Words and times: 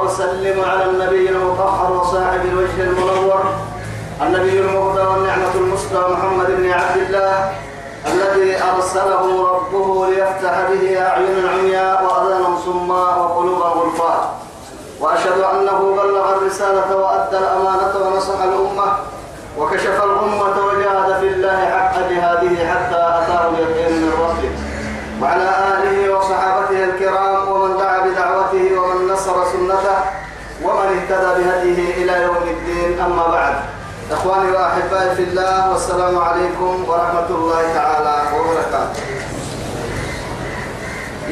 وأسلم 0.00 0.64
على 0.64 0.84
النبي 0.84 1.28
المطهر 1.28 1.92
وصاحب 1.92 2.40
الوجه 2.44 2.80
المنور 2.82 3.44
النبي 4.22 4.60
المهدى 4.60 5.00
والنعمة 5.00 5.54
المسلى 5.54 6.00
محمد 6.12 6.46
بن 6.46 6.70
عبد 6.70 6.96
الله 6.96 7.52
الذي 8.06 8.56
أرسله 8.76 9.48
ربه 9.52 10.06
ليفتح 10.06 10.54
به 10.70 11.02
أعين 11.06 11.48
عمياء 11.52 12.04
وأذانا 12.04 12.56
صماء 12.64 13.18
وقلوبا 13.18 13.64
غلفاء. 13.64 14.34
وأشهد 15.00 15.40
أنه 15.40 15.96
بلغ 16.02 16.32
الرسالة 16.36 16.96
وأدى 16.96 17.38
الأمانة 17.38 17.92
ونصح 18.04 18.40
الأمة 18.42 18.92
وكشف 19.58 20.04
الأمة 20.04 20.56
وجاهد 20.66 21.20
في 21.20 21.28
الله 21.28 21.70
حق 21.70 21.98
جهاده 22.10 22.56
حتى 22.72 23.02
أتاه 23.18 23.48
اليقين 23.48 23.92
من 24.02 24.12
ربه. 24.20 24.50
وعلى 25.22 25.48
آله 25.72 26.16
وصحابته 26.16 26.84
الكرام 26.84 27.48
ومن 27.52 27.76
دعا 27.76 27.98
بدعوته 28.06 28.80
ومن 28.80 29.12
نصر 29.12 29.44
سنته 29.52 29.96
ومن 30.64 30.86
اهتدى 30.96 31.42
بهديه 31.42 32.04
إلى 32.04 32.22
يوم 32.22 32.36
الدين 32.36 32.89
أما 33.06 33.26
بعد. 33.28 33.54
إخواني 34.10 34.50
وأحبائي 34.50 35.14
في 35.16 35.22
الله 35.22 35.70
والسلام 35.72 36.18
عليكم 36.18 36.84
ورحمة 36.88 37.28
الله 37.30 37.62
تعالى 37.74 38.16
وبركاته. 38.36 39.00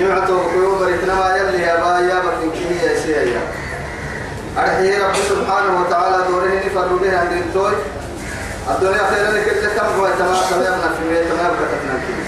نعتو 0.01 0.39
قيوب 0.51 0.83
رتنا 0.83 1.37
يلي 1.37 1.63
يا 1.63 1.77
بايا 1.77 2.15
بكين 2.25 2.51
كيه 2.51 2.81
يا 2.91 3.01
سيئة 3.03 3.41
أرحيه 4.59 5.07
رب 5.07 5.15
سبحانه 5.29 5.81
وتعالى 5.81 6.17
دوره 6.29 6.53
نفر 6.67 6.87
به 7.03 7.19
عند 7.19 7.33
الدول 7.33 7.73
الدنيا 8.71 9.03
خيرا 9.11 9.31
لك 9.31 9.49
اللي 9.49 9.71
كم 9.77 10.01
هو 10.01 10.07
تمام 10.19 10.35
في 10.95 11.05
مية 11.09 11.23
تمام 11.23 11.53
كتبنا 11.59 11.99
كيه 12.07 12.23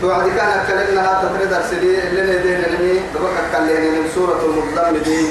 توعد 0.00 0.28
كان 0.28 0.64
كلمنا 0.68 1.22
تفرد 1.22 1.52
أرسلي 1.52 2.08
اللي 2.08 2.22
ندين 2.38 2.60
لمي 2.60 3.00
دبك 3.14 3.36
كلمنا 3.52 3.90
من 3.90 4.08
سورة 4.14 4.40
المضمدين 4.44 5.28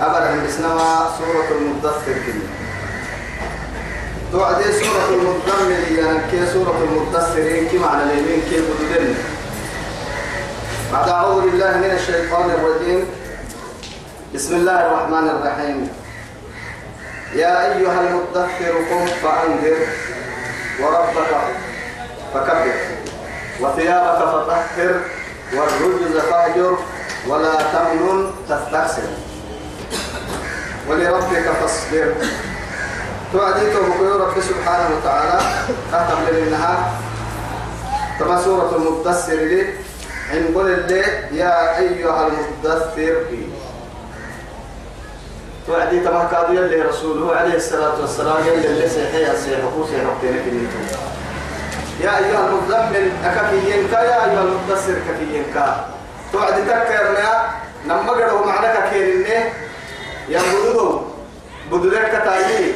أبدا 0.00 0.46
بسنما 0.46 1.10
سورة 1.18 1.58
المدثر 1.58 2.12
كلمة 2.26 2.48
توعد 4.32 4.62
سورة 4.62 5.08
المضمدين 5.08 5.98
يعني 5.98 6.18
كي 6.30 6.46
سورة 6.52 6.78
المدثرين 6.82 7.68
كي 7.68 7.78
معنى 7.78 8.02
اليمين 8.02 8.42
كي 8.50 8.56
بدودن 8.60 9.14
بعد 10.92 11.08
أعوذ 11.08 11.40
بالله 11.40 11.76
من 11.76 11.90
الشيطان 11.90 12.50
الرجيم. 12.50 13.06
بسم 14.34 14.54
الله 14.54 14.86
الرحمن 14.86 15.28
الرحيم. 15.28 15.88
يا 17.34 17.52
أيها 17.66 18.00
المدثر 18.00 18.72
قم 18.90 19.06
فأنذر 19.06 19.78
وربك 20.80 21.32
فكبر 22.34 22.78
وثيابك 23.60 24.18
فطهر 24.18 25.00
والرجز 25.54 26.16
فاهجر 26.30 26.78
ولا 27.28 27.54
تمنن 27.72 28.30
تستكثر 28.48 29.27
ولربك 30.90 31.50
فاصبر. 31.60 32.14
توعديك 33.32 33.72
بقول 33.72 34.20
رب 34.20 34.40
سبحانه 34.40 34.88
وتعالى. 34.96 35.40
ختم 35.92 36.18
للنهار. 36.32 36.78
كما 38.18 38.42
سورة 38.42 38.76
المدثر 38.76 39.34
لي. 39.34 39.62
إن 40.32 40.54
قل 40.54 40.70
اللي 40.70 41.04
يا 41.32 41.78
أيها 41.78 42.26
المدثر. 42.26 43.14
توعدي 45.66 46.00
تما 46.00 46.28
كادوا 46.30 46.54
يلي 46.54 46.82
رسوله 46.82 47.36
عليه 47.36 47.54
الصلاة 47.54 48.00
والسلام 48.00 48.36
يلي 48.46 48.66
اللي 48.66 48.88
سيحيا 48.88 49.34
سيحقو 49.34 49.86
سيحقتين 49.86 50.42
في 50.44 50.50
النتوم 50.50 50.86
يا 52.00 52.18
أيها 52.18 52.48
المزمل 52.48 53.12
أكفيين 53.24 53.88
كا 53.92 54.00
يا 54.00 54.24
أيها 54.24 54.42
المدثر 54.42 54.94
كفيين 55.08 55.44
كا 55.54 55.86
توعد 56.32 56.54
تكرنا 56.54 57.46
نما 57.86 58.12
قدوا 58.12 58.46
معنا 58.46 58.90
كيرني 58.90 59.52
بدودو 60.28 61.00
بدودك 61.72 62.08
كتايي 62.08 62.74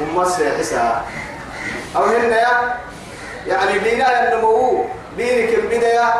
هم 0.00 0.24
سيحسا 0.24 1.04
أو 1.96 2.04
هنا 2.04 2.40
يا 2.40 2.76
يعني 3.46 3.78
دينا 3.78 4.34
النمو. 4.34 4.84
دينك 5.16 5.54
البداية 5.54 6.14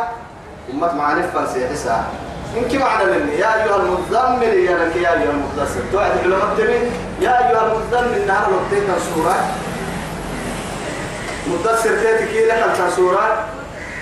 أمت 0.72 0.92
معرفة 0.94 1.52
سيحسا 1.54 2.04
إنك 2.56 2.74
معنى 2.74 3.04
مني؟ 3.04 3.38
يا 3.38 3.64
أيها 3.64 3.76
المزمل 3.76 4.42
يا 4.42 4.76
لك 4.78 4.96
يا 4.96 5.12
أيها 5.12 5.30
المدثر. 5.30 5.80
توعد 5.92 6.10
علماء 6.18 6.90
يا 7.20 7.48
أيها 7.48 7.66
المزمل 7.66 8.26
نهار 8.26 8.50
لبتين 8.50 8.88
سورة 9.14 9.36
مدثر 11.46 11.90
تيتك 11.90 12.32
لك 12.32 12.90
سورة 12.96 13.44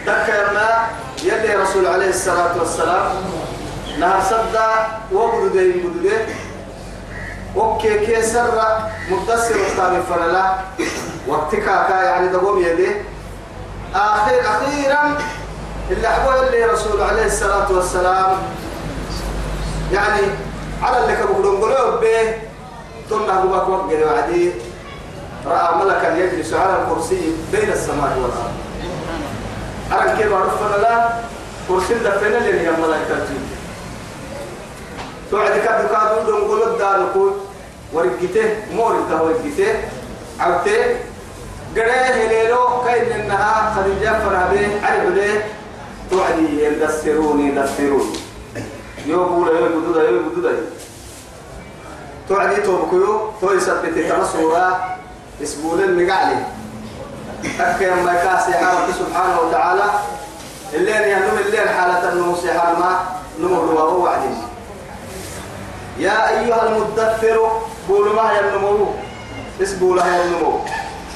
تكرنا 0.06 0.86
يلي 1.22 1.54
رسول 1.54 1.86
عليه 1.86 2.08
الصلاة 2.08 2.58
والسلام. 2.58 3.06
نهر 3.98 4.22
صدى 4.30 4.70
وبدو 5.12 5.48
بدو 5.48 6.10
وكي 7.56 8.06
كي 8.06 8.22
سر 8.22 8.62
مدثر 9.10 9.54
وستامي 9.60 10.02
فرلا 10.10 10.54
وقتكا 11.28 11.82
كا 11.88 12.02
يعني 12.02 12.28
دقوم 12.28 12.58
يدي. 12.62 12.88
آخر 13.94 14.40
أخيرا 14.40 15.18
اللي 15.90 16.08
حبوا 16.08 16.46
اللي 16.46 16.64
رسول 16.64 17.02
عليه 17.02 17.26
الصلاة 17.26 17.72
والسلام. 17.72 18.36
يعني 19.92 20.22
على 20.82 20.98
اللي 20.98 21.16
كبقولون 21.16 21.60
قلوب 21.60 22.00
به. 22.00 22.34
تنا 23.10 23.42
هو 23.42 23.54
وقت 23.54 23.92
وعدي 23.92 24.50
رأى 25.46 25.74
ملكا 25.84 26.16
يجلس 26.16 26.54
على 26.54 26.82
الكرسي 26.82 27.32
بين 27.52 27.72
السماء 27.72 28.12
والأرض. 28.18 28.54
أرى 29.92 30.16
كيف 30.16 30.32
عرفنا 30.32 30.76
لا 30.82 31.08
كرسي 31.68 31.94
لين 31.94 32.64
يا 32.64 32.70
ملائكة 32.70 33.12
الجن 33.12 33.46
توعد 35.30 35.50
كاد 35.50 35.88
كاد 35.88 36.26
دون 36.26 36.40
قلت 36.40 36.78
داركو 36.78 37.30
ورقته 37.94 38.56
مورته 38.72 39.22
ورقته 39.22 39.74
عبته 40.40 40.96
قريه 41.76 42.28
ليلو 42.28 42.82
كاين 42.84 43.12
انها 43.12 43.74
خديجة 43.76 44.18
فرابي 44.24 44.66
عرب 44.82 45.14
ليه؟ 45.14 45.44
توعدي 46.10 46.64
يدسروني 46.64 47.50
دسروني 47.50 48.16
يوبولا 49.06 49.60
يوبدودا 49.60 50.02
يوبدودا 50.10 50.52
توعدي 52.28 52.56
توبكيو 52.56 53.30
تو 53.40 53.52
يثبت 53.52 53.98
كما 54.08 54.24
صورة 54.24 54.96
اسبول 55.42 55.80
المقالي 55.82 56.36
أكي 57.60 57.90
ما 57.90 58.14
كاسي 58.14 58.52
حالة 58.52 58.92
سبحانه 58.98 59.40
وتعالى. 59.40 59.84
الليل 60.74 61.02
يهنم 61.02 61.38
الليل 61.46 61.68
حالة 61.68 62.12
النمو 62.12 62.36
سيحال 62.36 62.78
ما 62.80 62.98
نمر 63.40 63.64
وهو 63.74 64.02
وعدين 64.04 64.36
يا 65.98 66.28
أيها 66.28 66.68
المدثر 66.68 67.60
قولوا 67.88 68.14
ما 68.14 68.30
هي 68.32 68.40
النمو؟ 68.40 68.86
اسبولها 69.62 70.16
هي 70.16 70.24
النمو؟ 70.24 70.60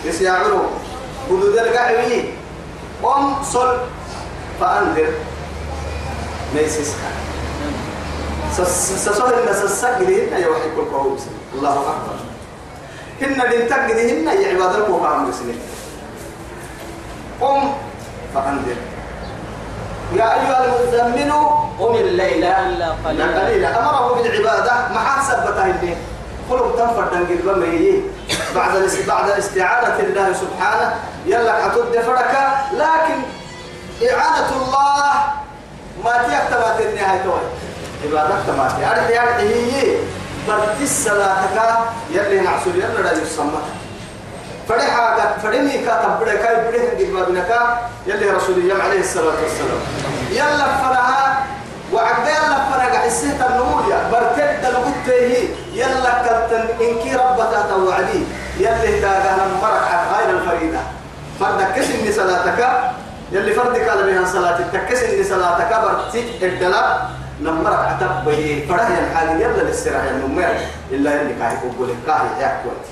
يسيعروا 0.05 0.63
بدو 1.31 1.57
ذلك 1.57 1.77
عوي 1.77 2.25
قم 3.03 3.43
صل 3.43 3.77
فأنذر. 4.61 5.13
ميسيسكا 6.55 7.11
سسوه 8.57 9.41
الناس 9.41 9.63
السجل 9.65 10.21
هنا 10.21 10.39
يوحي 10.39 10.71
كل 10.77 10.97
قوم 10.97 11.19
الله. 11.55 11.73
أكبر. 11.73 12.17
هن 13.23 13.51
دين 13.51 13.69
تجد 13.69 13.99
هن 13.99 14.41
يا 14.43 14.49
عباد 14.49 14.75
القوم 14.75 15.29
مسلمين 15.29 15.61
قم 17.41 17.73
فأنذر. 18.35 18.77
يا 20.17 20.35
أيها 20.35 20.65
المزمل 20.65 21.33
قم 21.79 21.95
الليل. 21.95 22.45
إلا 22.45 22.93
قليلا. 23.05 23.69
أمره 23.81 24.23
بالعبادة. 24.23 24.89
ما 24.89 25.01
حسبته 25.01 25.65
الليل 25.67 25.97
قلوب 26.51 26.77
تنفر 26.77 27.09
دنجل 27.13 27.41
بمي 27.45 28.03
بعد 28.55 28.73
بعد 29.07 29.31
استعانة 29.31 29.99
الله 30.01 30.33
سبحانه 30.33 30.95
يلا 31.27 31.53
حتود 31.65 32.01
فرك. 32.07 32.35
لكن 32.73 33.19
إعانة 34.11 34.51
الله 34.63 35.13
ما 36.05 36.13
تيكتبات 36.13 36.81
النهاية 36.81 37.23
توي. 37.23 37.45
عبادة 38.05 38.35
تماتي 38.47 38.87
أرحي 38.87 39.19
أرحي 39.19 39.49
هي 39.55 39.97
برتي 40.49 40.85
الصلاة 40.85 41.43
يلي 42.11 42.41
نعسل 42.41 42.77
يلا 42.77 43.01
لا 43.03 43.13
يسمى 43.13 43.63
فرحا 44.69 45.17
قد 45.17 45.41
فرني 45.43 45.79
كاتب 45.79 46.21
بڑے 46.21 46.37
كاي 46.43 46.55
بڑے 46.69 46.81
قد 46.91 47.01
بابنك 47.13 47.51
يلي 48.07 48.31
رسول 48.31 48.57
الله 48.59 48.83
عليه 48.83 49.01
الصلاة 49.01 49.39
والسلام. 49.43 49.81
يلا 50.31 50.67
فرها 50.83 51.47
وعقد 51.93 52.27
يلا 52.27 52.59
فرها 52.71 52.89
قاعد 52.93 53.07
السهت 53.07 53.41
النمو 53.51 53.91
يا. 53.91 53.99
برتد 54.13 54.65
لقد 54.65 54.95
يلا 55.79 56.13
كتن 56.27 56.65
إنك 56.83 57.05
ربك 57.23 57.53
توعدي 57.71 58.21
يلي 58.59 59.01
تاغانا 59.01 59.45
مرك 59.63 59.89
غير 60.13 60.29
الفريدة. 60.39 60.81
فردك 61.41 61.69
كسن 61.77 62.03
صلاتك 62.13 62.61
يلي 63.33 63.53
فردك 63.55 63.89
على 63.89 64.03
بها 64.03 64.25
صلاتك 64.27 64.67
تكسن 64.73 65.25
صلاتك 65.25 65.71
برتي 65.83 66.21
الدلا 66.43 66.83
نمرك 67.41 67.79
عتب 67.79 68.13
به 68.27 68.67
فرح 68.69 68.89
الحال 68.99 69.41
يلا 69.41 69.63
للسراح 69.63 70.03
النمير 70.03 70.55
إلا 70.91 71.11
يلي 71.23 71.35
كاهي 71.39 71.57
قبول 71.57 71.89
كاهي 72.07 72.31
يا 72.43 72.51
كويت 72.63 72.87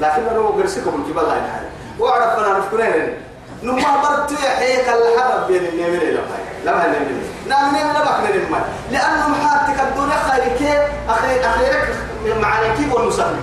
لكن 0.00 0.22
أنا 0.30 0.40
أقرسكم 0.48 0.92
الكبال 1.04 1.22
الله 1.24 1.34
الحال 1.34 1.64
وأعرف 1.98 2.38
أنا 2.38 2.58
نفكرين 2.58 3.14
نما 3.62 4.02
برتو 4.02 4.34
يحيك 4.34 4.88
الحرب 4.88 5.46
بين 5.46 5.64
النمير 5.64 6.02
إلى 6.02 6.20
لما 6.64 6.84
النمير 6.86 7.22
نعم 7.48 7.74
نعم 7.74 7.90
نبك 7.96 8.30
من 8.30 8.40
المال 8.42 8.62
لأنه 8.90 9.28
محاتك 9.28 9.80
الدنيا 9.80 10.16
خيرك 10.16 10.90
أخي 11.08 11.40
أخيرك 11.40 11.88
معنا 12.40 12.74
كيف 12.76 12.92
والمسلم 12.92 13.40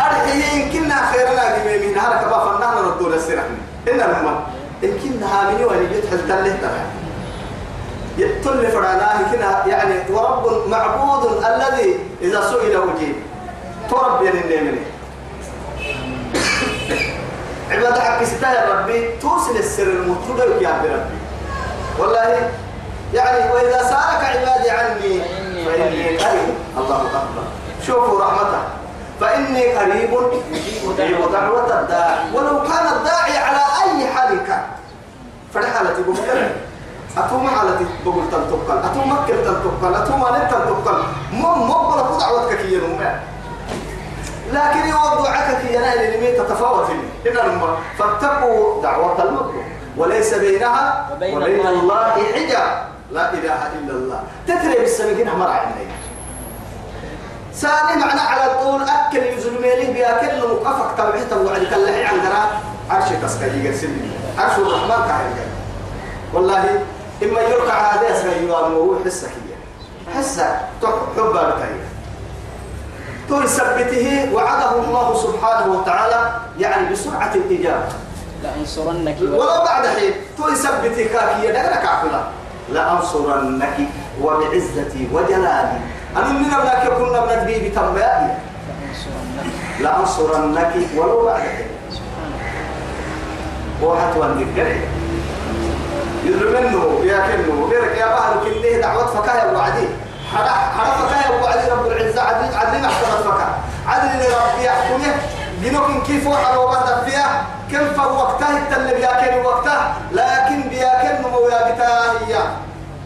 أرحيه 0.00 0.62
إن 0.64 0.72
كنا 0.72 1.06
خيرنا 1.12 1.64
من 1.64 1.98
هذا 1.98 2.22
كبا 2.22 2.38
فنان 2.38 2.84
ردونا 2.84 3.14
السرحني 3.16 3.56
إن 3.88 4.00
المال 4.00 4.40
إن 4.84 4.98
كنا 4.98 5.26
هامني 5.26 5.64
ولي 5.64 5.84
يدحل 5.84 6.28
تله 6.28 6.56
تبع 6.62 6.84
يتل 8.18 8.66
فراناه 8.72 9.32
كنا 9.32 9.66
يعني 9.66 9.94
ورب 10.10 10.68
معبود 10.68 11.44
الذي 11.44 11.98
إذا 12.22 12.40
سئل 12.40 12.76
وجيب. 12.76 13.14
ترب 13.90 14.18
بين 14.22 14.32
النمير 14.32 14.78
عبادة 17.70 18.00
حق 18.00 18.22
ستايا 18.24 18.74
ربي 18.74 19.18
توصل 19.22 19.56
السر 19.56 19.82
المطلوب 19.82 20.38
يا 20.62 20.70
ربي 20.70 21.18
والله 21.98 22.50
يعني 23.14 23.52
وإذا 23.52 23.82
سألك 23.82 24.24
عبادي 24.24 24.70
عني 24.70 25.20
فإني 25.64 26.18
قريب. 26.18 26.54
الله 26.76 26.96
أكبر. 26.96 27.42
شوفوا 27.86 28.24
رحمته. 28.24 28.62
فإني 29.20 29.72
قريب 29.72 30.10
أجيب 30.98 31.32
دعوة 31.32 31.80
الداعي 31.80 32.32
ولو 32.34 32.62
كان 32.62 32.86
الداعي 32.96 33.38
على 33.38 33.60
أي 33.84 34.06
حال 34.06 34.46
كان 34.46 34.62
فالحالة 35.54 35.90
يقول 35.90 36.16
أتوم 37.18 37.48
حالة 37.48 37.80
بقول 38.04 38.24
تنتقل. 38.30 38.78
أتوم 38.78 39.12
مكر 39.12 39.34
تنتقل. 39.34 39.94
أتوم 39.94 40.24
أنت 40.24 40.50
تنتقل. 40.50 41.02
مو 41.32 41.54
مو 41.54 41.90
بلا 41.90 42.18
دعوتك 42.18 42.56
كي 42.56 42.74
ينمى 42.74 43.20
لكن 44.52 44.88
يوضعك 44.88 45.56
في 45.56 45.74
ينال 45.74 45.98
لمن 45.98 46.46
تتفاوت 46.46 46.90
الأمة 47.26 47.76
فاتقوا 47.98 48.82
دعوة 48.82 49.22
المظلوم 49.22 49.64
وليس 49.96 50.34
بينها 50.34 51.08
وبين, 51.12 51.36
وبين 51.36 51.66
الله. 51.66 52.10
حجاب. 52.34 52.88
لا 53.12 53.32
إله 53.34 53.60
إلا 53.78 53.92
الله. 53.92 54.20
تتري 54.46 54.78
بالسمكين 54.78 55.28
أمر 55.28 55.46
عندي 55.50 55.86
سالي 57.52 57.96
معنى 58.00 58.20
على 58.20 58.54
طول 58.62 58.82
أكل 58.82 59.18
يزلمي 59.18 59.74
لي 59.76 59.92
بيأكل 59.92 60.38
مقفك 60.48 60.98
تبعيه 60.98 61.24
توعد 61.30 61.62
كاللحي 61.70 62.04
عندنا 62.04 62.46
عرش 62.90 63.08
كسكي 63.22 63.64
يقسم 63.64 63.92
عرش 64.38 64.58
الرحمن 64.58 65.04
كهي 65.08 65.44
والله 66.34 66.64
إما 67.22 67.40
يركع 67.40 67.74
هذا 67.92 68.16
اسمه 68.16 68.32
يوام 68.32 68.72
وهو 68.74 69.04
حسك 69.04 69.30
حسك. 70.16 70.56
حب 70.82 71.28
بتاعي 71.30 71.80
تو 73.30 73.42
يثبته 73.42 74.34
وعده 74.34 74.72
الله 74.74 75.08
سبحانه 75.22 75.66
وتعالى 75.72 76.20
يعني 76.58 76.92
بسرعة 76.92 77.34
الإجابة 77.34 77.92
لأنصرنك. 78.42 79.16
ولو 79.22 79.64
بعد 79.64 79.86
حين 79.86 80.12
تو 80.38 80.48
يثبتك 80.48 81.10
كي 81.14 81.46
يدرك 81.46 81.84
عقلا 81.86 82.22
لأنصرنك 82.72 83.78
وبعزتي 84.22 85.08
وجلالي. 85.12 85.78
أنا 86.16 86.28
من 86.28 86.50
أبنك 86.50 86.84
يكون 86.84 87.16
ابنك 87.16 87.46
بي 87.46 87.68
بتنبائي 87.68 88.30
لأنصرنك. 89.80 90.74
ولو 90.96 91.24
بعد 91.24 91.40
حين. 91.40 91.70
وحتى 93.82 94.18
النقري 94.18 94.80
يظلمنه 96.24 97.00
ياكنه 97.04 97.68
غيرك 97.70 97.98
يا 97.98 98.06
بحر 98.06 98.32
كله 98.44 98.80
دعوة 98.80 99.06
فكاية 99.06 99.52
وعدي 99.56 99.88
حدا 100.34 100.50
حدا 100.50 100.90
فكاية 100.90 101.42
وعدي 101.42 101.70
رب 101.70 101.86
العزة 101.86 102.22
عدل 102.22 102.56
عدل 102.56 102.82
محكمة 102.82 103.16
فكا 103.24 103.58
عدل 103.86 104.08
لربي 104.18 104.64
يحكمه. 104.64 105.14
جنوك 105.62 106.02
كيف 106.06 106.26
وحد 106.26 106.56
وبعد 106.56 107.04
فيها؟ 107.04 107.46
كم 107.72 107.94
فوقته 107.94 108.58
التل 108.58 108.94
بياكل 108.96 109.46
وقته 109.46 109.78
لكن 110.12 110.68
بياكل 110.68 111.28
نمو 111.28 111.48
يا 111.48 111.72
بتاهية؟ 111.72 112.56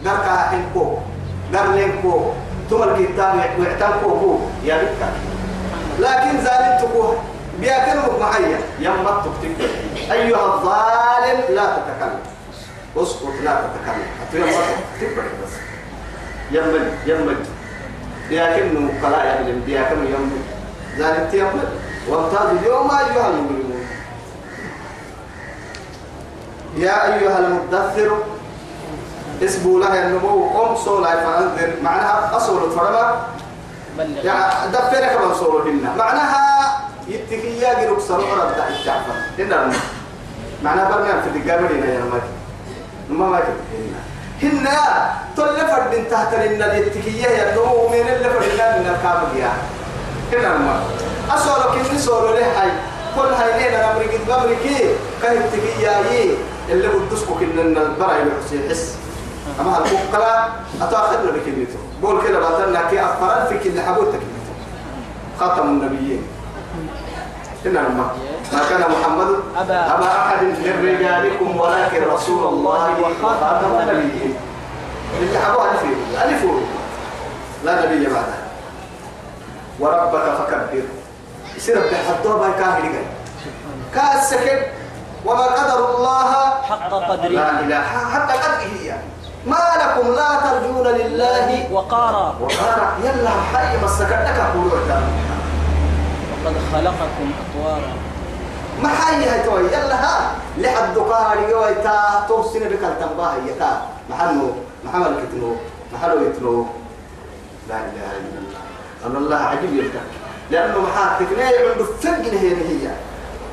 دركا 0.03 0.49
حنكو 0.51 0.97
درلنكو 1.53 2.31
ثم 2.69 2.83
الكتاب 2.83 3.35
ويعتنكو 3.59 4.39
يا 4.63 4.75
بتا 4.75 5.09
لكن 5.99 6.45
ظالمتكو 6.45 7.13
بياكل 7.59 7.99
معي 8.21 8.55
يمت 8.79 9.25
تكتب. 9.25 9.69
أيها 10.11 10.45
الظالم 10.45 11.55
لا 11.55 11.65
تتكلم. 11.65 12.19
اسكت 12.97 13.41
لا 13.43 13.51
تتكلم. 13.51 14.07
حتى 14.21 14.37
يمت 14.37 14.53
تكتب. 15.01 15.15
بس 15.43 15.53
يمل 16.51 16.91
يمل 17.05 17.35
بياكل 18.29 18.87
كلا 19.01 19.39
يمل 19.39 19.59
بياكل 19.65 19.95
يمل 19.95 20.37
ظالمت 20.97 21.33
يمل 21.33 21.67
وامتاز 22.09 22.57
اليوم 22.57 22.91
أيها 22.91 23.29
المجرمون 23.29 23.85
يا 26.77 27.13
أيها 27.13 27.39
المدثر 27.39 28.17
اسبوا 29.43 29.79
لها 29.79 30.07
النمو 30.07 30.49
قم 30.49 30.75
صولا 30.75 31.15
فأنذر 31.15 31.73
معناها 31.83 32.37
أصول 32.37 32.69
بلغ. 32.69 33.15
يعني 34.23 34.71
دفرك 34.71 35.19
من 35.25 35.33
صولهن 35.35 35.95
معناها 35.97 36.79
يتكي 37.07 37.59
يا 37.59 37.83
جروك 37.83 37.99
سرور 37.99 38.43
أبدا 38.43 38.67
الجعفر. 38.67 39.13
هنا 39.39 39.71
معناها 40.63 40.89
برنامج 40.91 41.21
في 41.21 41.29
الدقامرين 41.29 41.83
يا 41.83 41.99
نمك 41.99 42.21
نما 43.09 43.39
ما 44.43 44.49
هن 44.49 44.67
تلفت 45.37 45.95
من 45.97 46.07
تحت 46.11 46.33
لنا 46.33 46.77
الاتكية 46.77 47.53
نمو 47.53 47.87
من 47.87 47.99
اللي 47.99 48.29
فرنا 48.29 48.77
من 48.79 48.95
الكامل 48.95 49.39
يا 49.39 49.51
هنا 50.33 50.57
نما 50.57 50.79
أصولك 51.31 51.89
إني 51.89 51.99
صولو 51.99 52.33
له 52.33 52.61
هاي 52.61 52.71
كل 53.15 53.33
هاي 53.33 53.63
لينا 53.63 53.91
أمريكي 53.91 54.17
أمريكي 54.33 54.85
كهي 55.21 55.37
التكية 55.37 55.89
اللي 56.69 56.87
بدسكو 56.87 57.33
كنا 57.39 57.61
البراي 57.61 58.21
الحسين 58.23 58.69
حس 58.69 58.93
أما 59.61 59.77
البقرة 59.77 60.49
أتأخذ 60.81 61.23
لك 61.25 61.43
كلمته 61.45 61.79
قول 62.03 62.27
كده 62.27 62.39
باتنا 62.39 62.89
كي 62.89 63.01
أفراد 63.05 63.47
في 63.47 63.69
كل 63.69 63.81
حبوتك 63.81 64.19
خاتم 65.39 65.63
النبيين 65.67 66.23
إن 67.65 67.73
ما 68.53 68.59
كان 68.69 68.79
محمد 68.91 69.27
أبا- 69.55 69.91
أبا 69.93 70.07
أحد 70.07 70.43
من 70.43 70.75
رجالكم 70.83 71.57
ولكن 71.59 72.03
رسول 72.13 72.47
الله 72.47 72.89
وخاتم 73.01 73.79
النبيين. 73.79 74.35
اللي 75.19 75.39
حبوا 75.39 75.71
ألف 75.71 75.83
ألف 76.23 76.45
لا 77.65 77.85
نبي 77.85 78.05
بعده 78.05 78.37
وربك 79.79 80.33
فكبر. 80.37 80.83
يصير 81.57 81.75
بحطوها 81.91 82.37
باي 82.37 82.51
كاهل 82.59 82.83
كاس 83.95 84.29
سكت. 84.29 84.67
وما 85.25 85.41
قدر 85.45 85.95
الله. 85.97 86.31
حق 86.69 86.89
لا 86.89 87.07
قدره. 87.07 87.27
إله. 87.59 87.81
حتى 88.13 88.33
قد 88.33 88.59
هي. 88.59 88.95
ما 89.45 89.57
لكم 89.81 90.13
لا 90.13 90.29
ترجون 90.43 90.87
لله. 90.87 91.67
وقارا. 91.71 92.35
وقال 92.41 92.79
يلا 93.03 93.29
حي 93.53 93.77
مسكتك 93.85 94.35
أقول 94.39 94.71
وقد 96.45 96.57
خلقكم 96.73 97.31
أطوارا. 97.41 97.93
ما 98.81 98.89
حي 98.89 99.29
هاي 99.29 99.43
توي 99.43 99.65
يلا 99.65 99.95
ها. 99.95 100.31
لحد 100.57 100.97
قاري 100.97 101.53
ويتا 101.53 102.25
توصين 102.27 102.63
بك 102.63 102.83
التنباه 102.83 103.33
يتا 103.47 103.81
محنو 104.09 104.53
محمد 104.85 105.13
كتنو 105.21 105.55
محلو 105.93 106.21
يتنو. 106.25 106.65
لا 107.69 107.75
إله 107.75 108.11
إلا 108.21 108.37
الله. 108.41 108.61
أن 109.05 109.15
الله 109.15 109.37
عجيب 109.37 109.73
يفتك 109.73 110.07
لأنه 110.51 110.79
محاتك 110.79 111.27
ليه 111.37 111.71
عنده 111.71 111.85
فقن 111.85 112.37
هي 112.37 112.49
هي 112.49 112.87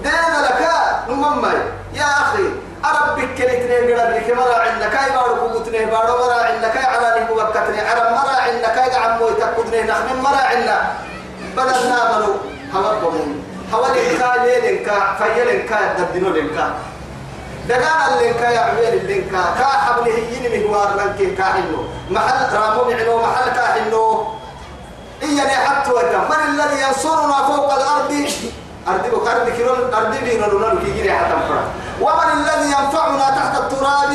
دينا 0.02 0.38
لك 0.46 0.60
نممي. 1.08 1.54
يا 1.94 2.04
أخي 2.04 2.46
أربك 2.84 3.28
كلتني 3.38 3.92
قرب 3.92 4.10
لك 4.14 4.36
مرا 4.36 4.56
عندك 4.68 4.94
أي 4.96 5.10
بارو 5.16 5.48
كوتني 5.52 5.84
بارو 5.84 6.18
مرا 6.18 6.42
عندك 6.42 6.76
أي 6.76 6.84
على 6.84 7.20
نبو 7.20 7.34
بكتني. 7.34 7.80
عرب 7.80 8.12
مرا 8.12 8.36
عندك 8.46 8.78
أي 8.78 8.96
عمو 8.96 9.28
يتكدني 9.28 9.82
نخم 9.82 10.22
مرا 10.22 10.42
عندنا 10.52 10.92
بدلنا 12.72 12.90
منو 12.90 13.08
هوابهم 13.08 13.42
هوالنكا 13.74 14.44
ليلنكا 14.44 15.16
فيلنكا 15.18 15.78
ددنو 15.98 16.28
لنكا 16.28 16.74
دقانا 17.68 18.14
اللينكا 18.14 18.50
يا 18.50 18.60
عبير 18.60 18.92
اللينكا 18.92 19.42
كا 19.58 19.64
حبله 19.64 20.18
ينمي 20.32 20.68
هوار 20.68 20.90
لنكي 21.00 21.36
كاحنو. 21.36 21.84
محل 22.10 22.56
رامو 22.56 22.84
معنو 22.90 23.22
محل 23.22 23.50
كاحنو. 23.56 24.26
إيا 25.22 25.42
حتى 25.42 25.92
وكا 25.92 26.18
من 26.30 26.40
الذي 26.48 26.82
ينصرنا 26.82 27.36
فوق 27.46 27.72
الأرض؟ 27.74 28.12
أرض 28.88 29.28
أرض 29.28 29.48
كيلو 29.56 29.74
أرض 29.74 30.14
دينا 30.24 30.46
لنا 30.46 30.80
كي 30.82 31.08
فرا 31.48 31.64
ومن 32.00 32.28
الذي 32.32 32.66
ينفعنا 32.66 33.30
تحت 33.30 33.54
التراب؟ 33.60 34.12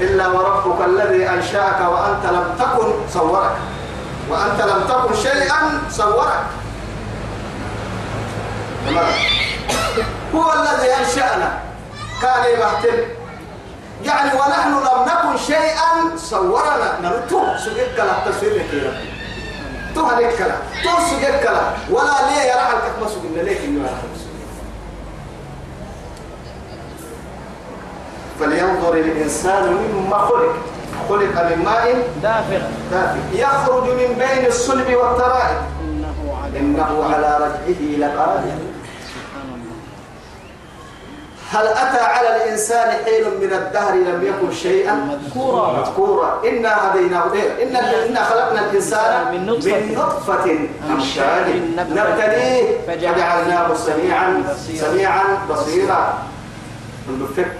إلا 0.00 0.26
وربك 0.28 0.84
الذي 0.86 1.28
أنشأك 1.28 1.80
وأنت 1.80 2.24
لم 2.26 2.46
تكن 2.58 2.88
صورك. 3.12 3.56
وأنت 4.30 4.60
لم 4.60 4.80
تكن 4.88 5.14
شيئا 5.22 5.60
صورك. 5.90 6.63
تمام 8.86 9.12
هو 10.34 10.52
الذي 10.52 10.90
أنشأنا. 11.00 11.58
كان 12.22 12.44
يبهتم 12.54 12.98
يعني 14.04 14.30
ونحن 14.34 14.70
لم 14.70 14.98
نكن 15.08 15.38
شيئا 15.38 16.16
صورنا. 16.16 17.00
نرتو 17.02 17.40
سجد 17.64 17.88
كلا 17.96 18.14
تصوير 18.26 18.54
لك 18.54 18.74
يا 18.74 18.88
ربي 18.88 19.08
تو 19.94 20.04
هلك 20.06 20.36
كلا 20.38 20.56
تو 20.84 20.90
سجد 21.10 21.40
كلا 21.42 21.62
ولا 21.90 22.30
ليه 22.30 22.42
يا 22.42 22.56
رحل 22.56 22.78
كما 22.78 23.08
سجدنا 23.08 23.42
ليك 23.42 23.60
إنه 23.64 23.84
رحل 23.84 24.08
فلينظر 28.40 28.94
الإنسان 28.94 29.72
مما 29.72 30.18
خلق. 30.18 30.54
خلق 31.08 31.42
من 31.50 31.64
ماء 31.64 32.08
دافق 32.22 32.62
دافئ. 32.90 33.18
يخرج 33.32 33.82
من 33.82 34.10
بين 34.18 34.46
الصلب 34.46 34.94
والترائب. 34.94 35.56
إنه 36.56 37.04
على 37.14 37.38
رجعه 37.40 37.80
لقادر. 37.98 38.73
هل 41.54 41.66
أتى 41.66 42.04
على 42.04 42.36
الإنسان 42.36 43.04
حين 43.04 43.24
من 43.40 43.52
الدهر 43.52 43.94
لم 43.94 44.22
يكن 44.22 44.54
شيئا؟ 44.54 44.94
مذكورا. 44.94 45.80
مذكورا. 45.80 46.40
إنا 46.48 46.92
هديناه. 46.92 47.32
إيه؟ 47.32 47.62
إن 47.62 47.76
إنا 47.76 48.24
خلقنا 48.24 48.70
الإنسان 48.70 49.32
من 49.32 49.46
نطفة. 49.46 49.80
من 49.80 49.94
نطفة 49.94 50.58
أمشاج. 50.90 51.46
نبتليه 51.76 52.80
فجعلناه 52.86 53.74
سميعا. 53.74 54.42
بصيرا. 54.50 54.88
سميعا 54.88 55.24
بصيرا. 55.50 56.18
نفك 57.10 57.52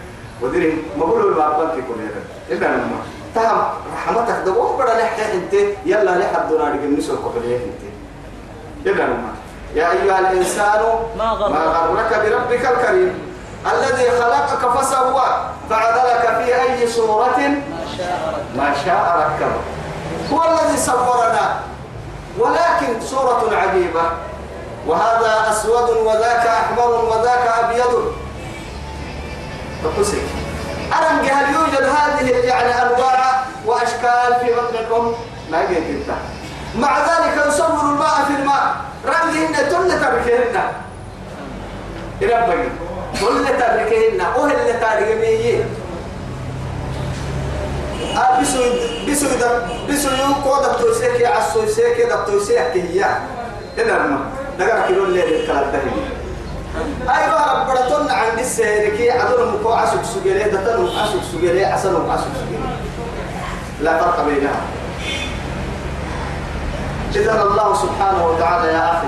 ودري 0.43 0.83
ما 0.99 1.07
بقولوا 1.07 1.31
الباب 1.31 1.71
في 1.75 1.81
كل 1.81 2.01
هذا. 2.01 2.23
إذا 2.51 2.67
لما 2.67 2.99
تهم 3.35 3.63
رحمتك 3.95 4.37
ده 4.47 4.53
وبرا 4.53 4.95
لحق 4.95 5.19
أنت. 5.35 5.55
يلا 5.87 6.19
لحد 6.19 6.49
دون 6.49 6.61
أرجع 6.61 6.85
نسوق 6.99 7.35
قبليه 7.35 7.57
أنت. 7.57 7.83
إذا 8.87 9.05
لما 9.05 9.33
يا 9.75 9.93
أيها 9.93 10.19
الإنسان. 10.19 10.81
ما 11.19 11.31
غرك 11.31 12.13
بربك 12.25 12.67
الكريم. 12.67 13.24
الذي 13.73 14.11
خلقك 14.11 14.79
فسوى 14.79 15.27
فعدلك 15.71 16.45
في 16.45 16.63
أي 16.63 16.89
صورة؟ 16.89 17.39
ما 18.57 18.75
شاء 18.85 18.95
ما 18.95 19.25
ركبه. 19.25 19.61
هو 20.33 20.43
الذي 20.53 20.77
صورنا. 20.77 21.61
ولكن 22.39 23.01
صورة 23.01 23.57
عجيبة. 23.57 24.03
وهذا 24.87 25.51
أسود 25.51 25.91
وذاك 25.91 26.47
أحمر 26.47 27.05
وذاك 27.05 27.47
أبيض. 27.65 28.13
فقسك 29.85 30.23
أرم 30.93 31.19
هل 31.19 31.55
يوجد 31.55 31.83
هذه 31.83 32.31
يعني 32.31 32.83
أنواع 32.83 33.45
وأشكال 33.67 34.41
في 34.41 34.55
بطن 34.55 34.75
الأم 34.75 35.13
لا 35.51 35.71
يجد 35.71 36.15
مع 36.79 36.99
ذلك 36.99 37.47
يصور 37.47 37.81
الماء 37.81 38.25
في 38.29 38.35
الماء. 38.41 38.75
رميهن 39.07 39.55
تل 39.55 40.01
تركهن 40.01 40.73
يربي 43.23 43.45
تل 43.45 43.59
تركهن 43.59 44.21
أهل 44.21 44.81
تارجميه 44.81 45.65
آه 48.17 48.41
بسو 48.41 48.59
بسو 49.09 49.27
بسو 49.89 50.09
يو 50.09 50.35
كودا 50.45 50.73
توسيك 50.73 51.21
يا 51.21 51.29
عسو 51.29 51.67
سيك 51.67 52.01
دا 52.01 52.25
توسيك 52.27 52.59
هي 52.59 53.05
إلا 53.79 53.99
ما 53.99 54.19
نقرأ 54.59 54.87
كيلو 54.87 55.05
الليل 55.05 55.35
الكلام 55.35 55.73
ده 55.73 55.81
أيوة 57.09 57.73
ربنا 57.73 58.13
عند 58.13 58.39
السيركي 58.39 59.11
عدل 59.11 59.47
مكو 59.47 59.73
عسوك 59.73 60.01
سجلي 60.15 60.45
دتن 60.45 60.89
عسوك 60.99 61.23
سجلي 61.33 61.65
عسل 61.65 61.97
عسوك 62.11 62.35
سجلي 62.41 62.59
لا 63.81 63.99
فرق 63.99 64.25
بينها. 64.25 64.61
إذا 67.17 67.43
الله 67.43 67.75
سبحانه 67.75 68.27
وتعالى 68.27 68.73
يا 68.73 68.93
أخي 68.93 69.07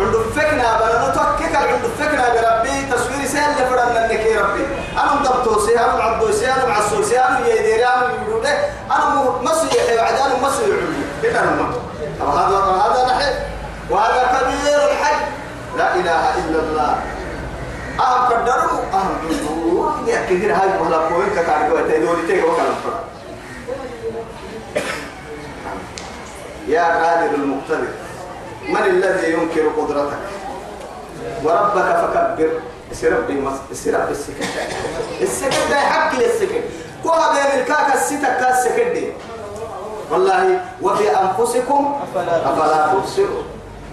عند 0.00 0.14
فكنا 0.36 0.78
بنا 0.78 1.08
نتوكك 1.08 1.56
عند 1.56 1.84
فكنا 1.98 2.28
بربي 2.28 2.86
تصوير 2.92 3.26
سهل 3.26 3.62
لفرنا 3.62 4.12
لك 4.12 4.26
يا 4.26 4.40
ربي. 4.40 4.66
أنا 4.92 5.14
مدبتوسي 5.14 5.78
أنا 5.78 5.96
معدوسي 5.96 6.52
أنا 6.52 6.66
معسوسي 6.66 7.20
أنا 7.20 7.48
يديري 7.48 7.86
أنا 7.86 8.12
يقولي 8.28 8.58
أنا 8.90 9.06
مسيحي 9.42 9.96
وعد 9.96 10.14
أنا 10.14 10.36
مسيحي 10.42 10.86
إذا 11.24 11.42
ما 11.42 11.74
هذا 12.20 12.56
هذا 12.56 13.06
نحن. 13.06 13.34
وهذا 13.90 14.22
كبير 14.32 14.90
الحج. 14.90 15.20
لا 15.76 15.94
إله 15.94 16.34
إلا 16.38 16.58
الله. 16.60 16.96
أهم 18.00 18.26
قدروا 18.26 18.80
أهم 18.92 19.28
دور 19.28 19.92
يا 20.06 20.24
كثير 20.24 20.52
هاي 20.52 20.68
مهلا 20.80 21.08
بوين 21.08 21.30
كتارجوا 21.30 21.80
تدوري 21.80 22.26
تيجوا 22.26 22.56
كلام 22.56 22.74
فرا 22.84 23.04
يا 26.68 26.82
قادر 26.82 27.34
المقتدر. 27.34 28.05
من 28.68 28.82
الذي 28.86 29.32
ينكر 29.32 29.68
قدرتك؟ 29.78 30.18
وربك 31.44 31.96
فكبر. 31.96 32.50
سرب 32.92 33.28
سرب 33.72 34.10
السكت 34.10 34.44
السكت 35.20 35.70
ده 35.70 35.76
حق 35.76 36.14
للسكت. 36.14 36.64
كوها 37.02 37.32
بين 37.32 37.60
الكاكا 37.60 37.94
الستة 37.94 38.40
كاس 38.40 38.66
السكت 38.66 38.88
دي. 38.94 39.12
والله 40.10 40.60
وفي 40.82 41.10
أنفسكم 41.10 41.94
أفلا 42.14 42.86
تبصرون. 42.92 43.44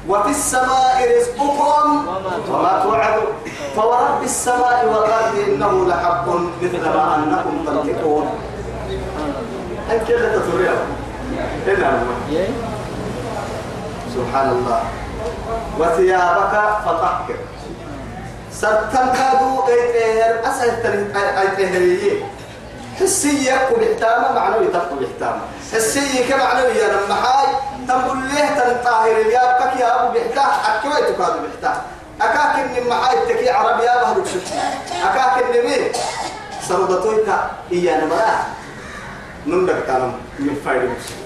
وفي 0.10 0.30
السماء 0.30 1.18
رزقكم 1.18 2.08
وما 2.50 2.82
توعدون. 2.84 3.34
فورب 3.76 4.24
السماء 4.24 4.86
والأرض 4.86 5.36
إنه 5.48 5.88
لحق 5.88 6.26
مثل 6.62 6.82
ما 6.82 7.16
أنكم 7.16 7.66
تنطقون. 7.66 8.30
أنت 9.92 10.10
لا 10.10 10.38
تتريد 10.38 10.70
إلا 11.68 11.90
الله 11.90 12.54
سبحان 14.14 14.50
الله 14.50 14.82
وثيابك 15.80 16.54
فطهر. 16.86 17.36
ستن 18.52 19.06
كادو 19.14 19.68
ايتهر 19.68 20.50
اسهل 20.50 21.16
ايتهريه 21.16 22.24
حسية 23.00 23.70
وبحتامة 23.72 24.32
معنوي 24.36 24.68
تبقى 24.68 24.96
بحتامة 25.02 25.42
حسية 25.74 26.30
كمعنوي 26.30 26.72
يا 26.72 26.88
لما 26.94 27.16
حاي 27.16 27.48
تقول 27.88 28.18
ليه 28.18 28.46
تنطاهر 28.60 29.22
الياب 29.22 29.50
كك 29.60 29.80
يا 29.82 30.04
أبو 30.06 30.14
بحتاه 30.14 30.52
اكوي 30.78 31.14
تكادو 31.14 31.40
بحتاه. 31.48 31.82
أكاك 32.22 32.56
ان 32.60 32.88
محاي 32.90 33.18
تكي 33.26 33.50
عربي 33.50 33.84
يا 33.84 34.24
شتي 34.26 34.54
أكاك 35.04 35.44
ان 35.44 35.66
مين؟ 35.66 35.92
سردتويتا 36.68 37.52
ايانا 37.72 38.06
مراه 38.06 38.44
نندك 39.48 39.84
تانم 39.88 40.14
من 40.40 40.56
فايد 40.66 40.82
مسلم 40.82 41.24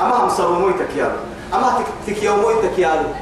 أما 0.00 0.14
هم 0.24 0.30
سروا 0.30 0.58
مويتك 0.58 0.96
يا 0.96 1.04
رب. 1.04 1.33
أما 1.54 1.78
تك 2.06 2.22
يوم 2.22 2.38
مويتك 2.38 2.78
يا 2.78 2.88
رب 2.88 3.14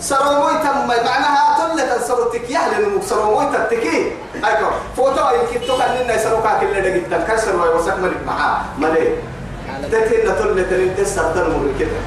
سروا 0.00 0.38
مويتك 0.38 0.74
معناها 0.88 1.58
تلة 1.58 1.98
سروا 2.08 2.32
تك 2.32 2.50
يا 2.50 2.60
لأنه 2.70 3.00
سروا 3.08 3.40
مويتك 3.40 3.66
تكي 3.70 4.12
أيكو 4.46 4.66
فوتو 4.96 5.28
أي 5.28 5.38
كتو 5.54 5.78
كان 5.78 5.96
لنا 5.96 6.18
سروا 6.18 6.40
كاك 6.40 6.62
اللي 6.62 6.80
دقيت 6.80 7.30
كسر 7.30 7.56
ويوسك 7.56 7.98
ملك 7.98 8.20
معاه 8.26 8.60
ملك 8.78 9.18
تكين 9.92 10.24
تلة 10.24 10.62
تلين 10.70 10.96
تسر 10.96 11.32
تنمر 11.34 11.72
كده 11.80 12.00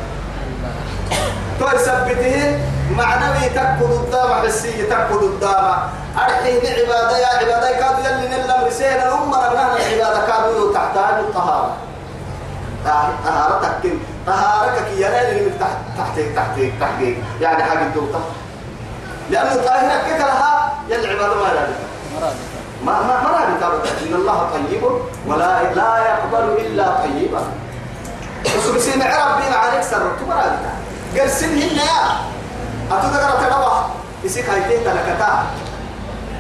تو 1.60 1.76
يثبته 1.76 2.60
معنوي 2.98 3.50
تكو 3.56 3.86
الدام 3.86 4.34
حسي 4.34 4.84
تكو 4.84 5.20
الدام. 5.20 5.78
أرحيه 6.18 6.62
عبادة 6.84 7.18
يا 7.18 7.28
عبادة 7.28 7.72
كادوا 7.72 8.00
يلي 8.06 8.28
نلم 8.28 8.66
رسينا 8.68 9.08
الأمة 9.08 9.38
رغنا 9.38 9.78
العبادة 9.78 10.28
كادوا 10.28 10.74
تحتاج 10.74 11.20
الطهارة. 11.20 11.74
طهارتك 13.26 13.74
كن 13.84 14.00
طهارتك 14.28 14.88
يا 14.98 15.10
ليل 15.10 15.44
من 15.44 15.60
تحت 15.60 15.78
تحت 15.98 16.20
تحت 16.36 16.60
تحت 16.82 17.02
يعني 17.42 17.64
حاجة 17.64 17.88
دوطة 17.96 18.20
لأنه 19.30 19.56
طاهرك 19.56 20.04
كيف 20.06 20.18
لها 20.18 20.74
يلعب 20.90 21.18
ما 21.18 21.54
لا 21.54 21.68
ما 22.86 23.02
ما 23.02 23.22
ما 23.24 23.44
إن 24.08 24.14
الله 24.14 24.50
طيب 24.54 24.84
ولا 25.28 25.64
لا 25.74 25.98
يقبل 25.98 26.62
إلا 26.62 26.98
طيبا. 26.98 27.42
وسبسين 28.58 29.02
عرب 29.02 29.42
بين 29.42 29.54
عليك 29.54 29.82
سر 29.84 30.12
تمرا 30.20 30.60
قال 31.18 31.30
سنهن 31.30 31.76
يا. 31.76 32.02
أتذكر 32.92 33.48
تنوى 33.50 33.84
يسيك 34.24 34.50
هايتين 34.50 34.84
تلكتا 34.86 35.44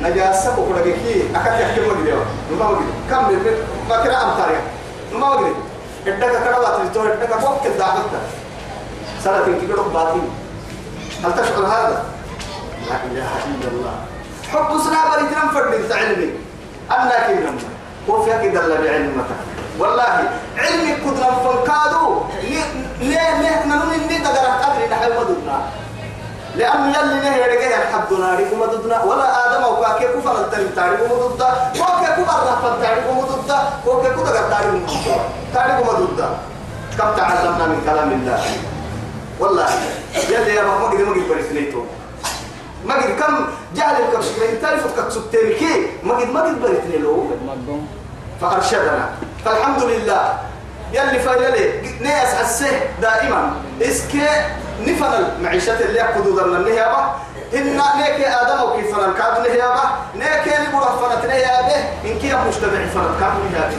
نجاسة 0.02 0.60
وكرجكي 0.60 1.24
أكاد 1.36 1.60
يحكي 1.60 1.82
مجري 1.82 2.14
ما 2.60 2.66
مجري 2.72 2.86
كم 3.10 3.30
من 3.30 3.56
ما 3.90 4.04
كنا 4.04 4.24
أمتاري 4.24 4.56
ما 5.14 5.36
مجري 5.36 5.56
إدك 6.08 6.32
كربات 6.44 6.80
الجور 6.80 7.14
إدك 7.14 7.34
فوق 7.34 7.66
الدعوة 7.66 8.04
سنة 9.24 9.46
كيلو 9.60 9.84
باطين 9.84 10.30
هل 11.24 11.32
تشعر 11.36 11.66
هذا؟ 11.66 12.04
لا 12.90 12.96
إله 13.12 13.30
إلا 13.46 13.68
الله. 13.72 13.96
حب 14.52 14.70
سنا 14.84 15.00
بريتنا 15.16 15.52
فرد 15.54 15.90
تعلمي. 15.90 16.30
أنا 16.92 17.28
كيلو 17.28 17.52
وفي 18.08 18.36
أكيد 18.36 18.58
الله 18.58 18.76
بعلمك. 18.76 19.26
والله 19.80 20.30
علمي 20.58 20.94
قدرة 20.94 21.32
فنكادو 21.44 22.22
ليه 22.44 22.64
ليه 23.00 23.42
نحن 23.42 23.70
نني 23.70 24.20
تقرأ 24.20 24.54
قدري 24.54 24.88
نحن 24.92 25.10
مدودنا 25.12 25.58
لأنه 26.56 26.98
يلي 26.98 27.20
نهي 27.20 27.42
رجع 27.58 27.82
الحد 27.82 28.14
ناري 28.14 28.46
وما 28.54 28.66
ضدنا 28.66 29.04
ولا 29.04 29.26
آدم 29.46 29.64
أو 29.64 29.82
كاكي 29.82 30.06
كفر 30.06 30.40
التريم 30.42 30.70
تاري 30.76 30.98
وما 31.02 31.16
ضدنا 31.26 31.50
وكاكي 31.80 32.22
كفر 32.22 32.40
رحمة 32.48 32.82
تاري 32.82 33.02
وما 33.10 33.22
ضدنا 33.22 33.70
وكاكي 33.86 34.16
كفر 34.16 34.50
تاري 34.50 34.68
وما 34.70 34.86
ضدنا 34.86 35.18
تاري 35.54 35.74
وما 35.82 35.92
ضدنا 35.92 36.30
كم 36.98 37.10
تعلمنا 37.18 37.66
من 37.66 37.82
كلام 37.86 38.12
الله؟ 38.12 38.42
والله 39.40 39.68
يلي 40.30 40.56
يا 40.56 40.64
ما 40.64 40.74
قد 40.74 40.94
ما 40.94 41.12
قد 41.12 41.28
بريتنيتو 41.30 41.82
ما 42.86 42.94
قد 42.96 43.12
كم 43.20 43.34
جعل 43.76 43.96
الكبسولين 44.02 44.62
تعرف 44.62 45.00
كتسبتين 45.00 45.50
كي؟ 45.60 45.74
ما 46.04 46.14
قد 46.18 46.30
ما 46.30 46.42
قد 46.42 46.56
مقوم 46.94 47.88
فأرشدنا. 48.42 49.10
فالحمد 49.46 49.84
لله. 49.84 50.24
يلي 50.94 51.20
فايلي 51.20 51.90
ناس 52.00 52.42
السه 52.42 52.80
دائما. 53.02 53.54
إسكي 53.82 54.28
نفن 54.82 55.06
المعيشة 55.06 55.80
اللي 55.80 56.00
يقودوا 56.00 56.42
ذن 56.42 56.56
النهيابة. 56.56 57.14
إن 57.54 57.78
نيك 57.98 58.26
آدم 58.26 58.64
وكيف 58.64 58.96
فنان 58.96 59.14
كاد 59.14 59.48
نهيابة 59.48 59.82
نيك 60.16 60.54
اللي 60.58 60.68
بروح 60.74 60.92
فنت 60.92 61.26
نهيابة. 61.26 61.76
إن 62.06 62.20
كي 62.20 62.36
مجتمع 62.36 62.86
فنان 62.94 63.16
كاد 63.20 63.34
نهيابة 63.52 63.78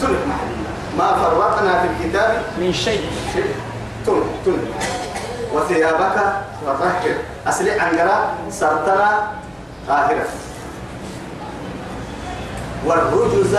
تلك 0.00 0.18
محلنا 0.26 0.72
ما 0.98 1.22
فرطنا 1.22 1.82
في 1.82 2.04
الكتاب. 2.04 2.42
من 2.58 2.72
شيء. 2.72 3.10
شيء. 3.32 3.54
تلك 4.06 4.22
تلك 4.44 4.74
وثيابك 5.52 6.16
فطهر. 6.66 7.14
أسلع 7.46 7.82
عنقرا 7.82 8.34
سرتنا 8.50 9.30
طاهرة 9.88 10.26
والرجز 12.86 13.56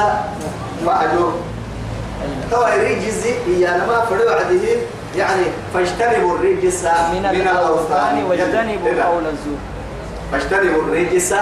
فأجر 0.86 1.34
تو 2.52 2.66
الرجز 2.66 3.24
هي 3.48 3.68
أنا 3.68 3.86
ما 3.86 4.06
فرد 4.06 4.22
وعده 4.22 4.66
يعني 5.16 5.46
فاجتنبوا 5.74 6.38
الرجس 6.38 6.84
من 7.12 7.26
الأوثان. 7.26 8.24
واجتنبوا. 8.24 9.04
قول 9.04 9.26
الزور. 9.28 9.60
فاجتنبوا 10.32 10.82
الرجس 10.82 11.34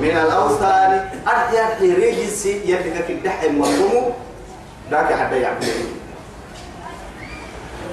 من 0.00 0.10
الأوثان. 0.24 1.10
أرجع 1.28 1.68
الرجس 1.80 2.48
كده 2.64 3.16
دحي 3.24 3.48
مفهومه 3.48 4.12
ذاك 4.90 5.10
يعمل 5.10 5.68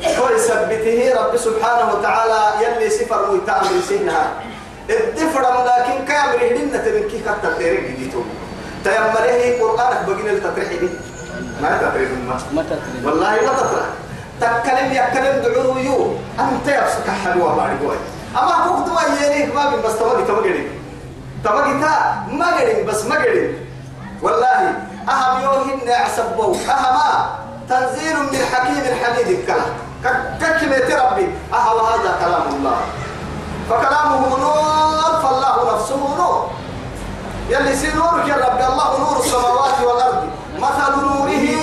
هو 0.06 0.30
يثبته 0.36 1.14
رب 1.22 1.38
سبحانه 1.38 1.94
وتعالى 1.94 2.42
يلي 2.66 2.90
سفر 2.90 3.30
ويتأمر 3.32 3.82
سنها. 3.90 4.34
الدفر 4.90 5.42
لكن 5.42 6.06
كامل 6.06 6.44
هدنا 6.44 6.78
تبنكي 6.78 7.20
كتر 7.20 7.54
تيرك 7.58 7.80
جديتو 7.80 8.22
تيمره 8.84 9.62
قرآنك 9.62 10.06
بقين 10.08 10.30
التطريح 10.30 10.70
دي 10.70 10.90
ما 11.62 11.78
تطريح 11.78 12.10
ما 12.28 12.38
متى 12.54 12.70
تريد؟ 12.70 13.06
والله 13.06 13.32
ما 13.32 13.54
تطرح. 13.54 13.86
تكلم 14.42 14.92
يكلم 14.92 15.42
دعوه 15.44 15.80
يو 15.80 16.14
أنت 16.40 16.68
يبسك 16.68 17.10
حلوة 17.24 17.56
ما 17.56 17.74
نقول 17.74 17.96
أما 18.38 18.68
كوك 18.68 18.88
دوا 18.88 19.02
يريك 19.24 19.56
ما 19.56 19.70
بين 19.70 19.82
بس 19.82 19.98
تمام 20.00 20.42
قريب 20.42 20.68
تمام 21.44 21.82
تا 21.82 22.24
ما 22.32 22.48
قريب 22.58 22.86
بس 22.86 23.06
ما 23.06 23.16
قريب 23.16 23.56
والله 24.22 24.74
أهم 25.10 25.44
يوهن 25.44 25.90
عصبوا 25.90 26.56
أهما 26.56 27.30
تنزيل 27.70 28.18
من 28.20 28.40
حكيم 28.54 28.84
حميد 29.04 29.28
الكلام. 29.28 29.72
ككلمة 30.42 31.04
ربي. 31.04 31.28
أهو 31.54 31.80
هذا 31.86 32.16
كلام 32.20 32.56
الله. 32.56 32.78
فكلامه 33.70 34.38
نور 34.38 35.22
فالله 35.24 35.74
نفسه 35.74 36.16
نور. 36.18 36.50
يلي 37.50 37.76
سي 37.76 37.94
نورك 37.94 38.28
يا 38.28 38.36
رب 38.36 38.72
الله 38.72 39.00
نور 39.00 39.20
السماوات 39.20 39.82
والأرض. 39.84 40.30
مثل 40.60 40.94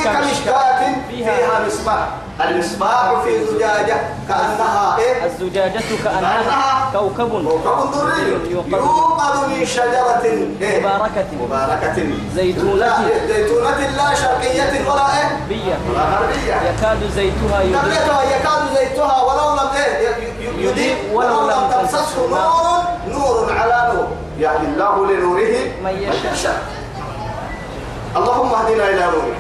كمشكاة 0.04 0.94
فيها 1.10 1.66
مصباح. 1.66 2.08
المصباح 2.40 3.22
في 3.24 3.44
زجاجة 3.46 3.96
كأنها 4.28 4.98
إيه؟ 4.98 5.26
الزجاجة 5.26 5.80
كأنها 6.04 6.90
كوكب 6.92 7.30
كوكب 7.30 7.92
دري. 7.94 8.50
يوقد 8.50 9.48
من 9.48 9.66
شجرة 9.66 10.22
إيه؟ 10.60 10.80
مباركة. 10.80 11.26
مباركة. 11.40 11.94
زيتونة. 12.34 13.08
زيتونة 13.28 13.78
لا 13.78 14.14
شرقية 14.14 14.90
ولا 14.90 15.06
إيه؟ 15.18 15.28
بية 15.48 15.78
ولا 15.90 16.02
غربية. 16.02 16.70
يكاد 16.70 17.10
زيتها 17.14 17.60
يضيء 17.62 18.36
يكاد 18.36 18.62
زيتها. 18.78 19.22
ولو 19.22 19.54
لم 19.54 19.68
إيه؟ 19.76 20.08
يضيء 20.58 20.96
ولو 21.12 21.50
لم 21.50 21.70
تمسسه 21.70 22.28
نور 22.30 22.82
نور 23.08 23.52
على 23.58 23.92
نور. 23.94 24.08
يعني 24.40 24.68
الله 24.68 25.06
لنوره. 25.06 25.54
من 25.84 26.12
يشاء. 26.32 26.62
اللهم 28.16 28.54
اهدنا 28.54 28.88
إلى 28.88 29.00
نورك 29.00 29.36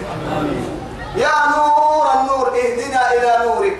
يا 1.16 1.34
نور 1.56 2.04
النور 2.20 2.46
اهدنا 2.48 3.12
إلى 3.12 3.44
نورك. 3.46 3.78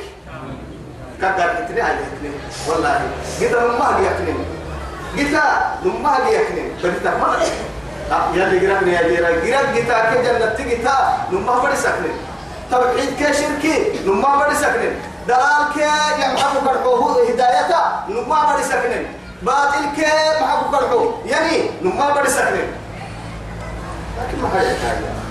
كقر 1.23 1.51
اتنين 1.59 1.85
على 1.85 1.99
اتنين 2.17 2.35
والله 2.69 3.01
قد 3.41 3.53
لما 3.53 3.99
هي 3.99 4.11
اتنين 4.11 4.39
قد 5.17 5.41
لما 5.87 6.27
هي 6.27 6.43
اتنين 6.43 6.69
بدت 6.83 7.07
ما 7.07 7.37
يلي 8.35 8.67
قرأني 8.67 8.93
يا 8.93 9.03
جيرا 9.09 9.29
قرأ. 9.29 9.71
قتا 9.75 10.15
كجنة 10.15 10.47
تقتا 10.59 10.97
لما 11.33 11.59
بدي 11.59 11.77
سكنين 11.77 12.17
توحيد 12.71 13.11
كشركي 13.21 13.77
لما 14.07 14.31
بدي 14.47 14.55
سكنين 14.57 14.95
دلال 15.29 15.63
كي 15.75 15.87
يمحبو 16.25 16.61
كرحوه 16.67 17.29
هدايته 17.29 17.83
لما 18.09 18.39
بدي 18.55 18.63
سكنين 18.63 19.07
باطل 19.43 19.85
كي 19.97 20.07
محبو 20.43 20.77
كرحوه 20.77 21.23
يعني 21.27 21.71
لما 21.83 22.11
بدي 22.11 22.31
سكنين 22.31 22.69
لكن 24.19 24.43
ما 24.43 24.49
حاجة 24.49 24.67
حاجة 24.67 25.22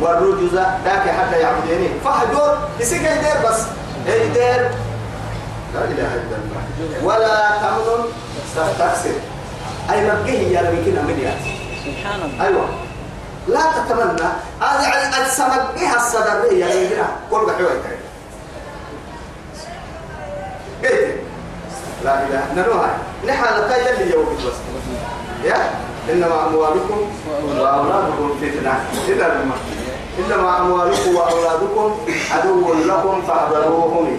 والرجز 0.00 0.54
ذاك 0.84 1.08
حتى 1.08 1.40
يعبديني 1.40 1.88
فهجر 2.04 2.58
يسيك 2.80 3.00
يدير 3.00 3.48
بس. 3.48 3.60
يدير 4.06 4.70
لا 5.74 5.84
إله 5.84 6.14
إلا 6.14 6.36
الله. 6.36 7.04
ولا 7.04 7.50
تمن 7.60 8.04
تستكثر 8.56 9.10
أي 9.90 10.10
مبقيه 10.10 10.58
يا 10.58 10.60
ربي 10.60 10.90
كنا 10.90 11.02
مليات 11.02 11.38
سبحان 11.84 12.20
الله. 12.22 12.46
أيوة. 12.46 12.68
لا 13.48 13.60
تتمنى. 13.60 14.28
هذا 14.60 14.82
يعني 14.82 15.26
السمك 15.26 15.66
بها 15.76 15.96
الصدرية 15.96 16.64
يعني 16.64 16.86
هنا 16.86 17.08
كل 17.30 17.46
بحوة 17.46 17.56
كريم 17.56 18.00
قلت 20.84 21.20
لا 22.04 22.26
إله. 22.26 22.42
نروها 22.56 22.98
نحن 23.26 23.44
لك 23.44 23.78
يلي 23.78 24.12
يوجد 24.12 24.36
بس 24.36 24.54
يا؟ 25.44 25.70
إنما 26.12 26.46
أموالكم 26.46 27.10
وأولادكم 27.58 28.30
فتنة. 28.40 28.84
إلا 29.08 29.24
لما 29.24 29.54
إنما 30.18 30.60
أموالكم 30.60 31.14
وأولادكم 31.16 31.98
عدو 32.30 32.74
لكم 32.74 33.22
فاحذروهم 33.22 34.18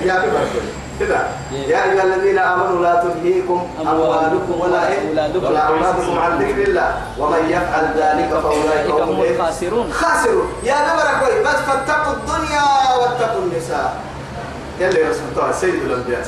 يا 0.00 0.14
ببركة 0.14 0.62
كده 1.00 1.18
يا 1.52 1.84
أيها 1.84 2.02
الذين 2.02 2.38
آمنوا 2.38 2.82
لا 2.82 3.02
تلهيكم 3.02 3.68
أموالكم 3.80 4.60
ولا 4.60 4.88
إيه؟ 4.88 5.08
أولادكم 5.08 5.44
ولا 5.44 5.60
أولادكم 5.60 6.18
عن 6.18 6.38
ذكر 6.38 6.62
الله. 6.62 7.02
ومن 7.18 7.42
يفعل 7.48 7.84
ذلك 7.96 8.40
فأولئك 8.42 8.90
أولئك 8.90 9.08
هم 9.08 9.20
إيه؟ 9.20 9.36
الخاسرون. 9.36 9.92
خاسرون. 9.92 10.48
يا 10.64 10.74
ببركة 10.74 11.42
بس 11.42 11.56
فاتقوا 11.56 12.12
الدنيا 12.12 12.62
واتقوا 13.00 13.42
النساء. 13.42 13.96
يلي 14.80 15.02
رسول 15.02 15.22
الله 15.36 15.52
سيد 15.52 15.74
الأنبياء. 15.74 16.26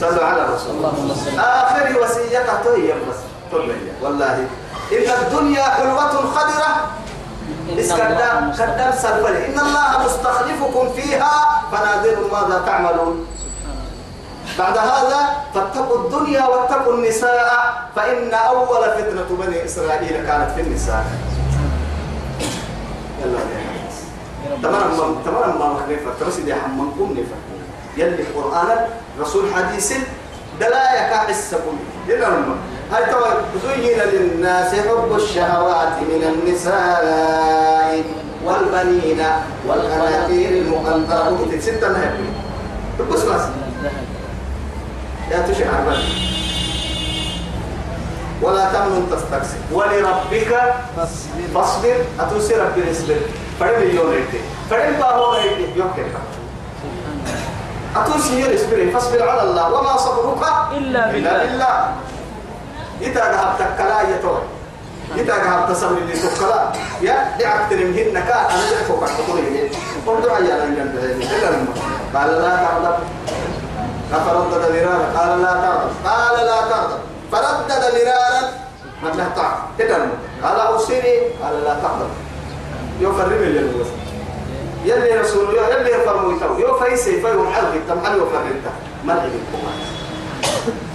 صلوا 0.00 0.24
على 0.24 0.46
رسول 0.54 0.74
الله. 0.76 0.92
آخر 1.38 2.00
وصيته 2.02 2.76
هي 2.76 2.92
بس. 2.92 3.18
طلع 3.52 3.74
والله 4.02 4.46
إن 4.92 5.10
الدنيا 5.22 5.62
حلوة 5.62 6.08
خضرة. 6.08 6.90
مستقيم. 7.76 8.00
قدام 8.54 8.92
سلفل 8.92 9.36
إن 9.36 9.58
الله 9.60 10.04
مستخلفكم 10.04 10.92
فيها 10.96 11.34
فنادروا 11.72 12.28
ماذا 12.32 12.62
تعملون. 12.66 13.26
بعد 14.58 14.76
هذا 14.78 15.20
فاتقوا 15.54 15.98
الدنيا 16.04 16.44
واتقوا 16.46 16.94
النساء 16.94 17.48
فإن 17.96 18.34
أول 18.34 18.82
فتنة 18.96 19.28
بني 19.30 19.64
إسرائيل 19.64 20.26
كانت 20.26 20.50
في 20.54 20.60
النساء. 20.60 21.04
يلا 23.24 23.38
تمام 24.62 25.14
تمام 25.24 25.58
ما 25.58 25.66
مخنفة 25.66 26.10
ترسل 26.20 26.48
يا 26.48 26.54
حمانكم 26.54 27.12
نفة 27.12 27.36
يلي 27.96 28.24
قرآن 28.34 28.88
رسول 29.20 29.54
حديث 29.54 29.92
دلايا 30.60 31.02
كحسكم. 31.12 31.78
إلا 32.08 32.28
توا 32.90 33.28
زين 33.66 33.98
للناس 34.12 34.74
حب 34.74 35.16
الشهوات 35.16 35.92
من 36.02 36.22
النساء 36.32 38.02
والبنين 38.44 39.20
والقناطير 39.66 40.50
المقنطرة. 40.50 41.60
ستة 41.60 41.88
نهب. 41.88 42.18
بس 43.12 43.22
بس. 43.22 43.42
يا 45.30 45.38
تشعر 45.38 45.80
بس 45.90 45.96
ولا 48.42 48.72
تمنن 48.72 49.06
تستكثر 49.10 49.58
ولربك 49.72 50.52
فاصبر. 51.54 51.96
أتوسي 52.20 52.54
ربي 52.54 52.90
اصبر 52.90 53.16
فرم 53.60 53.82
يوم 53.96 54.10
ريتي 54.10 54.40
فرم 54.70 54.92
باهو 55.00 55.34
ريتي 55.34 55.78
يوم 55.78 55.90
كده 55.96 56.06
أتوسي 57.96 58.44
هي 58.44 58.54
اصبر 58.54 58.90
فاصبر 58.92 59.28
على 59.28 59.42
الله. 59.42 59.72
وما 59.72 59.96
صبرك 59.96 60.42
إلا 60.72 61.12
بالله. 61.12 61.92
إلا 63.00 63.10
إذا 63.10 63.32
ذهبت 63.32 63.60
كلا 63.78 63.98
يتوه 64.02 64.42
إذا 65.16 65.34
ذهبت 65.36 65.76
صبر 65.76 65.96
اللي 65.98 66.12
تكلا 66.12 66.72
يا 67.02 67.36
دعك 67.38 67.70
تنمهن 67.70 68.14
كان 68.14 68.44
أنا 68.50 68.70
دعك 68.70 68.90
وقت 68.90 69.10
تقولي 69.18 69.70
قلت 70.06 70.28
عيا 70.30 70.56
لا 70.58 70.64
ينبغي 70.64 71.12
إلا 71.12 71.50
لما 71.50 71.72
قال 72.14 72.30
لا 72.42 72.56
تغضب 72.56 72.98
فردد 74.10 74.64
مرارا. 74.72 75.06
قال 75.16 75.42
لا 75.42 75.52
تغضب 75.52 75.90
قال 76.04 76.46
لا 76.46 76.60
تغضب 76.70 77.00
فردد 77.32 77.84
مرارا. 77.94 78.40
ما 79.02 79.08
لا 79.08 79.26
تعب 79.36 79.58
إذا 79.80 80.08
قال 80.42 80.60
أوصيني. 80.60 81.18
قال 81.42 81.64
لا 81.64 81.74
تغضب 81.74 82.10
يفرم 83.00 83.32
اللي 83.32 83.58
الوسط 83.58 83.98
يلي 84.84 85.20
رسول 85.20 85.54
يو 85.54 85.62
يلي 85.62 86.04
فرمويتو 86.04 86.58
يو 86.58 86.78
فايسي 86.78 87.20
فايو 87.20 87.42
محل 87.42 87.80
تم 87.88 87.98
محل 87.98 88.20
وفرنتا 88.20 88.72
منعي 89.04 89.28
بالكوما 89.30 89.72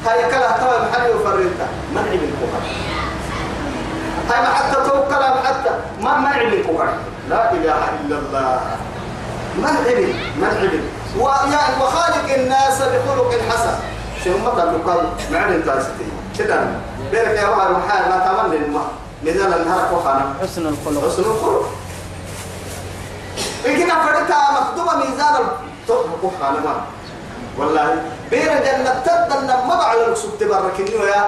هاي 0.05 0.31
كلا 0.31 0.51
توا 0.57 0.89
محل 0.89 1.09
وفرنتا 1.15 1.67
منعي 1.95 2.17
بالكوما 2.17 2.59
هاي 4.29 4.41
ما 4.41 4.53
حتى 4.53 4.75
تو 4.89 5.03
كلام 5.09 5.37
حتى 5.45 5.69
ما 6.01 6.17
منعي 6.17 6.49
بالكوما 6.49 6.93
لا 7.29 7.51
إله 7.51 7.81
إلا 8.01 8.17
الله. 8.17 8.61
منعي 9.57 9.95
بال 9.95 10.15
منعي 10.37 10.67
بال 10.67 10.83
ويعني 11.19 11.75
وخالق 11.81 12.33
الناس 12.33 12.77
بخلق 12.81 13.31
حسن. 13.49 13.75
شنو 14.25 14.37
ما 14.37 14.49
قال 14.49 15.09
معنى 15.31 15.61
تاستي 15.61 16.05
كده 16.39 16.67
بينك 17.11 17.35
يا 17.35 17.47
واحد 17.47 17.69
محال 17.69 18.09
ما 18.09 18.17
تمنى 18.25 18.57
الماء. 18.65 18.87
نزل 19.23 19.53
النهار 19.53 19.93
وخانا 19.93 20.33
حسن 20.41 20.67
الخلق. 20.67 21.11
حسن 21.11 21.23
الخلق. 21.23 21.65
إن 23.65 23.77
كنا 23.77 24.05
فرقتها 24.05 24.51
مخدومة 24.51 24.95
ميزان 24.97 25.35
الطبق 25.35 26.23
وخانا 26.23 26.75
والله. 27.57 28.01
بين 28.31 28.41
جنة 28.45 29.03
تدن 29.05 29.47
ما 29.67 29.75
بعد 29.75 29.97
الوسط 29.97 30.29
تبرك 30.39 30.79
إنه 30.79 31.03
يا 31.05 31.27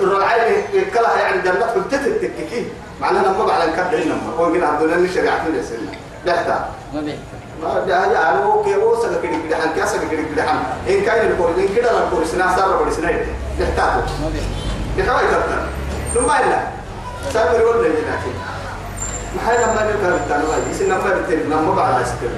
الرعاية 0.00 0.66
كلها 0.94 1.18
يعني 1.20 1.42
جنة 1.42 1.66
كنت 1.74 1.94
تتككي 1.94 2.66
معناها 3.00 3.32
ما 3.32 3.44
بعد 3.44 3.68
نكبر 3.68 4.02
إنما 4.02 4.20
هو 4.38 4.52
كنا 4.52 4.66
عبد 4.66 4.82
الله 4.82 4.96
الشريعة 4.96 5.44
في 5.44 5.50
السنة 5.50 5.92
لا 6.24 6.58
ما 6.94 7.00
بيحكي. 7.00 7.18
ما 7.62 7.80
ده 7.88 7.94
يا 8.12 8.30
أنا 8.30 8.62
كي 8.64 8.74
هو 8.76 9.02
سك 9.02 9.22
كده 9.22 9.32
كده 9.48 9.56
عن 9.56 9.74
كاسك 9.76 10.00
كده 10.10 10.22
كده 10.34 10.42
عن 10.42 10.56
إن 10.88 11.04
كان 11.04 11.30
الكور 11.30 11.50
إن 11.58 11.68
كده 11.76 12.04
الكور 12.04 12.24
سنا 12.24 12.56
صار 12.56 12.68
بقول 12.76 12.92
سنا 12.92 13.10
نحتاجه 13.60 13.94
ما 14.22 14.28
بيحكي. 14.32 15.10
بحوي 15.10 15.28
كتر 15.28 15.66
ثم 16.14 16.24
إلا. 16.30 16.60
سامر 17.32 17.62
ولا 17.64 17.86
يناكي 17.86 18.32
ما 19.36 19.50
هي 19.52 19.56
لما 19.64 19.82
نرجع 19.84 20.10
بالتنوع 20.16 20.56
يصير 20.70 20.88
نمبر 20.88 21.22
تين 21.28 21.50
نمبر 21.50 21.72
بعد 21.74 22.02
أسكر 22.02 22.30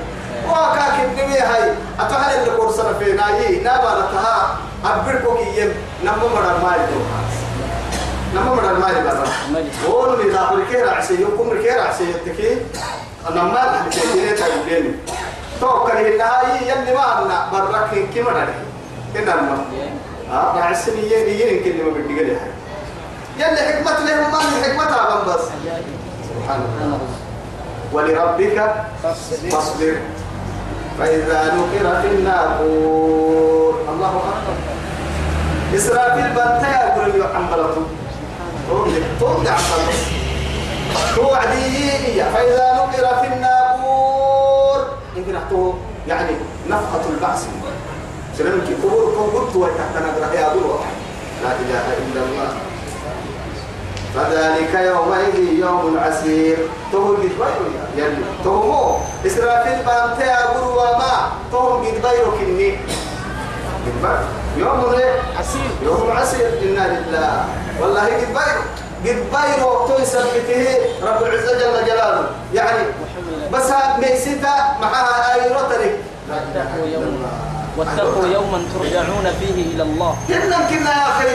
وكاك 0.51 0.97
الدنيا 1.05 1.55
هاي. 1.55 1.73
أتحل 2.01 2.49
الكور 2.49 2.73
سنة 2.73 2.93
في 2.99 3.13
نايي. 3.13 3.61
نابالتها 3.61 4.57
أبركو 4.85 5.35
كي 5.37 5.61
يم. 5.61 5.73
نمبر 6.05 6.29
مرة 6.35 6.59
ما 6.63 6.77
يدو 6.77 7.01
نمبر 8.35 8.55
مرة 8.55 8.79
ما 8.79 8.89
يدو 8.89 9.09
ما 9.53 9.61
بيحكي 9.61 9.89
هون 9.89 10.19
من 10.19 10.33
داخل 10.33 10.63
كير 10.71 10.91
عسى 10.91 11.21
يوم 11.21 11.59
كير 11.63 11.81
عسى 11.81 12.05
يتكي 12.11 12.57
أحب 13.29 13.91
تكيني 13.91 14.31
تايبيني 14.33 14.95
توكل 15.61 15.93
النهاية 15.97 16.61
يلي 16.63 16.95
ما 16.95 17.23
أنا 17.23 17.49
برك 17.53 18.09
كم 18.15 18.35
نادي 18.35 18.53
كنا 19.15 19.35
ما 19.37 19.65
آه. 20.33 20.71
يجي 20.89 21.15
يجي 21.15 21.57
يمكن 21.57 21.85
ما 21.85 21.91
بدي 21.91 22.21
قلي 22.21 22.37
يلي 23.39 23.61
حكمة 23.61 23.99
لهم. 24.07 24.33
ما 24.33 24.39
حكمتها 24.39 25.25
من 25.25 25.33
بس. 25.33 25.41
سبحان 26.29 26.61
الله. 26.83 26.99
ولربك 27.93 28.75
فاصبر. 29.51 29.97
فإذا 30.99 31.55
نقر 31.55 32.03
في 32.03 32.09
الناقور. 32.09 33.75
الله 33.93 34.09
أكبر. 34.09 34.57
إسرافيل 35.77 36.29
بنتيا 36.29 36.81
يقول 36.87 37.21
يحملته 37.21 37.83
توضع 39.21 39.57
خلص 39.57 40.01
توعدي 41.17 42.23
فإذا 42.35 42.67
نقر 42.75 43.21
في 43.21 43.27
الناقور. 43.35 44.81
يمكن 45.17 45.35
يعني 46.09 46.31
نفخة 46.69 47.11
البعث 47.11 47.47
سلام 48.39 48.61
كي 48.61 48.75
قبور 48.75 49.03
قبور 49.53 49.69
تحت 49.79 50.03
نقرأ 50.03 50.35
يا 50.35 50.49
دلوة 50.55 50.81
لا 51.45 51.53
إله 51.53 51.87
إلا 51.99 52.21
الله. 52.27 52.51
فذلك 54.18 54.74
يومئذ 54.74 55.37
يوم 55.62 55.98
عسير. 55.98 56.59
تهو 56.92 57.14
قد 57.14 57.22
بيرو 57.22 57.66
يلي. 57.96 58.24
تهو 58.44 58.96
إسرافيل 59.26 59.78
بانتي 59.87 60.31
أقول 60.31 60.76
وما. 60.78 61.31
تهو 61.52 61.78
قد 61.78 62.02
بيرو 62.02 62.31
كني. 62.38 62.78
يوم؟ 64.57 64.94
عسير. 65.38 65.70
يوم 65.83 66.11
عسير. 66.11 66.48
إنا 66.62 66.85
لله. 66.98 67.44
والله 67.81 68.04
قد 68.04 68.31
بيرو 68.35 68.62
قد 69.07 69.18
بيرو 69.35 69.87
تويسر 69.87 70.24
بته 70.35 70.66
رب 71.02 71.22
العزة 71.22 71.52
جل 71.59 71.87
جلاله. 71.87 72.26
يعني 72.54 72.83
بس 73.52 73.70
ميسيتا 73.98 74.54
معها 74.83 75.35
آيروتري 75.35 75.90
لا 76.28 76.37
إله 76.37 76.70
إلا 76.85 76.96
الله. 76.96 77.58
واتقوا 77.79 78.27
يوما 78.27 78.59
ترجعون 78.75 79.27
فيه 79.41 79.75
إلى 79.75 79.83
الله. 79.83 80.17
كنا 80.29 80.59
كنا 80.71 80.91
يا 80.91 81.09
أخي 81.09 81.35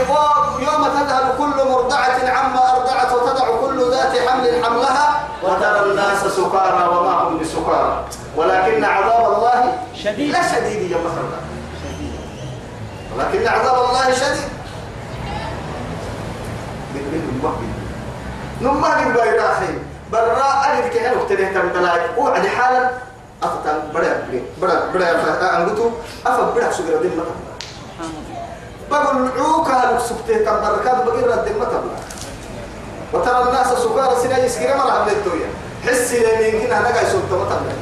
يوم 0.59 0.83
تذهل 0.83 1.25
كل 1.37 1.57
مرضعة 1.71 2.29
عما 2.29 2.61
أرضعت 2.75 3.11
وتضع 3.11 3.47
كل 3.61 3.91
ذات 3.91 4.29
حمل 4.29 4.65
حملها 4.65 5.07
وترى 5.43 5.79
الناس 5.91 6.21
سكارى 6.25 6.87
وما 6.87 7.13
هم 7.23 7.39
بسكارى. 7.39 8.03
ولكن 8.37 8.83
عذاب 8.83 9.33
الله 9.33 9.77
شديد. 10.03 10.31
لا 10.31 10.41
شديد 10.51 10.91
يا 10.91 10.97
مثلا 10.97 11.39
ولكن 13.15 13.47
عذاب 13.47 13.75
الله 13.89 14.11
شديد. 14.11 14.49
نما 18.61 18.87
قد 18.87 19.13
بايرا 19.13 19.51
أخي. 19.51 19.73
برا 20.11 20.51
ألف 20.71 20.93
كهن 20.93 21.17
وقتنه 21.17 21.51
تم 21.53 21.67
بلاي 21.69 22.01
وعد 22.17 22.47
حالا 22.47 22.89
أفتن 23.45 23.77
بڑا 23.93 24.13
بڑا 24.61 24.75
بڑا 24.93 25.05
أنقطو 25.57 25.89
أفا 26.25 26.43
بڑا 26.55 26.67
مثلا 26.67 26.71
سبحان 26.71 26.99
الله 27.09 27.25
بقول 28.91 29.29
عوكا 29.37 29.71
لك 29.71 29.99
سكتي 29.99 30.35
كبركات 30.45 31.03
بقول 31.05 31.27
رد 31.27 31.47
المتبع 31.47 31.95
وترى 33.13 33.43
الناس 33.43 33.67
سكارى 33.67 34.15
سنة 34.23 34.37
يسكر 34.37 34.77
مرة 34.77 34.91
عبد 34.91 35.11
الدنيا 35.11 35.49
لين 36.13 36.55
يمكن 36.55 36.73
أنا 36.73 36.87
قاعد 36.87 37.05
سلطة 37.05 37.43
متبع 37.43 37.73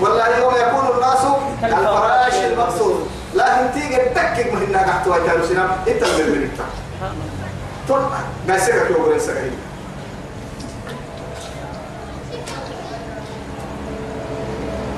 والله 0.00 0.38
يوم 0.38 0.54
يكون 0.54 0.86
الناس 0.94 1.22
كالفراش 1.60 2.34
المقصود. 2.34 3.06
لكن 3.34 3.72
تيجي 3.74 3.96
تكك 3.96 4.52
من 4.52 4.66
هناك 4.68 4.88
أحتوى 4.88 5.16
جالو 5.26 5.46
سنة. 5.46 5.64
أنت 5.88 6.02
من 6.04 6.08
سبحان 6.08 7.12
الله 7.12 7.38
طول 7.88 8.00
ما 8.48 8.54
يسكك 8.56 8.90
يوم 8.90 9.12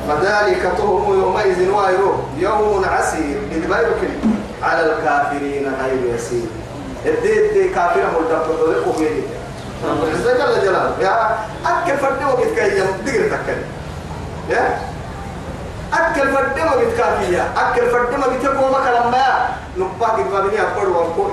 فذلك 0.08 0.62
تهم 0.78 1.20
يومئذ 1.20 1.70
وايرو 1.70 2.14
يوم 2.38 2.84
عسير. 2.84 3.36
إدبارك 3.52 4.00
على 4.62 4.92
الكافرين 4.92 5.72
غير 5.82 6.14
يسير. 6.14 6.46
الدي 7.06 7.46
الدي 7.46 7.68
كافر 7.68 8.00
ملتقى 8.00 8.56
طريقه 8.66 8.98
بيدي 8.98 9.22
رب 9.84 10.04
العزة 10.04 10.32
جل 10.32 10.62
جلاله 10.62 10.96
يا 11.00 11.36
أكل 11.66 11.96
فرد 11.98 12.24
وقت 12.24 12.48
كي 12.56 12.78
يمدقر 12.78 13.28
تكل 13.36 13.60
يا 14.50 14.78
أكل 15.92 16.32
فرد 16.32 16.58
ما 16.58 16.76
بتكافية 16.76 17.42
أكل 17.56 17.90
فرد 17.90 18.14
ما 18.18 18.26
بتكو 18.26 18.68
ما 18.72 18.78
كلام 18.84 19.10
ما. 19.10 19.48
نبقى 19.76 20.20
إدبارني 20.20 20.60
أبقر 20.62 20.88
وأبقر 20.88 21.30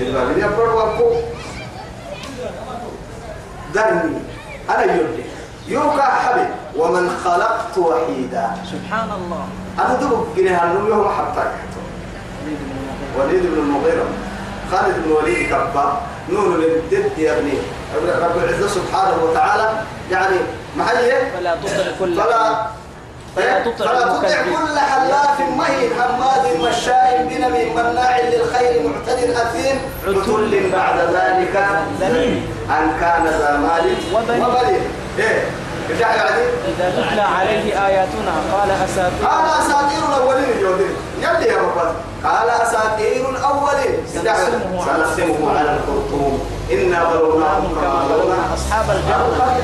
إدبارني 0.00 0.44
أبقر 0.44 0.74
وأبقر 0.74 1.16
ذرني 3.74 4.18
أنا 4.70 4.84
يردي 4.84 5.24
يوكا 5.68 6.02
حبي 6.02 6.46
ومن 6.76 7.10
خلقت 7.24 7.78
وحيدا. 7.78 8.50
سبحان 8.72 9.10
الله 9.10 9.44
أنا 9.78 9.94
دوب 9.94 10.26
جنيه 10.36 10.64
النوم 10.64 10.88
يوم 10.88 11.08
حتى 11.08 11.44
وليد 13.18 13.42
بن 13.42 13.58
المغيرة. 13.58 14.04
خالد 14.72 14.94
بن 15.04 15.12
وليد 15.12 15.48
كبا 15.48 16.00
نون 16.28 16.56
للدد 16.60 17.18
يا 17.18 17.38
ابني. 17.38 17.52
رب 18.22 18.36
العزة 18.44 18.68
سبحانه 18.68 19.24
وتعالى. 19.24 19.82
يعني 20.10 20.36
محيي. 20.76 21.30
فلا 21.30 21.54
تطع 21.56 21.90
كل 21.98 22.14
فلا 22.14 22.66
فلا 23.36 23.64
تطع 23.64 23.84
فلا 23.86 24.00
تطع. 24.00 24.42
كل 24.42 24.78
حلاف 24.78 25.40
مهين 25.58 25.90
حماد 26.00 26.44
مشاء 26.60 27.26
بنميم 27.30 27.74
مناع 27.74 28.20
للخير 28.20 28.82
معتد 28.88 29.30
أثيم 29.30 29.80
عتل 30.06 30.70
بعد 30.72 30.98
ذلك. 30.98 31.56
أن 32.70 32.84
كان 33.00 33.24
ذا 33.26 33.56
مال 33.56 33.94
وبنين. 34.14 34.82
إيه 35.18 35.44
إذا 35.90 36.92
تتلى 36.96 37.22
عليه 37.22 37.86
آياتنا 37.86 38.32
قال 38.52 38.70
أساطير. 38.70 39.26
قال 39.26 39.44
أساطير 39.60 40.02
الأولين 40.08 40.44
اليهودين 40.44 40.94
يلي 41.18 41.46
يا 41.46 41.58
رب. 41.58 41.78
قال 42.24 42.50
أساطير 42.50 43.30
الأولين. 43.30 44.06
سنقسمه 44.14 45.58
على 45.58 45.70
الخرطوم. 45.76 46.50
إنا 46.72 47.04
بلوناهم 47.04 47.74
كما 47.74 48.04
بلونا 48.08 48.38
أصحاب 48.54 48.90
الجنة. 48.90 49.56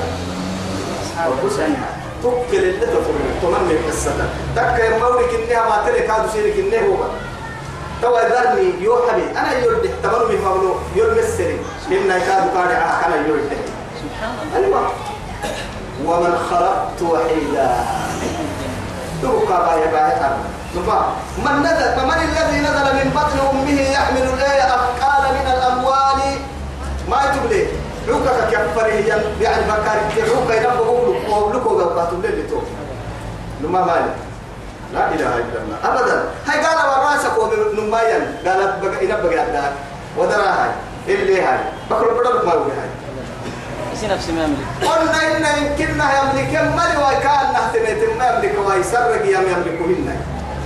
أصحاب 1.02 1.32
الجنة. 1.44 2.05
تكل 2.22 2.56
اللي 2.56 2.86
تفرق 2.86 3.40
تمني 3.42 3.78
قصة 3.88 4.12
تك 4.56 4.98
مورك 5.00 5.30
إنها 5.34 5.68
ما 5.68 5.88
تلك 5.90 6.10
هذا 6.10 6.30
سيرك 6.32 6.56
إنه 6.58 6.86
هو. 6.86 7.04
توا 8.02 8.20
ذرني 8.28 8.84
يو 8.84 8.96
حبي 9.08 9.38
أنا 9.38 9.52
يرد 9.58 9.90
من 10.30 10.40
مولو 10.44 10.74
يرمسني 10.96 11.56
إن 11.90 12.08
كاد 12.08 12.56
قارع 12.56 13.06
أنا 13.06 13.16
يرد 13.16 13.50
سبحان 14.02 14.34
الله. 14.42 14.66
أيوة. 14.66 14.90
ومن 16.04 16.38
خلقت 16.50 17.02
وحيدا. 17.02 17.70
تبقى 19.22 19.66
باية 19.66 19.90
باية 19.90 20.36
نبا. 20.76 21.06
من 21.44 21.62
نزل 21.62 21.88
فمن 21.96 22.18
الذي 22.28 22.58
نزل 22.60 22.94
من 22.94 23.10
بطن 23.16 23.38
أمه 23.50 23.80
يحمل 23.80 24.22
الآية 24.22 24.62
أثقال 24.74 25.34
من 25.34 25.50
الأموال؟ 25.52 26.20
ما 27.10 27.36
تبلي 27.36 27.66
عوكا 28.08 28.50
كفره 28.50 28.86
يعني 29.40 29.62
بكار 29.68 29.98
عوكا 30.36 30.54
ينبغوا 30.54 31.14
وبلكوا 31.28 31.82
قباتوا 31.82 32.18
اللي 32.24 32.42
تو 32.42 32.58
لما 33.60 33.80
مالي 33.84 34.10
لا 34.94 35.08
إله 35.08 35.36
إلا 35.36 35.58
الله. 35.62 35.76
أبدا. 35.84 36.24
هاي 36.46 36.58
قال 36.64 36.76
وراسك 36.88 37.38
ونمايا 37.38 38.18
قالت 38.46 38.84
بقى 38.84 39.04
ينبغي 39.04 39.38
عندها 39.38 39.72
ودراها 40.18 40.72
اللي 41.08 41.42
هاي. 41.42 41.58
بكر 41.90 42.14
بدل 42.14 42.46
ما 42.46 42.52
هو 42.52 42.58
هاي. 42.62 42.90
يصير 43.94 44.10
نفسي 44.14 44.32
ما 44.32 44.44
يملك 44.44 44.90
قلنا 44.92 45.36
إن 45.36 45.62
يمكننا 45.66 46.04
يملك 46.18 46.54
مالي 46.76 46.96
وكان 46.98 47.52
نهتمت 47.52 48.18
ما 48.18 48.26
يملك 48.28 48.54
ويسرق 48.66 49.24
يم 49.26 49.42
يملك 49.52 49.80
منا 49.88 50.16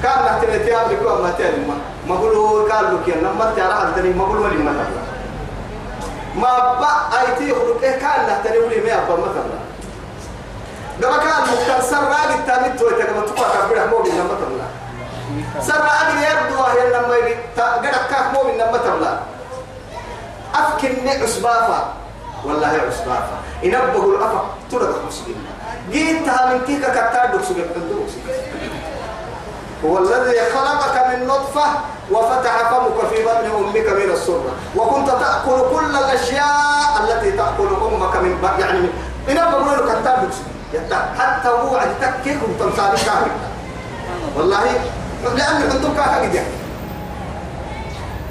كان 0.03 0.19
نهتمت 0.25 0.69
يملك 0.69 1.01
وما 1.07 1.31
تلم 1.39 1.75
ما 2.09 2.15
قولوا 2.15 2.73
قال 2.73 2.85
لك 2.95 3.09
يا 3.09 3.21
نما 3.21 3.53
تعرف 3.57 3.85
الدنيا 3.99 4.17
ما 4.17 4.25
قولوا 4.25 4.49
لي 4.49 4.57
ما 4.57 4.71
تبلا 4.73 5.10
ما 6.37 6.79
بقى 6.81 7.21
أيتي 7.21 7.55
خلق 7.55 7.83
إيه 7.83 7.99
كان 7.99 8.27
نهتمت 8.27 8.57
ولي 8.57 8.81
ما 8.81 8.97
ما 8.97 9.27
تبلا 9.35 9.61
لما 11.01 11.17
كان 11.19 11.43
مكتر 11.43 11.81
سرق 11.91 12.33
التامت 12.39 12.79
تويتك 12.81 13.11
ما 13.17 13.21
تقع 13.27 13.67
كبير 13.67 13.87
مو 13.87 13.99
بينا 14.03 14.23
ما 14.23 14.35
تبلا 14.41 14.67
سرق 15.63 15.93
أجل 15.93 16.19
يبدو 16.19 16.63
وهي 16.63 16.91
لما 16.91 17.17
يجي 17.17 17.35
قدك 17.59 17.91
كاك 18.11 18.35
مو 18.35 18.43
بينا 18.51 18.71
ما 18.73 18.79
تبلا 18.79 19.19
أفكني 20.55 21.11
عصبافة. 21.23 21.85
والله 22.45 22.67
عصبافة. 22.67 23.37
ينبه 23.63 24.05
الأفق 24.17 24.45
تلقى 24.71 25.01
مسلم 25.09 25.45
جيتها 25.91 26.53
من 26.53 26.61
كيكا 26.67 26.89
كتار 26.91 27.37
دكسوك 27.37 27.57
هو 29.85 29.99
الذي 29.99 30.41
خلقك 30.55 31.07
من 31.09 31.27
نطفة 31.27 31.67
وفتح 32.11 32.71
فمك 32.71 33.09
في 33.11 33.25
بطن 33.25 33.51
أمك 33.59 33.89
من 33.89 34.11
السرة. 34.13 34.53
وكنت 34.77 35.09
تأكل 35.09 35.77
كل 35.77 35.97
الأشياء 35.97 37.05
التي 37.05 37.33
تأكل 37.33 37.69
أمك 37.69 38.17
من 38.17 38.39
بطن 38.43 38.61
يعني 38.61 38.79
من 39.29 39.35
له 39.35 39.77
كتار 39.77 40.19
دكسوك 40.25 40.51
حتى 41.19 41.49
هو 41.49 41.77
عد 41.77 41.89
تكيك 42.01 42.39
وتمثالي 42.43 42.97
كامل 42.97 43.31
والله 44.37 44.65
لأن 45.37 45.71
كنتم 45.71 45.95
كاكا 45.95 46.45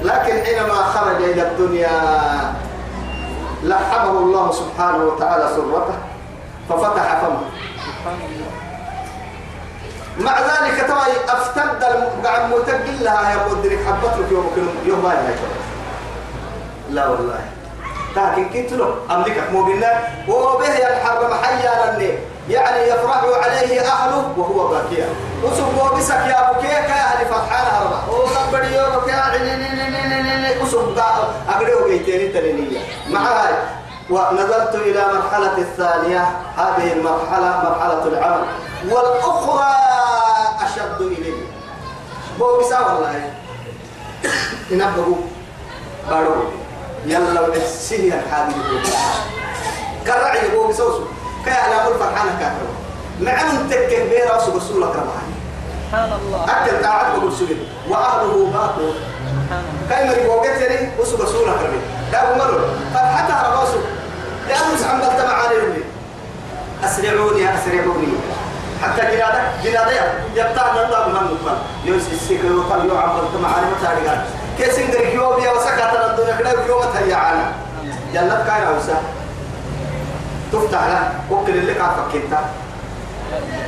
لكن 0.02 0.44
حينما 0.44 0.74
خرج 0.74 1.22
إلى 1.22 1.42
الدنيا 1.42 1.90
لحمه 3.62 4.10
الله 4.10 4.52
سبحانه 4.52 5.04
وتعالى 5.04 5.48
سرته 5.56 5.94
ففتح 6.68 7.20
فمه. 7.20 7.40
مع 10.20 10.40
ذلك 10.40 10.86
ترى 10.88 11.02
أفتد 11.28 11.84
قاعد 12.24 12.50
متقل 12.50 13.04
لها 13.04 13.30
يا 13.30 13.48
مدرك 13.48 13.78
حبت 13.86 14.30
يوم 14.30 14.50
يوم 14.86 15.02
ما 15.02 15.34
لا 16.90 17.08
والله. 17.08 17.40
لكن 18.16 18.48
كنت 18.48 18.72
له 18.72 18.94
أملكك 19.10 19.50
مو 19.52 19.64
قلنا 19.64 20.00
وبه 20.28 20.74
ينحرم 20.74 21.34
حيا 21.42 21.96
لني. 21.96 22.18
يعني 22.48 22.88
يفرح 22.88 23.22
عليه 23.44 23.80
أهله 23.80 24.32
وهو 24.36 24.68
باكيا. 24.68 25.08
وسب 25.44 25.96
بسك 25.98 26.14
يا 26.14 26.50
أبو 26.50 26.60
كيك 26.60 26.70
يا 26.70 27.04
أهل 27.04 27.26
فرحان 27.26 27.66
هربا 27.66 28.00
ولبري 28.12 28.74
يومك 28.74 29.08
يا 29.08 29.30
وسب 30.62 30.98
أقرأ 31.48 31.84
بيتين 31.88 32.32
تلينية 32.32 32.78
مع 33.08 33.20
هاي 33.20 33.54
ونظرت 34.10 34.74
إلى 34.74 35.04
مرحلة 35.14 35.58
الثانية 35.58 36.22
هذه 36.56 36.92
المرحلة 36.92 37.50
مرحلة 37.64 38.04
العمل. 38.06 38.46
والأخرى 38.90 39.74
أشد 40.64 41.00
إلي. 41.00 41.34
بو 42.38 42.58
بسا 42.60 42.80
والله. 42.80 43.30
ينبهوا. 44.70 45.16
بارو. 46.10 46.34
يلا 47.06 47.40
وحسيه 47.40 48.14
الحاجة 48.14 48.54
كرع 50.06 50.34
يبو 50.44 50.68
بسوسو 50.68 51.04
كي 51.44 51.50
على 51.50 51.74
أقول 51.74 51.98
فرحانة 51.98 52.38
كاترو 52.40 52.72
معن 53.20 53.70
تكه 53.70 54.04
بيرا 54.10 54.36
وسو 54.36 54.56
رسول 54.56 54.76
الله 54.76 54.92
سبحان 54.92 56.12
الله. 56.12 56.44
أكل 56.44 57.18
بقول 57.18 57.32
سجن 57.32 57.56
وأهله 57.88 58.50
باقوا 58.52 58.92
كاي 59.90 60.08
مري 60.08 60.26
بوقت 60.26 60.60
يعني 60.60 60.88
وسو 61.00 61.16
رسول 61.16 61.40
الله 61.42 61.56
كرمي 61.56 61.80
لا 62.12 62.32
بمرو 62.32 62.58
فرحتها 62.94 63.48
رباسو 63.48 63.78
لأنه 64.50 64.76
سعم 64.76 65.00
بلتمع 65.00 65.32
عليه 65.32 65.84
أسرعوني 66.84 67.54
أسرعوني. 67.54 68.12
حتى 68.82 69.02
جنادة 69.02 69.40
جنادة 69.64 69.90
يبتعنا 70.36 70.86
الله 70.86 71.08
من 71.08 71.16
المقبل 71.16 71.58
يوس 71.84 72.02
السيك 72.12 72.44
يوقل 72.44 72.88
يوم 72.88 72.98
عم 72.98 73.10
بلتمع 73.20 73.48
عليه 73.56 73.66
متى 73.66 74.20
كيس 74.58 74.78
إنجر 74.78 75.00
كيوبيا 75.10 75.50
وسكت 75.50 75.92
الدنيا 76.10 76.36
كده 76.36 76.52
كيوم 76.66 76.82
تهيعنا 76.94 77.52
جنة 78.14 78.44
كاين 78.46 78.64
عوسى 78.66 78.96
تفتح 80.52 80.86
له. 80.86 81.12
وكل 81.30 81.52
اللي 81.52 81.72
قاعد 81.72 81.90
فكنتا 81.90 82.40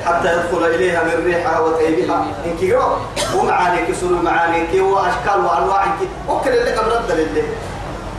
حتى 0.06 0.28
يدخل 0.32 0.64
إليها 0.64 1.02
من 1.04 1.24
ريحها 1.24 1.58
وطيبها. 1.60 2.24
إن 2.44 2.56
كيرو 2.60 2.96
ومعاني 3.36 3.86
كسر 3.86 4.12
معاني 4.22 4.80
وأشكال 4.80 5.44
وأنواع 5.44 5.84
وكل 6.28 6.50
اللي 6.50 6.72
قبل 6.76 6.92
لله 7.08 7.44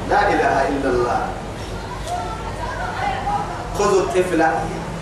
لا 0.09 0.29
إله 0.29 0.67
إلا 0.67 0.89
الله. 0.89 1.19
خذوا 3.83 4.01
الطفل. 4.01 4.41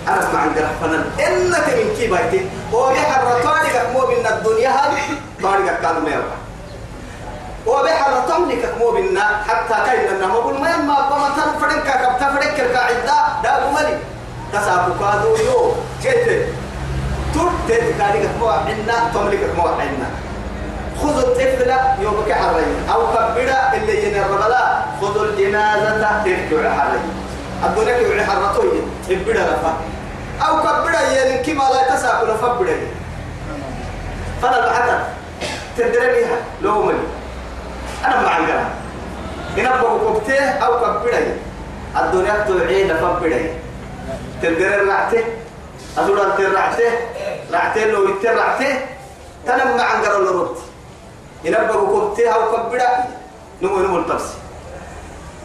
أنا 0.07 0.29
مع 0.33 0.45
الجرح 0.45 0.71
فنان 0.81 1.03
إنك 1.27 1.67
من 1.77 1.95
كي 1.97 2.07
بايتي. 2.07 2.49
وبحر 2.73 3.23
طارقك 3.43 3.85
مو 3.93 3.99
من 4.09 4.25
الدنيا. 4.25 4.69
هذه 4.69 5.05
طارقك 5.43 5.81
كان 5.81 6.03
ميرا 6.05 6.23
وبحر 7.67 8.11
طملك 8.29 8.63
مو 8.79 8.91
بنا. 8.91 9.25
حتى 9.47 9.75
كاين 9.85 10.07
أنه 10.09 10.27
بقول 10.27 10.61
ما 10.61 10.69
يما 10.69 10.97
بما 11.09 11.29
تنفرنك 11.37 11.83
كبتا 11.83 12.27
فرنك 12.33 12.59
القاعدة. 12.59 13.17
دا 13.43 13.69
ملي. 13.69 13.97
تسابق 14.53 14.97
كادو 14.99 15.35
يو 15.35 15.73
كيف 16.03 16.25
ترتد 17.33 17.83
كاريك 17.99 18.29
مو 18.39 18.47
عنا. 18.47 18.97
تملك 19.13 19.43
مو 19.57 19.67
عنا. 19.67 20.09
خذ 21.01 21.17
الطفل 21.17 21.71
يوبك 22.01 22.31
حرين. 22.31 22.89
أو 22.93 23.01
كبدا 23.13 23.73
اللي 23.73 23.95
ينربلا. 24.05 24.63
خذ 25.01 25.15
الجنازة. 25.21 26.23
تركع 26.25 26.73
حرين. 26.79 27.20
الدنيا 27.65 27.97
كي 27.97 28.25
حرتوي 28.25 28.81
يبدأ 29.09 29.33
لفا 29.33 29.73
أو 30.47 30.53
كبدأ 30.61 31.01
يلين 31.01 31.43
كما 31.43 31.63
لا 31.73 31.95
تساكل 31.95 32.37
فبدأ. 32.41 32.77
فلا 34.41 34.59
بعد 34.65 35.03
تدري 35.77 36.07
بها 36.07 36.37
لو 36.61 36.83
ملي 36.83 36.97
أنا 38.05 38.21
مع 38.21 38.37
الجرا 38.37 38.65
إن 39.57 39.65
أبغى 39.65 39.99
كبته 39.99 40.49
أو 40.49 40.71
كبدأ. 40.79 41.37
الدنيا 41.99 42.45
تعين 42.47 42.97
فبدا 42.97 43.41
تدري 44.41 44.75
رعته. 44.89 45.23
أدور 45.97 46.17
أنت 46.25 46.39
رعته. 47.51 47.85
لو 47.85 48.09
يترعته 48.09 48.73
تنم 49.45 49.77
مع 49.77 49.99
الجرا 49.99 50.19
لربط 50.19 50.57
إن 51.47 51.55
أبغى 51.55 51.77
كبته 51.77 52.29
أو 52.29 52.41
كبدأ. 52.51 52.89
نمو 53.61 53.77
نمو 53.77 53.97
التفسير. 53.97 54.40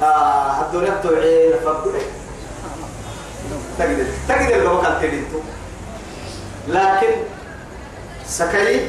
آه 0.03 0.61
الدنيا 0.61 0.91
فبدا 1.65 1.99
تقدر 3.79 4.05
تقدر 4.29 4.65
لو 4.65 4.83
كان 4.83 4.93
لكن 6.69 7.11
سكي 8.27 8.81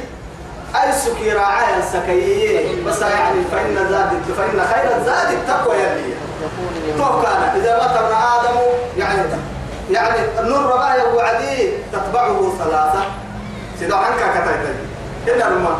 يعني 3.08 3.44
فإن 3.52 3.88
زاد 5.04 5.32
التقوى 5.32 5.76
توكل 6.98 7.26
إذا 7.56 7.76
آدم 8.12 8.60
يعني 8.98 9.22
يعني 9.90 10.40
النور 10.40 10.62
ربايا 10.62 11.04
وعدي 11.04 11.72
تتبعه 11.92 12.52
ثلاثة. 12.58 13.04
سيدو 13.80 13.96
عنك 13.96 14.16
كتايتني 14.16 14.87
إلا 15.28 15.46
رما 15.46 15.78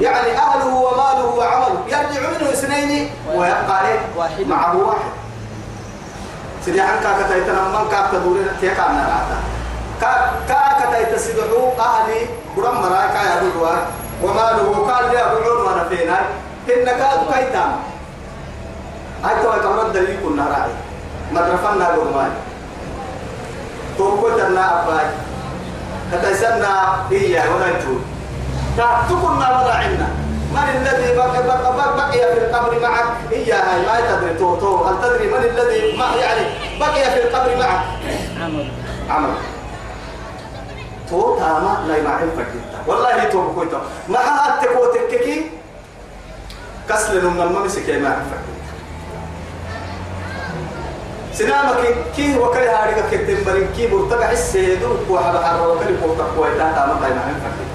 يعني 0.00 0.30
أهله 0.38 0.74
وماله 0.74 1.26
وعمله. 1.38 1.80
يرجع 1.86 2.20
منه 2.30 2.50
اثنين 2.52 3.10
ويبقى 3.34 3.76
عليه 3.78 4.00
واحد. 4.16 4.46
معه 4.46 4.76
واحد. 4.76 5.10
سيدي 6.64 6.80
عنك 6.80 7.00
كتايتنا 7.00 7.62
من 7.62 7.88
كاك 7.90 8.06
تدورين 8.12 8.48
تيكا 8.60 8.86
نراتا 8.92 9.38
كا 10.00 10.10
كا 10.48 10.60
كتايت 10.80 11.18
سيدحو 11.18 11.72
أهلي 11.78 12.20
برم 12.56 12.76
مرايكا 12.82 13.20
يا 13.28 13.42
دوروا 13.42 13.76
وماله 14.22 14.92
قال 14.92 15.04
لي 15.10 15.22
أبو 15.22 15.36
عون 15.36 15.66
وانا 15.66 15.84
فينا. 15.88 16.18
إن 16.68 16.84
كادو 16.84 17.30
كايتا. 17.30 17.64
هاي 19.24 19.34
تو 19.42 19.50
كمان 19.50 19.92
دليل 19.92 20.16
كنا 20.24 20.44
راعي 20.48 20.72
مدرفنا 21.32 21.96
برماني 21.96 22.38
توقتنا 23.98 24.82
أباي. 24.82 25.06
كتايسنا 26.12 26.72
إياه 27.12 27.54
ولا 27.54 27.66
يجوز 27.66 28.02
تكنا 28.77 29.47
مراعينا 29.63 30.07
من 30.51 30.69
الذي 30.81 31.15
بقي, 31.15 31.43
بقي, 31.47 31.77
بقي, 31.77 31.97
بقي 31.97 32.11
في 32.11 32.37
القبر 32.37 32.79
معك 32.79 33.05
إياها 33.31 33.77
ما 33.77 34.17
تدري 34.17 34.33
تو 34.33 34.55
تو 34.55 34.83
هل 34.83 34.95
تدري 35.01 35.27
من 35.27 35.43
الذي 35.43 35.97
ما 35.97 36.05
يعني 36.15 36.45
بقي 36.79 37.11
في 37.11 37.23
القبر 37.23 37.57
معك 37.57 37.81
عمل 38.41 38.67
عمل 39.09 39.33
تو 41.09 41.35
تاما 41.35 41.85
لا 41.87 41.97
يمعين 41.97 42.29
فردتا 42.35 42.79
والله 42.87 43.23
تو 43.23 43.51
بكويتا 43.51 43.81
ما 44.07 44.19
هاتك 44.19 44.69
وتككي 44.79 45.51
كسل 46.89 47.25
من 47.25 47.41
الممسك 47.41 47.87
يا 47.89 47.99
معين 47.99 48.23
فردتا 48.31 48.55
سنامك 51.33 51.95
كي 52.15 52.37
وكل 52.37 52.57
هاريك 52.57 52.97
كتم 53.11 53.43
برين 53.45 53.67
كي 53.77 53.87
برتقع 53.87 54.31
السيدو 54.31 54.87
وحب 55.09 55.35
حر 55.43 55.67
وكل 55.67 55.93
برتقع 56.03 56.37
ويتا 56.37 56.71
تام 56.75 56.89
قايم 56.89 57.19
عن 57.19 57.35
فكي 57.43 57.65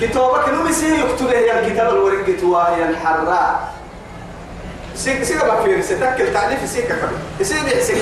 كتابك 0.00 0.48
نمسي 0.48 1.00
يكتب 1.00 1.26
هي 1.26 1.60
الكتاب 1.60 1.88
الورق 1.88 2.40
تواهي 2.40 2.88
الحراء. 2.88 3.72
سيك 4.94 5.22
سيك 5.22 5.44
ما 5.44 5.62
في 5.62 5.82
ستكل 5.82 6.32
تعريف 6.32 6.68
سيك 6.68 6.86
كبير 6.86 7.18
يصير 7.40 7.66
يحسك 7.66 7.96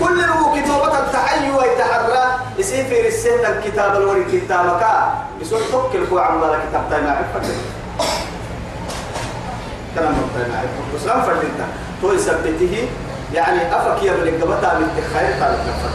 كل 0.00 0.20
هو 0.20 0.52
كتابة 0.52 0.98
التحيي 0.98 1.50
ويتحرى. 1.50 2.24
يصير 2.58 2.84
في 2.84 3.08
السنة 3.08 3.48
الكتاب 3.48 3.96
الورق 3.96 4.26
كتابك. 4.32 4.86
يصير 5.40 5.58
توكل 5.72 6.04
هو 6.12 6.18
عمال 6.18 6.58
كتاب 6.68 6.82
تايم 6.90 7.06
عرفك. 7.06 7.48
كلام 9.94 10.14
تايم 10.34 10.52
عرفك. 10.56 10.86
بس 10.94 11.06
لم 11.06 11.22
فردنت 11.22 11.60
تو 12.02 12.12
يثبته 12.12 12.88
يعني 13.34 13.76
أفك 13.76 14.02
من 14.02 14.28
الجبتة 14.28 14.78
من 14.78 14.88
الخير 14.98 15.40
تعرف 15.40 15.60
نفسك 15.68 15.94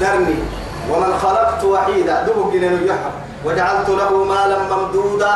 درني 0.00 0.34
ومن 0.90 1.18
خلقت 1.22 1.64
وحيدا 1.64 2.22
دبك 2.22 2.52
جنين 2.52 2.86
يحب. 2.86 3.14
وجعلت 3.44 3.88
له 3.88 4.24
مالا 4.24 4.58
ممدودا. 4.70 5.34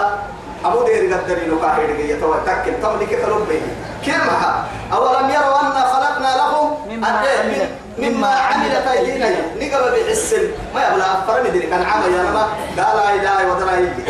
أبو 0.65 0.87
دير 0.87 1.11
لو 1.49 1.59
كاهر 1.61 1.87
جي 1.99 2.15
تو 2.23 2.35
تكل 2.47 2.73
تم 2.83 2.95
لك 3.01 3.09
كلام 3.27 3.45
بين 3.49 3.63
كما 4.07 4.65
أولم 4.93 5.31
يروا 5.31 5.61
أن 5.61 5.73
خلقنا 5.93 6.31
لهم؟ 6.37 6.69
مما 6.91 7.07
أن- 7.07 8.53
عملت- 8.55 8.87
أيدينا. 8.87 9.29
نقبل 9.61 9.91
بالحسن 9.91 10.43
ما 10.75 10.81
يبلا 10.87 11.07
أفرني 11.19 11.51
دي 11.51 11.61
كان 11.61 11.83
عامل 11.83 12.15
يا 12.15 12.23
ما 12.23 12.47
قال 12.79 12.97
لا 12.97 13.15
إله 13.15 13.55
ولا 13.55 13.79
يجي 13.79 14.03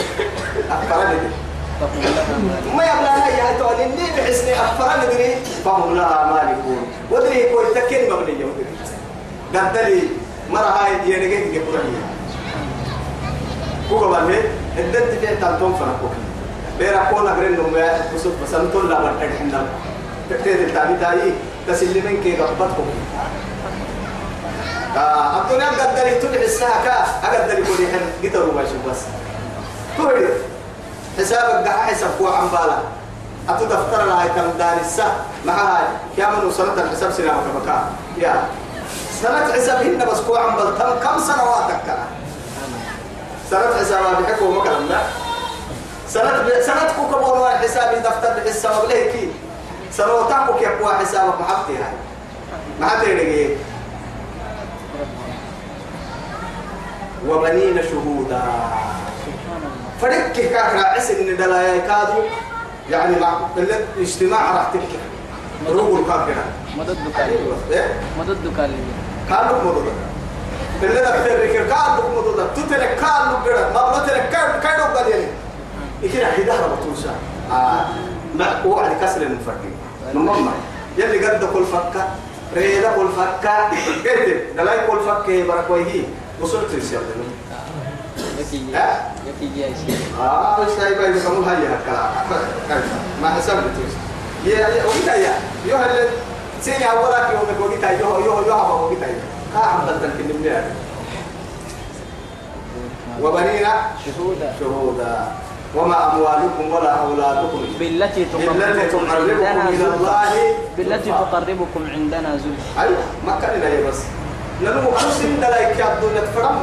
أفرني 0.70 1.16
دي 1.20 1.28
ما 2.76 2.84
يبلا 2.84 3.26
هي 3.26 3.40
هاي 3.40 3.58
تو 3.58 3.68
إني 3.68 4.06
بحسني. 4.16 4.52
أفرني 4.54 5.06
دي 5.16 5.34
فهم 5.64 5.96
لها 5.96 6.18
مالكون. 6.32 6.86
ودري 7.10 7.42
كوي 7.52 7.74
تكين 7.74 8.12
مبني 8.12 8.44
ودري. 8.44 8.66
قدري. 9.54 10.10
مرة 10.52 10.60
هاي 10.60 10.92
ينجي 11.10 11.56
يقولي 11.56 11.80
كوكا 13.88 14.06
بالي 14.06 14.40
الدنت 14.78 15.20
في 15.20 15.26
تالتون 15.26 15.72
فنكوكي 15.74 16.22
بيرا 16.78 17.04
كونا 17.10 17.30
غرين 17.30 17.56
نومي 17.56 17.82
بسوط 18.14 18.32
بسان 18.44 18.70
تون 18.72 18.88
لا 18.88 19.00
بطل 19.00 19.30
حنا 19.38 19.66
تكتير 20.30 20.54
التابي 20.54 20.96
تاي 20.96 21.32
تسلمين 21.68 22.22
كي 22.22 22.36
غبطكم 22.42 22.84
آه 24.96 25.40
أبتوني 25.40 25.64
أقدر 25.64 26.20
تدعي 26.20 26.44
الساعة 26.44 26.84
كا 26.84 26.94
أقدر 27.24 27.58
يقول 27.58 27.76
لي 27.80 27.86
حن 27.86 28.28
قدروا 28.28 28.54
ما 28.54 28.62
يشوف 28.62 28.76
بس. 28.90 28.98
تقول 29.98 30.28
حسابك 31.18 31.64
دعا 31.64 31.76
حساب 31.86 32.10
عم 32.20 32.48
بالا. 32.48 32.78
أتو 33.48 33.64
دفتر 33.64 34.04
لها 34.04 34.26
كم 34.26 34.58
دار 34.58 34.76
الساعة 34.80 35.16
مع 35.46 35.54
هاي 35.54 35.84
يا 36.18 36.26
من 36.30 36.50
سنة 36.50 36.72
الحساب 36.72 37.12
سنة 37.12 37.26
وكبكا 37.38 37.84
يا. 38.18 38.42
سنة 39.22 39.52
حسابهن 39.52 40.08
بس 40.12 40.20
كوا 40.20 40.38
عم 40.38 40.56
بلتم 40.56 40.98
كم 41.02 41.18
سنواتك 41.18 41.80
كنا 41.86 42.06
سنة 43.50 43.74
حسابها 43.80 44.20
بحكوا 44.20 44.54
مكرم 44.54 44.86
لا 44.88 45.00
سنة 46.08 46.60
سنة 46.60 46.92
كوكا 46.96 47.18
بولوا 47.22 47.48
حسابي 47.48 48.00
دفتر 48.00 48.34
بالحساب 48.34 48.88
ليه 48.88 49.12
كي. 49.12 49.28
سنة 49.92 50.12
وتحكوا 50.12 50.60
يقوى 50.60 50.94
حسابك 50.94 51.40
محبتي 51.40 51.72
هاي. 51.72 51.92
ما 52.80 52.88
حتى 52.88 53.10
يلقي 53.10 53.56
وبنين 57.28 57.82
شهودا. 57.82 58.42
كاكا 60.02 60.80
عسل 60.88 61.14
إن 61.14 61.36
دلايا 61.36 61.78
كادو؟ 61.86 62.22
يعني 62.90 63.20
مع 63.20 63.38
الاجتماع 63.56 64.52
راح 64.56 64.66
تبكي. 64.72 64.98
روح 65.68 65.98
الكاكا 65.98 66.44
مدد 66.78 66.98
كالي 67.16 67.38
إيه؟ 67.70 68.00
مدد 68.18 68.56
كالي 68.56 68.74
كانوا 69.28 69.60
مدودا 69.64 69.92
اللي 70.82 70.94
ده 71.00 71.22
بترك 71.22 71.66
كانوا 71.68 72.20
مدودا 72.20 72.46
تترك 72.56 72.96
كانوا 73.00 73.38
كده 73.46 73.72
ما 73.72 73.98
بترك 73.98 74.28
كانوا 74.32 74.60
كانوا 74.60 74.86
قال 74.86 75.26
يكيد 76.02 76.22
حدا 76.24 76.52
بتوسع 76.66 77.10
آه 77.50 77.86
على 78.80 78.94
كسر 78.94 79.22
المفرقين 79.22 79.74
نمما 80.14 80.52
يلي 80.98 81.26
قد 81.26 81.44
كل 81.52 81.64
فكة 81.64 82.08
ريدا 82.56 82.92
كل 82.96 83.08
فكة 83.08 83.68
قلت 83.68 84.42
دلاي 84.56 84.86
كل 84.86 85.00
فكة 85.00 85.44
وصلت 86.40 86.74
ها؟ 88.74 89.12
يكي 89.26 89.52
جاي 89.56 89.72
شيء 89.86 89.98
آه 90.20 90.60
بس 90.64 90.72
هاي 90.80 90.94
باي 90.94 91.12
بكمل 91.12 91.44
هاي 91.44 91.56
هكذا 91.56 92.82
ما 93.22 93.28
حسب 93.28 93.56
بتوس 93.56 93.92
يا 94.44 94.58
يا 94.68 94.84
وقتا 94.84 95.14
يا 95.14 95.34
يو 95.66 95.76
هل 95.76 96.08
سيني 96.62 96.90
أولاك 96.90 97.26
يوم 97.34 97.48
وقتا 97.62 97.90
يو 97.90 98.18
يو 98.26 98.34
يو 98.46 98.54
هذا 98.54 98.72
وقتا 98.72 99.06
يا 99.06 99.18
ها 99.54 99.62
عم 99.66 99.80
بتركن 99.86 100.26
من 100.30 100.46
وبنينا 103.22 103.72
شهودا. 104.04 104.48
شهودا. 104.60 105.14
وما 105.76 105.98
أموالكم 106.12 106.64
ولا 106.74 106.90
أولادكم. 106.90 107.60
بالتي 107.78 108.24
تقربكم 108.24 109.10
عندنا 109.10 109.68
إلى 109.68 109.86
الله. 109.94 110.32
بالتي. 110.76 111.10
تقربكم 111.10 111.82
عندنا 111.94 112.30
زلفى 112.36 112.80
أيوة 112.80 113.04
ما 113.26 113.38
كان 113.40 113.60
لنا 113.60 113.88
بس. 113.88 114.00
لأنه 114.62 114.88
أرسل 114.92 115.40
دلاي 115.40 115.74
كابدو 115.74 116.06
نتفرم 116.16 116.56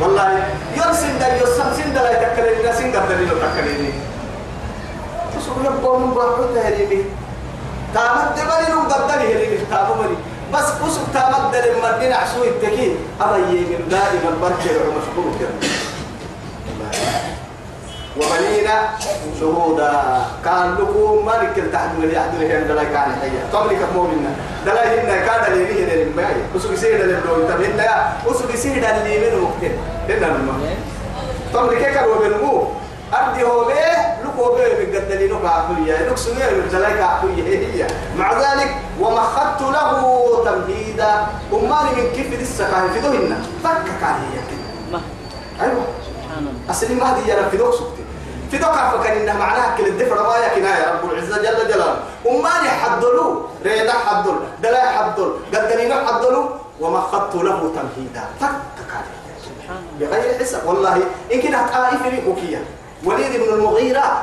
والله 0.00 0.28
يرسل 0.76 1.18
دلاي 1.18 1.38
يرسل 1.40 1.88
دلاي 1.94 2.16
تكلمنا 2.16 2.72
سين 2.72 2.96
قدرين 2.96 3.28
تكلمني. 3.28 3.92
تسوق 5.32 5.58
لبون 5.64 6.10
بحر 6.10 6.38
تهريني 6.54 7.00
تامد 7.94 8.34
دبلي 8.36 8.72
نو 8.72 8.80
قدري 8.80 9.34
هريني 9.34 9.58
تامد 9.70 10.10
بس 10.54 10.64
أسوق 10.64 11.06
تامد 11.14 11.52
دل 11.52 11.74
مدينة 11.84 12.16
عشوه 12.16 12.44
التكين 12.44 12.96
أبا 13.20 13.36
يمين 13.36 13.88
دائما 13.90 14.30
بركة 14.42 14.70
ومشغول 14.88 15.32
كده 15.40 15.48
وبنينا 18.16 18.88
شهودا. 19.40 20.22
كان 20.44 20.74
لكم 20.74 21.26
مالك 21.26 21.58
التحد 21.58 21.98
من 21.98 22.10
يحد 22.10 22.34
له 22.40 22.56
عند 22.56 22.70
لا 22.70 22.84
كان 22.84 23.10
هيا 23.22 23.42
قبل 23.52 23.76
كمؤمنا 23.76 24.30
دلا 24.66 24.82
هنا 24.94 25.16
كان 25.26 25.52
لي 25.52 25.64
به 25.64 25.94
لي 25.94 26.04
ما 26.04 26.26
وسو 26.54 26.68
بيسير 26.68 27.00
اللي 27.00 27.14
بدو 27.14 27.48
تبين 27.48 27.76
لا 27.76 28.08
وسو 28.26 28.46
بيسير 28.46 28.72
اللي 28.72 29.30
من 29.30 29.42
وقت 29.42 29.72
لنا 30.08 30.28
ما 30.28 30.54
قبل 31.54 31.74
كيك 31.74 31.96
هو 31.96 32.12
هو 33.42 33.64
به 33.64 34.17
ذلك 36.78 37.00
عقلية 37.00 37.58
هي؟ 37.58 37.86
مع 38.18 38.32
ذلك 38.32 38.76
وما 39.00 39.20
خدت 39.20 39.60
له 39.60 40.00
تمهيدا 40.44 41.26
أماني 41.52 41.90
من 41.96 42.12
كيف 42.16 42.40
السكاهي 42.40 42.90
في 42.90 43.00
دهنا 43.00 43.36
فك 43.64 43.84
كان 44.00 44.14
هي 44.14 44.38
ما. 44.92 45.00
أيوه. 45.60 45.84
سبحان 46.06 46.38
الله. 46.38 46.70
أصلي 46.70 46.94
ما 46.94 47.04
هذه 47.04 47.30
يرى 47.30 47.50
في 47.50 47.56
دوك 47.56 47.74
سكتي. 47.74 48.04
في 48.50 48.58
دوك 48.58 49.04
كان 49.04 49.16
إنها 49.16 49.38
معناها 49.38 49.76
كل 49.76 49.86
الدفع 49.86 50.28
ما 50.28 50.46
يكن 50.46 50.64
يا 50.64 50.92
رب 50.92 51.10
العزة 51.10 51.36
جل 51.36 51.68
جلاله. 51.68 51.96
أماني 52.26 52.68
حدلوا 52.68 53.42
ريدا 53.64 53.92
حدل 53.92 54.36
دلا 54.62 54.90
حدل 54.90 55.32
قدنينا 55.54 56.06
حدلوا 56.06 56.48
وما 56.80 57.00
خدت 57.00 57.34
له 57.34 57.58
تمهيدا. 57.58 58.24
فك 58.40 58.50
كان 58.90 59.04
سبحان 59.42 59.82
الله. 59.96 60.10
بغير 60.10 60.38
حساب. 60.38 60.66
والله 60.66 60.96
إن 61.32 61.40
كنا 61.40 61.66
طائف 61.72 62.06
لي 62.06 62.32
وليد 63.04 63.32
بن 63.40 63.54
المغيرة. 63.54 64.22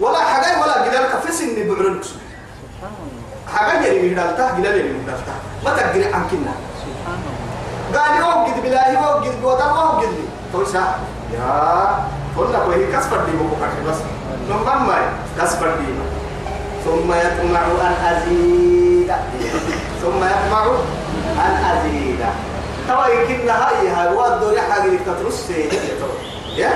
ولا 0.00 0.18
حاجة 0.18 0.60
ولا 0.62 0.72
قدر 0.72 1.04
كفس 1.12 1.40
إني 1.40 1.62
بعرن 1.68 2.02
سبحان 2.02 2.92
الله 3.00 3.54
حاجة 3.54 3.86
يلي 3.86 4.08
مهدالته 4.08 4.48
قدر 4.56 4.76
يلي 4.76 4.92
مهدالته 4.92 5.34
ما 5.64 5.70
تقدر 5.70 6.14
عن 6.14 6.22
كنا. 6.30 6.52
سبحان 6.82 7.18
الله 7.24 8.00
قال 8.00 8.12
يوجد 8.20 8.62
بالله 8.62 8.88
يوجد 8.88 9.42
بودا 9.42 9.64
يوجد 9.64 10.12
لي 10.12 10.24
توسع 10.52 10.84
يا 11.34 12.04
قلنا 12.36 12.58
كوي 12.58 12.92
كسبر 12.92 13.24
دي 13.24 13.32
بوكو 13.36 13.56
كاتي 13.60 13.90
بس. 13.90 13.96
نمم 14.50 14.86
ما 14.86 14.96
كسبر 15.40 15.70
دي 15.80 15.86
ثم 16.84 17.12
يطمع 17.12 17.62
أن 17.80 17.96
أزيد. 18.06 19.12
ثم 20.02 20.20
يطمع 20.24 20.66
أن 21.46 21.54
أزيد. 21.72 22.20
توا 22.88 23.06
يمكن 23.06 23.48
هاي 23.48 23.88
هاي 23.88 24.14
وادو 24.14 24.50
يا 24.50 24.62
حاجة 24.62 24.84
اللي 24.84 24.98
تترس 24.98 25.50
يا. 26.56 26.70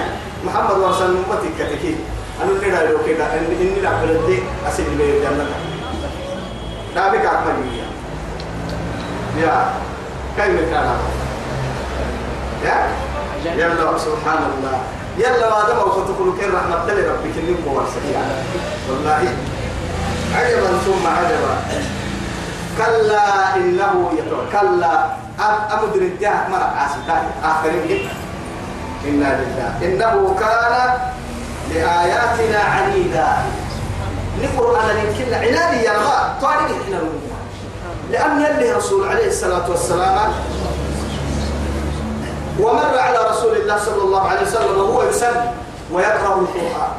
محمد 0.46 0.78
ورسل 0.78 1.04
أمتك 1.16 1.52
كتكي 1.58 1.96
أنا 2.42 2.50
اللي 2.50 2.70
رأيو 2.70 2.98
كده 3.06 3.24
إن 3.34 3.44
إني 3.60 3.80
لا 3.80 3.90
بلدي 4.02 4.38
أسيب 4.68 4.86
لي 4.98 5.16
الجنة 5.18 5.46
لا 6.94 7.08
بك 7.12 7.24
أكمل 7.26 7.66
يا 9.38 9.70
كيف 10.36 10.70
كان 10.70 10.96
يا؟ 12.64 12.88
يلا 13.56 13.98
سبحان 13.98 14.38
الله 14.52 14.78
يلا 15.18 15.50
ما 15.50 15.68
دام 15.68 15.78
وقتكم 15.78 16.36
كل 16.40 16.54
رحمة 16.54 16.82
الله 16.82 17.12
ربك 17.12 17.34
اللي 17.38 17.54
هو 17.66 17.80
والله. 18.90 19.34
عجبا 20.36 20.70
ثم 20.86 21.06
عجبا. 21.06 21.54
كلا 22.78 23.56
إنه 23.56 24.10
يتوى 24.18 24.44
كلا 24.52 25.06
أمدر 25.74 26.02
الدهر 26.02 26.48
مرة 26.50 26.70
عاسكاي 26.78 27.22
آخرين 27.44 28.08
إنا 29.04 29.40
لله. 29.40 29.70
إنه 29.82 30.36
كان 30.40 30.74
لآياتنا 31.74 32.58
عنيدا. 32.58 33.28
أنا 34.40 35.02
يمكن 35.02 35.34
عنادي 35.34 35.84
يا 35.84 35.92
رب 35.92 36.40
طارق 36.42 36.68
إحنا 36.82 37.00
لأن 38.10 38.40
يلي 38.40 38.72
رسول 38.72 39.08
عليه 39.08 39.28
الصلاة 39.28 39.70
والسلام 39.70 40.32
ومر 42.60 42.98
على 42.98 43.18
رسول 43.30 43.56
الله 43.56 43.78
صلى 43.78 44.02
الله 44.02 44.28
عليه 44.28 44.42
وسلم 44.42 44.78
وهو 44.78 45.02
يسلم 45.02 45.52
ويقرأ 45.92 46.40
القرآن. 46.40 46.92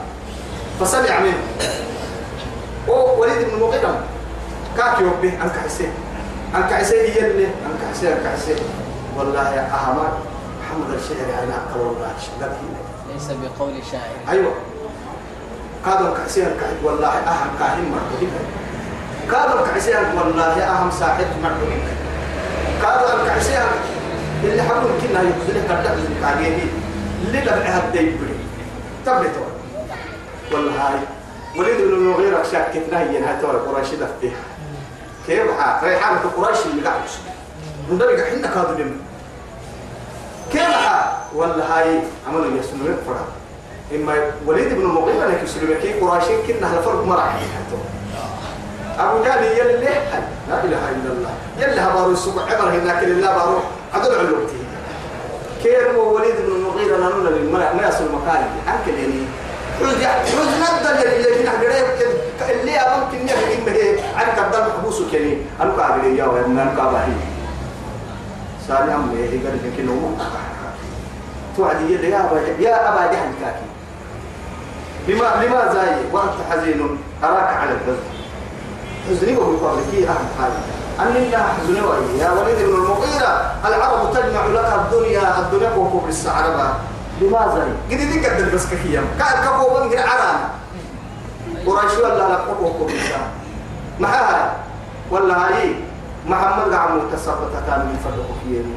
فسمع 0.80 1.20
منه. 1.20 1.43
وليد 3.18 3.47
بن 3.47 3.54
المغيرة 3.54 3.99
كاكي 4.78 5.04
به 5.22 5.34
أنك 5.43 5.56
حسين. 5.66 5.93
أنك 6.56 6.74
حسين 6.74 7.06
يلي. 7.06 7.45
أنك 7.45 7.82
حسين. 7.91 8.12
أنك 8.12 8.28
حسين. 8.38 8.56
والله 9.18 9.56
يا 9.56 9.68
أحمد 9.76 10.30
محمد 10.82 10.95
الشعر 10.95 11.43
أنا 11.43 11.53
أقوى 11.71 11.95
ليس 13.13 13.27
بقول 13.27 13.73
شاعر. 13.91 14.15
أيوة. 14.29 14.51
كادوا 15.86 16.17
كحسين 16.17 16.45
كحد 16.45 16.84
والله 16.84 17.07
أهم 17.07 17.49
كاهن 17.59 17.91
مرحبا 17.91 18.41
كادوا 19.32 19.67
كحسين 19.67 19.95
والله 19.95 20.63
أهم 20.63 20.91
ساحد 20.91 21.25
مرحبا 21.43 21.77
كادوا 22.82 23.27
كحسين 23.27 23.61
اللي 24.43 24.63
حقول 24.63 24.91
كنا 25.01 25.21
يبذل 25.21 25.67
كردك 25.67 25.91
من 25.91 26.17
كاجيه 26.21 26.63
اللي 27.25 27.41
لبعها 27.41 27.88
الديبري 27.88 28.36
تبلتوا 29.05 29.45
والله 30.51 30.71
هاي 30.71 30.99
وليد 31.57 31.77
بن 31.77 31.93
المغيرة 31.93 32.43
شاكتنا 32.51 32.99
هي 32.99 33.19
نهاية 33.19 33.45
قريش 33.45 33.88
دفتها 33.89 34.39
كيف 35.27 35.59
حا 35.59 35.88
ريحانة 35.88 36.19
قريش 36.38 36.57
اللي 36.65 36.88
قاعد 36.89 37.01
ندرك 37.91 38.27
حنا 38.27 38.47
كادوا 38.47 38.86
حا 40.60 41.18
والله 41.36 41.64
هاي 41.64 41.99
عملوا 42.28 42.60
يسلمون 42.60 42.97
فرح 43.08 43.26
إما 43.95 44.14
وليد 44.45 44.74
بن 44.74 44.82
المغيرة 44.82 45.28
لك 45.28 45.43
يسلمون 45.43 45.78
كي 45.78 45.93
قريشين 45.93 46.38
كنا 46.47 46.68
على 46.68 46.82
فرق 46.82 47.06
مراحل 47.06 47.39
أبو 48.99 49.24
جهل 49.24 49.43
يلي 49.43 49.86
لا 50.49 50.64
إله 50.64 50.89
إلا 50.89 51.12
الله. 51.12 51.34
يلي 51.60 51.82
هبارو 51.82 52.12
السبع. 52.12 52.41
عمر 52.41 52.70
هناك 52.70 53.04
لله 53.04 53.36
بارو. 53.36 53.60
عدل 53.93 54.16
علومتي 54.16 54.62
كيف 55.64 55.95
هو 55.95 56.16
وليد 56.16 56.36
بن 56.47 56.56
المغيرة 56.56 56.97
نقول 56.97 57.26
للمرأة 57.34 57.74
ما 57.74 57.88
يصل 57.88 58.04
مكاني. 58.04 58.45
أنكل 58.68 58.99
يعني 58.99 59.26
حوز 59.80 60.04
حوز 60.04 60.47
ندل 60.47 61.24
جنا 61.24 61.52
قريب 61.52 61.86
اللي 62.49 62.80
ممكن 62.97 63.26
نحكي 63.26 63.62
به 63.66 64.04
عنك 64.16 64.39
الدم 64.39 64.72
حبوسه 64.78 65.12
كني 65.12 65.38
أنا 65.62 65.72
قاعد 65.72 66.04
يا 66.04 66.26
وين 66.26 66.60
أنا 66.60 66.74
قاعد 66.78 67.14
سالي 68.68 68.95
أم 68.95 69.12
ليه 69.14 69.47
قال 69.47 69.57
لك 69.64 69.74
كنو 69.78 69.95
توعد 71.57 71.89
يا 71.89 72.26
أبا 72.26 72.41
يا 72.59 72.89
أبا 72.89 73.12
جهل 73.14 73.32
كاكي 73.41 73.68
لما 75.07 75.45
لما 75.45 75.74
زاي 75.74 75.95
وأنت 76.12 76.34
حزين 76.51 76.97
أراك 77.24 77.53
على 77.57 77.72
الحزن 77.72 78.03
حزني 79.09 79.38
وهو 79.38 79.53
يقول 79.53 79.80
لك 79.80 80.07
أهم 80.09 80.28
حاجة 80.39 80.62
أن 80.99 81.16
الله 81.16 81.38
حزني 81.38 81.80
يا 82.20 82.32
وليد 82.32 82.57
بن 82.68 82.74
المغيرة 82.74 83.51
العرب 83.66 84.14
تجمع 84.14 84.45
لك 84.45 84.74
الدنيا 84.74 85.39
الدنيا 85.39 85.76
وكبر 85.76 86.09
السعربة. 86.09 86.74
لماذا؟ 87.22 87.68
قد 87.91 87.97
دي 87.97 88.28
قد 88.28 88.51
بس 88.55 88.66
كفيا 88.66 89.03
كان 89.20 89.43
كفو 89.43 89.80
من 89.80 89.89
غير 89.89 89.99
عرانا 89.99 90.49
قريش 91.66 91.93
ولا 91.97 92.18
لا 92.18 92.36
كبر 92.36 92.88
السعربة. 92.88 93.28
ما 93.99 94.07
هاي؟ 94.07 94.49
ولا 95.12 95.47
هاي 95.47 95.76
محمد 96.28 96.74
قام 96.74 96.97
متصبت 96.97 97.53
كان 97.67 97.80
من 97.80 97.97
فرق 98.03 98.30
فيني 98.43 98.76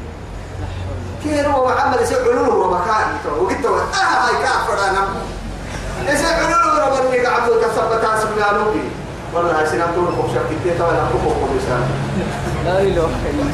كيرو 1.23 1.67
محمد 1.67 2.01
يسوي 2.01 2.33
علوم 2.33 2.49
ومكان 2.49 3.07
وقلت 3.39 3.61
له 3.65 3.69
آه 3.81 4.27
هاي 4.27 4.43
كافر 4.43 4.89
أنا. 4.89 5.07
يسوي 6.13 6.27
علوم 6.33 6.79
ربني 6.79 7.25
قام 7.25 7.43
متصبت 7.43 8.03
اسمي 8.03 8.57
نوبي 8.59 8.83
والله 9.33 9.59
هاي 9.59 9.65
سنة 9.67 9.85
تقول 9.85 10.07
خوشة 10.07 10.41
كتير 10.49 10.73
طبعا 10.79 11.09
كبر 11.13 11.49
السعربة 11.57 11.95
لا 12.65 12.81
إله 12.81 12.87
إلا 12.89 13.03
الله. 13.31 13.51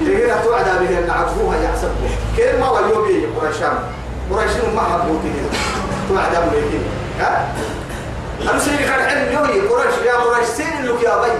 تقول 0.00 0.44
توعد 0.44 0.64
به 0.64 0.98
أن 0.98 1.10
عفوها 1.10 1.56
يحسبه 1.62 2.10
كيف 2.36 2.60
ما 2.60 2.70
ويوبي 2.70 3.26
قريشان. 3.40 3.78
قريشان 4.30 4.74
ما 4.76 4.82
حبوتي 4.82 5.32
توعد 6.08 6.32
به 6.52 6.80
ها؟ 7.20 7.48
أنا 8.42 8.58
سيدي 8.58 8.84
علم 8.84 9.32
يوي 9.32 9.68
قريش. 9.68 9.94
يا 10.06 10.14
قريش 10.14 10.48
سين 10.48 10.84
لك 10.86 11.02
يا 11.02 11.22
بي. 11.22 11.32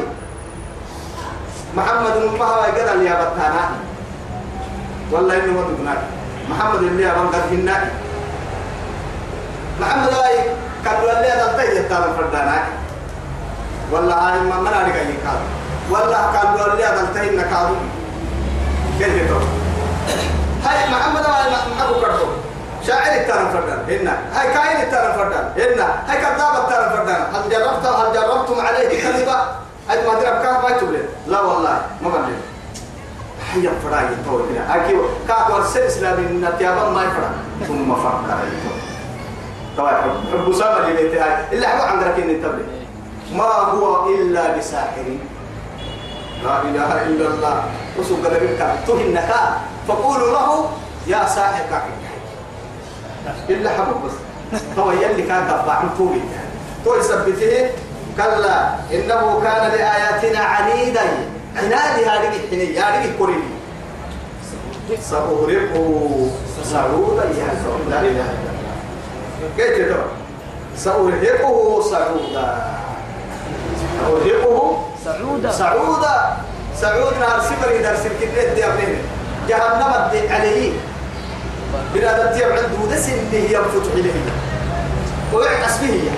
محمد 1.77 2.17
هو 2.41 2.65
يقدر 2.65 3.03
يا 3.03 3.15
بطانا 3.15 3.65
والله 5.13 5.35
إنه 5.35 5.61
تقنع. 5.69 5.95
محمد 6.51 6.83
اللي 6.83 7.11
أبان 7.11 7.27
قد 7.27 7.45
هنا. 7.53 7.91
محمد 9.81 10.09
أي 10.09 10.37
كان 10.85 10.95
اللي 11.01 11.29
هذا 11.29 11.57
تيجي 11.57 11.83
ترى 11.89 12.09
فردانا. 12.19 12.59
والله 13.93 14.15
هاي 14.15 14.41
ما 14.41 14.57
من 14.61 14.67
أرجع 14.67 14.97
يكاد 14.97 15.41
والله 15.91 16.33
كان 16.33 16.73
اللي 16.73 16.85
هذا 16.85 17.09
تيجي 17.15 17.37
نكادو 17.37 17.75
كيف 18.99 19.29
تقول 19.29 19.43
هاي 20.65 20.91
محمد 20.91 21.23
ما 21.23 21.85
أبو 21.85 21.95
كرتو 22.01 22.27
شاعر 22.87 23.21
التارم 23.21 23.49
فردان. 23.49 23.81
هنا. 23.89 24.15
هاي 24.35 24.55
كائن 24.55 24.81
التارم 24.81 25.13
فردان. 25.13 25.45
هنا. 25.57 25.87
هاي 26.09 26.17
كذاب 26.17 26.55
التارم 26.65 26.97
فردان. 26.97 27.23
هل 27.35 27.51
جربت 27.51 27.87
هل 27.87 28.13
جربتم 28.15 28.67
عليه 28.67 29.03
كذبة؟ 29.03 29.62
هاي 29.89 30.07
ما 30.07 30.15
درب 30.15 30.43
كاف 30.43 30.65
ما 30.65 30.71
تقول 30.71 30.99
لا 31.27 31.41
والله 31.41 31.83
ما 32.03 32.09
بندر 32.09 32.33
هيا 33.53 33.73
فراي 33.85 34.05
تو 34.25 34.45
هنا 34.45 34.75
هاي 34.75 34.89
كيو 34.89 35.03
كاف 35.29 35.51
ورسل 35.51 35.81
إسلامي 35.81 36.23
نتيابا 36.23 36.91
ما 36.91 37.03
يفرع. 37.03 37.31
ثم 37.69 37.95
فكر 37.95 38.39
طبعا 39.79 39.93
حب 40.33 40.53
سامة 40.53 40.79
اللي 40.79 41.03
بيتي 41.03 41.19
هاي. 41.19 41.45
اللي 41.53 41.67
حبوا 41.67 41.85
عن 41.85 42.01
ذلك 42.01 42.19
انتبه 42.19 42.65
ما 43.33 43.45
هو 43.45 44.15
إلا 44.15 44.57
بساحر. 44.57 45.07
لا 46.45 46.63
إله 46.63 47.03
إلا 47.03 47.27
الله. 47.29 47.65
وسوق 47.99 48.21
لك 48.21 48.59
تهنك. 48.87 49.31
فقولوا 49.89 50.31
له 50.33 50.71
يا 51.07 51.27
ساحر 51.27 51.83
إلا 53.49 53.71
حبوب 53.71 54.03
بس. 54.07 54.13
هو 54.79 54.93
يلي 54.93 55.23
كان 55.23 55.49
تبع 55.49 55.73
عن 55.73 55.89
طولي 55.99 56.21
تو 56.85 56.95
يثبته 56.95 57.71
كلا 58.17 58.75
إنه 58.93 59.41
كان 59.45 59.71
لآياتنا 59.71 60.39
عنيدا. 60.39 61.07
عنادي 61.57 62.07
هذه 62.07 62.29
الحنية 62.45 62.81
هذه 62.81 63.13
كوريني 63.19 63.53
سأغرقه. 65.01 66.31
سعودا 66.65 67.25
يا 67.25 67.49
لا 67.91 68.01
إله 68.01 68.09
إلا 68.09 68.51
الله. 68.53 68.77
كيف 69.57 69.89
ترى 69.89 70.05
سأرهقه 70.77 71.83
سعودا. 71.91 72.65
سأرهقه 74.01 74.87
سعودة 75.05 75.51
سعودا. 75.51 76.37
سعود 76.81 77.15
نار 77.21 77.41
سفر 77.41 77.71
إذا 77.71 77.97
سلكت 77.97 78.55
دي 78.55 78.67
أبنين. 78.67 78.97
جهنم 79.49 79.93
الدي 80.05 80.29
عليه. 80.29 80.73
بلا 81.95 82.19
تبتيع 82.19 82.47
عنده 82.47 82.97
دس 82.97 83.09
اللي 83.09 83.53
ينفت 83.53 83.87
إليه. 83.95 84.13
ويعكس 85.33 85.79
به 85.79 86.11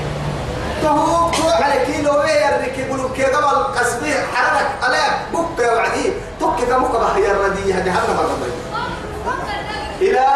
تهو 0.85 1.30
على 1.62 1.87
كيلو 1.87 2.12
ويرك 2.20 2.78
يقولوا 2.78 3.09
كي 3.16 3.24
قبل 3.24 3.45
قصبي 3.76 4.14
حرك 4.35 4.68
عليك 4.82 5.12
بك 5.32 5.59
يا 5.64 5.72
وعدي 5.72 6.12
تك 6.41 6.68
كمك 6.68 6.91
بحيا 7.01 7.30
الردي 7.30 7.72
جهنم 7.72 8.16
الرضي 8.20 8.51
إلى 10.01 10.26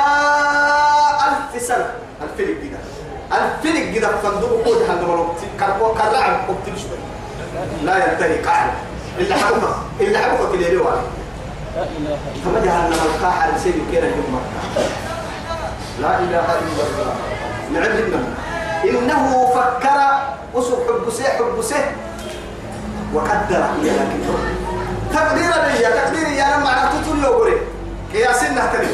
لا 7.84 7.96
قاعد 8.46 8.70
إلا 9.18 9.34
حبك 9.36 9.74
إلا 10.00 10.18
لا 10.18 10.18
إله 10.18 10.54
إلا 10.54 10.68
فما 12.44 12.60
جهنم 12.64 12.98
يوم 14.06 14.40
لا 16.00 16.18
إله 16.18 16.44
إلا 16.44 16.82
الله. 16.88 17.14
نعلمنا 17.72 18.22
إنه 18.84 19.46
فكر 19.54 19.98
وسو 20.54 20.76
حب 20.76 21.10
سي 21.10 21.24
حب 21.24 21.62
سي 21.62 21.74
وقدر. 23.14 23.64
لكن 23.82 24.20
تقدير 25.12 25.50
لي 25.50 25.78
تقدير 25.78 26.28
يا 26.28 26.56
لما 26.56 26.68
على 26.68 26.88
تطول 26.90 27.24
يوغري 27.24 27.56
قياسنا 28.12 28.66
تري 28.72 28.88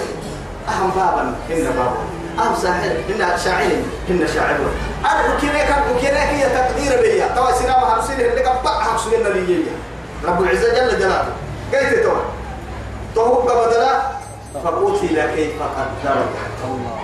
أهم 0.69 0.91
بابا 0.97 1.35
إن 1.51 1.65
بابا. 1.65 1.97
أهم 2.39 2.57
ساحر 2.63 2.91
إن 3.11 3.39
شاعر 3.45 3.71
إن 4.11 4.27
شاعر. 4.35 4.57
أنا 5.05 5.35
بكيرك 5.35 5.75
بكيرك 5.91 6.17
هي 6.17 6.45
تقدير 6.45 7.01
لي 7.01 7.29
توا 7.37 7.53
سينما 7.53 7.95
همسين 7.95 8.21
اللي 8.21 8.45
قبع 8.45 8.83
همسين 8.83 9.23
لي 9.23 9.65
رب 10.25 10.43
العزة 10.43 10.69
جل 10.75 10.99
جلاله. 10.99 11.33
كيف 11.73 12.03
توا 12.03 12.21
تهوب 13.15 13.45
بدلا 13.45 14.01
فقتل 14.65 15.17
كيف 15.37 15.63
قدر 15.63 16.17
الله. 16.65 17.04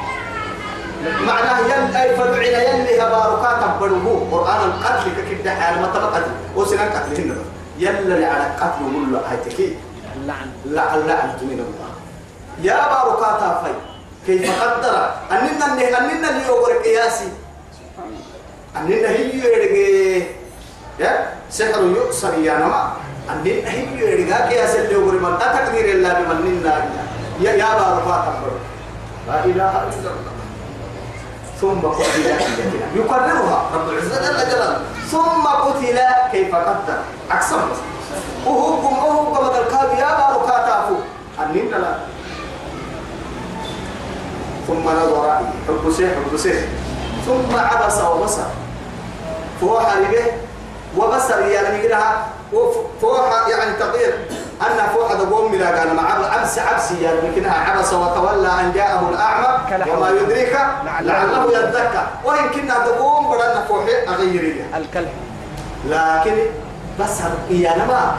معناه 1.00 1.60
يل 1.60 1.96
أي 1.96 2.16
فدعنا 2.16 2.62
يلي 2.62 3.02
هباركات 3.02 3.80
بدوه 3.80 4.28
قرآن 4.32 4.60
القتل 4.70 5.10
ككده 5.16 5.54
حال 5.54 5.80
ما 5.80 5.86
تبقى 5.86 6.22
وسنان 6.56 6.88
قتل 6.88 7.22
هنا. 7.22 7.34
يلا 7.78 8.26
على 8.26 8.44
قتل 8.60 8.82
ملا 8.82 9.20
هايتكي 9.30 9.76
اللعن 10.16 10.50
لا 10.64 10.94
اللعنة 10.94 11.38
من 11.42 11.64
الله. 11.66 11.90
يا 12.62 12.74
باركات 12.74 13.64
في 13.64 13.72
كيف 14.26 14.62
قدر؟ 14.62 15.10
أننا 15.32 15.66
أننا 15.98 16.30
اللي 16.30 16.42
يقول 16.46 16.72
قياسي. 16.84 17.28
أننا 18.76 19.08
هي 19.08 19.38
يرجع 19.38 20.26
يا؟ 20.98 21.32
سحر 21.50 21.82
يؤسر 21.82 22.38
يا 22.38 22.54
نما. 22.54 22.92
أننا 23.30 23.70
هي 23.70 23.98
يرجع 23.98 24.48
كي 24.48 24.64
أسأل 24.64 24.92
يقول 24.92 25.14
من 25.22 25.32
أتقدر 25.32 25.84
الله 25.84 26.12
بمن 26.12 26.60
ننا 26.60 26.84
يا 27.40 27.52
يا 27.52 27.68
بارفات 27.78 28.24
لا 29.28 29.44
إله 29.44 29.72
إلا 29.88 30.10
الله. 30.10 30.39
ثم 31.60 31.80
قتل 31.80 32.26
يكررها 32.96 33.70
رب 33.74 33.88
العزة 33.88 34.16
جل 34.20 34.50
جلاله. 34.50 34.80
ثم 35.10 35.46
قتل 35.46 35.98
كيف 36.32 36.54
قدر. 36.54 36.98
أكثر 37.30 37.68
وهو 38.46 38.68
وهو 38.84 39.34
كما 39.34 39.60
الكاب 39.60 39.98
يا 39.98 40.10
بارو 40.18 40.40
كاتافو. 40.46 40.94
أنين 41.42 41.70
لا. 41.70 41.94
ثم 44.66 44.84
نظر 44.88 45.40
حب 45.68 45.92
سيح 45.96 46.10
حب 46.10 46.36
سيح 46.36 46.56
ثم 47.26 47.56
عبس 47.58 47.98
وبصر. 48.00 48.48
فهو 49.60 49.80
حريبه 49.80 50.24
وبصر 50.96 51.40
يعني 51.40 51.82
كده 51.82 51.98
فوح 53.00 53.48
يعني 53.48 53.72
تقدير. 53.72 54.14
أن 54.62 54.88
فوح 54.94 55.12
دقوم 55.12 55.52
من 55.52 55.58
كان 55.58 55.96
مع 55.96 56.32
عبس 56.32 56.58
عبسي 56.58 57.10
كده 57.36 57.50
عبس 57.50 57.92
وتولى 57.92 58.48
أن 58.60 58.72
جاءه 58.74 59.08
الأعمى 59.10 59.60
وما 59.92 60.10
يدريك 60.10 60.58
لعله 61.00 61.44
يذكر. 61.52 62.06
وإن 62.24 62.48
كنا 62.54 62.78
دقوم 62.78 63.30
بدنا 63.30 63.64
فوح 63.68 63.84
أغير 64.08 64.64
الكلب. 64.76 65.08
لكن 65.88 66.36
بس 67.00 67.20
يا 67.50 67.76
نما 67.76 68.14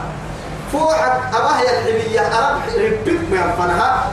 فوحك 0.72 1.20
أباه 1.34 1.60
الحبية 1.62 2.20
أرب 2.20 2.60
ربك 2.76 3.20
ما 3.30 3.36
ينفنها 3.36 4.04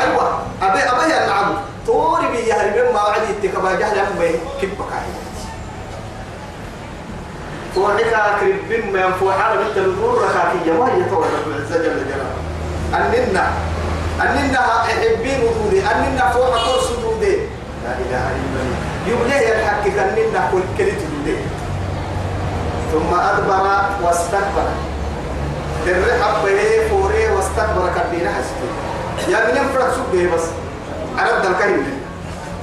أيوة. 0.00 0.38
أبي 0.62 0.78
أبي 0.82 1.24
النعم 1.24 1.54
طوري 1.86 2.28
بي 2.28 2.38
يهرب 2.38 2.94
ما 2.94 3.02
وعد 3.02 3.22
يتكبا 3.30 3.72
جهل 3.72 3.98
أمي 3.98 4.30
كبك 4.62 4.92
فوحك 7.76 8.12
ربك 8.42 8.84
ما 8.92 9.00
ينفوح 9.00 9.34
على 9.44 9.60
مثل 9.60 9.80
النور 9.84 10.14
ركاكي 10.24 10.70
ما 10.70 10.88
يتوى 10.96 11.24
رب 11.36 11.46
العزة 11.46 11.76
جل 11.76 12.04
جلاله. 12.08 12.36
أننا 12.94 13.44
أننا 14.22 14.60
حبين 14.86 15.40
ودودي 15.44 15.80
أننا 15.82 16.30
فوح 16.30 16.48
كل 16.48 16.80
سدودي 16.88 17.36
لا 17.84 17.92
إله 18.02 18.24
إلا 18.36 18.58
الله. 18.62 18.78
يبليه 19.06 19.52
الحق 19.52 19.84
أننا 19.86 20.48
كل 20.52 20.62
كلمة 20.78 21.02
دودي 21.12 21.36
ثم 22.92 23.10
أدبر 23.14 23.66
واستكبر. 24.02 24.68
الرحب 25.86 26.44
به 26.44 26.88
فوري 26.90 27.28
واستكبر 27.28 27.90
كبيرة 27.96 28.30
حسبي 28.30 28.68
يا 29.32 29.38
من 29.52 29.68
فرق 29.74 29.94
سوق 29.94 30.06
به 30.12 30.34
بس. 30.34 30.44
عرب 31.18 31.42
دل 31.42 31.52
كهين 31.58 31.95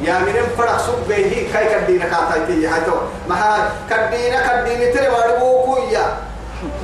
يا 0.04 0.20
من 0.20 0.36
فرق 0.58 0.78
سوق 0.78 1.00
به 1.10 1.48
كاي 1.54 1.66
كبيرة 1.82 2.06
كاتايتي 2.06 2.68
هاي 2.68 2.82
تو 2.86 2.94
ما 3.30 3.70
كبيرة 3.90 4.40
كبيرة 4.40 4.94
ترى 4.94 5.08
واربو 5.08 5.64
كويا. 5.66 6.06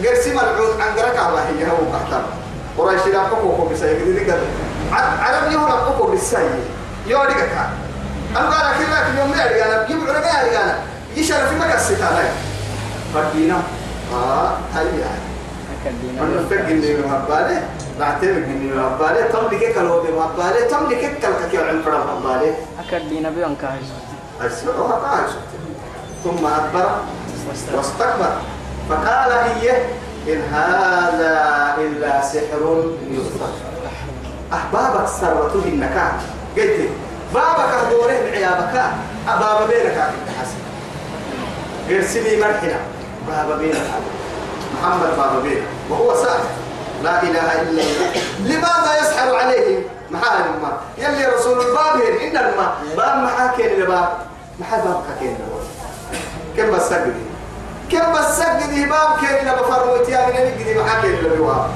غير 0.01 0.15
ملعون 0.35 0.81
عن 0.81 0.95
غرك 0.97 1.17
الله 1.29 1.41
هي 1.49 1.71
هو 1.71 1.77
كهتر 1.91 2.23
قريش 2.77 3.05
لا 3.13 3.23
كوكو 3.29 3.65
بساي 3.65 3.95
كده 3.99 4.23
كده 4.23 4.37
عرب 4.93 5.51
يهو 5.51 5.67
لا 5.67 5.75
كوكو 5.75 6.11
بساي 6.11 6.45
يودي 7.07 7.33
كا 7.33 7.69
أنا 8.37 8.49
قال 8.49 8.77
كذا 8.77 9.19
يوم 9.19 9.29
ما 9.31 9.43
أرجعنا 9.45 9.89
يبغى 9.89 10.11
ما 10.13 10.41
أرجعنا 10.41 10.75
يشرف 11.15 11.53
ما 11.59 11.75
كسيتها 11.75 12.23
فكينا. 13.15 13.61
آه 14.13 14.51
هاي 14.75 14.85
يعني 14.85 15.29
من 16.21 16.47
فك 16.49 16.57
إني 16.71 16.95
مهبالة 16.95 17.61
بعتبر 17.99 18.37
إني 18.37 18.71
مهبالة 18.71 19.27
تم 19.27 19.45
لك 19.51 19.73
كلو 19.75 20.01
بمهبالة 20.01 20.67
تم 20.67 20.89
لك 20.89 21.19
كل 21.21 21.49
كيو 21.51 21.61
عن 21.63 21.81
فرام 21.85 22.07
مهبالة 22.07 22.55
أكدينا 22.79 23.29
بيان 23.29 23.55
كاهش 23.61 23.89
أسمعها 24.41 24.91
قاعد 24.91 25.27
ثم 26.23 26.45
أدبر 26.45 26.89
واستكبر. 27.75 28.33
فقال 28.89 29.31
هي 29.31 29.81
إن 30.33 30.41
هذا 30.53 31.35
إلا 31.77 32.21
سحر 32.21 32.83
يؤثر 33.11 33.51
أحبابك 34.53 35.07
سرته 35.07 35.63
النكاح 35.65 36.11
قلت 36.57 36.89
بابك 37.33 37.71
هدوره 37.73 38.11
عيابك 38.11 38.83
أبابا 39.27 39.65
بينك 39.65 39.97
حسن. 40.39 40.59
إرسلي 41.89 42.37
مرحنا 42.37 42.79
بابا 43.27 43.57
بينك. 43.57 43.81
محمد 44.73 45.17
بابا 45.17 45.39
بينك. 45.39 45.63
وهو 45.89 46.15
سائل 46.15 46.43
لا 47.03 47.23
إله 47.23 47.61
إلا 47.61 47.81
الله. 47.81 48.11
لماذا 48.39 48.91
يسحر 49.01 49.35
عليهم؟ 49.35 49.83
محال 50.11 50.43
ما. 50.61 50.71
يلي 50.97 51.25
رسول 51.25 51.59
الباب 51.59 51.95
إن 52.21 52.37
الماء 52.37 52.71
باب 52.97 53.17
محاكين 53.23 53.79
لباب 53.79 54.09
محال 54.59 54.81
باب 54.81 55.03
كاكين 55.07 55.37
كم 56.57 56.71
بس 56.71 56.89
سجدي؟ 56.89 57.25
كم 57.91 58.13
بس 58.13 58.39
سجدي؟ 58.39 58.85
باب 58.85 59.19
كين 59.19 59.47
يا 59.47 60.25
من 60.27 60.33
نجدي 60.33 60.79
محاكين 60.79 61.11
لبواب 61.11 61.69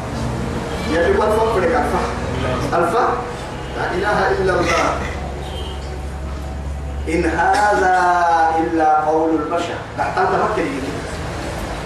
يلي 0.89 1.13
فقرك 1.13 1.63
الفا 1.63 2.01
الفا 2.77 3.07
لا 3.77 3.85
إله 3.91 4.31
إلا 4.31 4.53
الله. 4.53 4.97
إن 7.07 7.25
هذا 7.25 7.95
إلا 8.59 8.99
قول 8.99 9.31
البشر. 9.35 9.75
تحت 9.97 10.17
أنت 10.17 10.29
فكر 10.29 10.65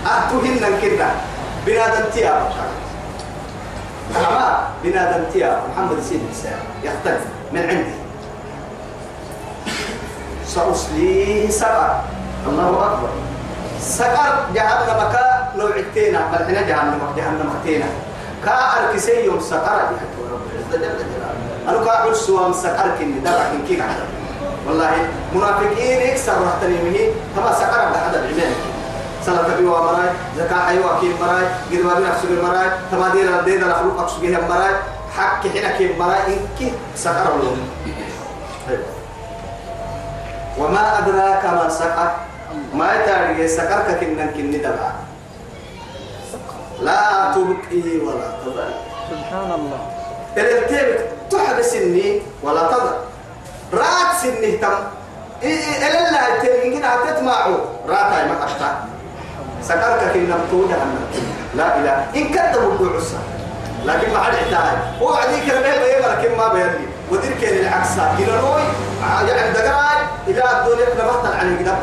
أهتهن 0.05 0.79
كنا 0.81 1.09
بنادم 1.65 2.09
تياب 2.13 2.41
أما 4.15 4.67
بنادم 4.83 5.23
تياب 5.33 5.59
محمد 5.71 5.99
سيد 6.09 6.21
الإسلام 6.23 6.59
يختلف. 6.83 7.21
من 7.53 7.61
عندي. 7.61 7.95
سأصليه 10.47 11.49
سقر. 11.49 12.01
الله 12.47 12.69
أكبر. 12.69 13.09
سقر 13.81 14.33
جهنم 14.55 14.99
كا 15.13 15.27
لو 15.55 15.67
عدتنا 15.67 16.19
بل 16.31 16.45
حنا 16.45 16.61
جهنم 16.61 17.01
جهنم 17.17 17.51
اختينا 17.57 17.89
كا 18.45 18.51
أركسي 18.51 19.25
يوم 19.25 19.39
سقر. 19.39 19.79
أنا 21.67 21.85
كا 21.85 21.91
عرسوا 21.91 22.53
سقر 22.53 22.87
كني. 22.99 23.19
دبع 23.19 23.43
كني 23.51 23.81
والله 24.67 24.91
منافقين 25.35 26.01
يكسر 26.01 26.33
رحتني 26.43 26.77
مني. 26.83 27.11
تما 27.35 27.53
سقر 27.53 27.91
بحد 27.91 28.15
العلم 28.15 28.55
سلام 29.27 29.43
تبي 29.43 29.65
ومراي 29.65 30.09
زكاة 30.37 30.59
حيوة 30.67 30.99
كيم 30.99 31.15
مراي 31.21 31.43
ما 31.83 31.93
بين 31.99 32.07
أكسر 32.07 32.27
مراي 32.43 32.69
تما 32.91 33.09
دير 33.11 33.39
الدين 33.39 33.63
الأخلوق 33.63 33.99
أكسر 34.01 34.19
جيه 34.21 34.39
مراي 34.49 34.71
حق 35.17 35.41
حين 35.47 35.67
كيم 35.77 35.99
مراي 35.99 36.19
إنك 36.27 36.71
سقر 36.95 37.35
الله. 37.35 37.57
وما 40.57 40.99
أدراك 40.99 41.45
ما 41.45 41.69
سقر؟ 41.69 42.11
ما 42.73 42.95
يتعرف 42.95 43.49
سقر 43.51 43.99
كنن 43.99 44.31
كن 44.31 44.51
دبع 44.51 44.91
لا 46.81 47.31
تبكي 47.35 47.99
ولا 47.99 48.31
تضل 48.45 48.71
سبحان 49.11 49.51
الله 49.51 49.81
الارتبك 50.37 50.99
تحبس 51.31 51.75
الني 51.75 52.21
ولا 52.43 52.63
تضل 52.71 52.95
رات 53.73 54.09
سنه 54.23 54.55
تم. 54.61 54.77
إلا 55.43 55.87
الله 55.99 56.23
كده 56.79 56.91
تتمعوا 57.05 57.57
رات 57.87 58.11
ما 58.31 58.45
أشتا 58.45 58.96
سكرك 59.63 60.11
كنا 60.13 60.37
بتوجه 60.47 60.77
لا 61.55 61.77
إله. 61.79 62.05
إن 62.15 62.29
كتبوا 62.29 62.71
الدعوسة 62.71 63.17
لكن 63.85 64.13
ما 64.13 64.19
حد 64.19 64.33
احتاج 64.33 64.77
هو 65.01 65.13
عديك 65.13 65.43
ربيه 65.43 65.77
بيه 65.79 66.07
لكن 66.07 66.37
ما 66.37 66.53
بيرني. 66.53 66.87
ودير 67.11 67.31
كان 67.41 67.57
العكس. 67.57 67.89
إلى 68.19 68.39
روي 68.39 68.61
يعني 69.29 69.53
دقراي 69.53 69.97
إلى 70.27 70.43
الدنيا 70.43 70.93
نبهت 70.93 71.35
عن 71.39 71.57
كده 71.59 71.75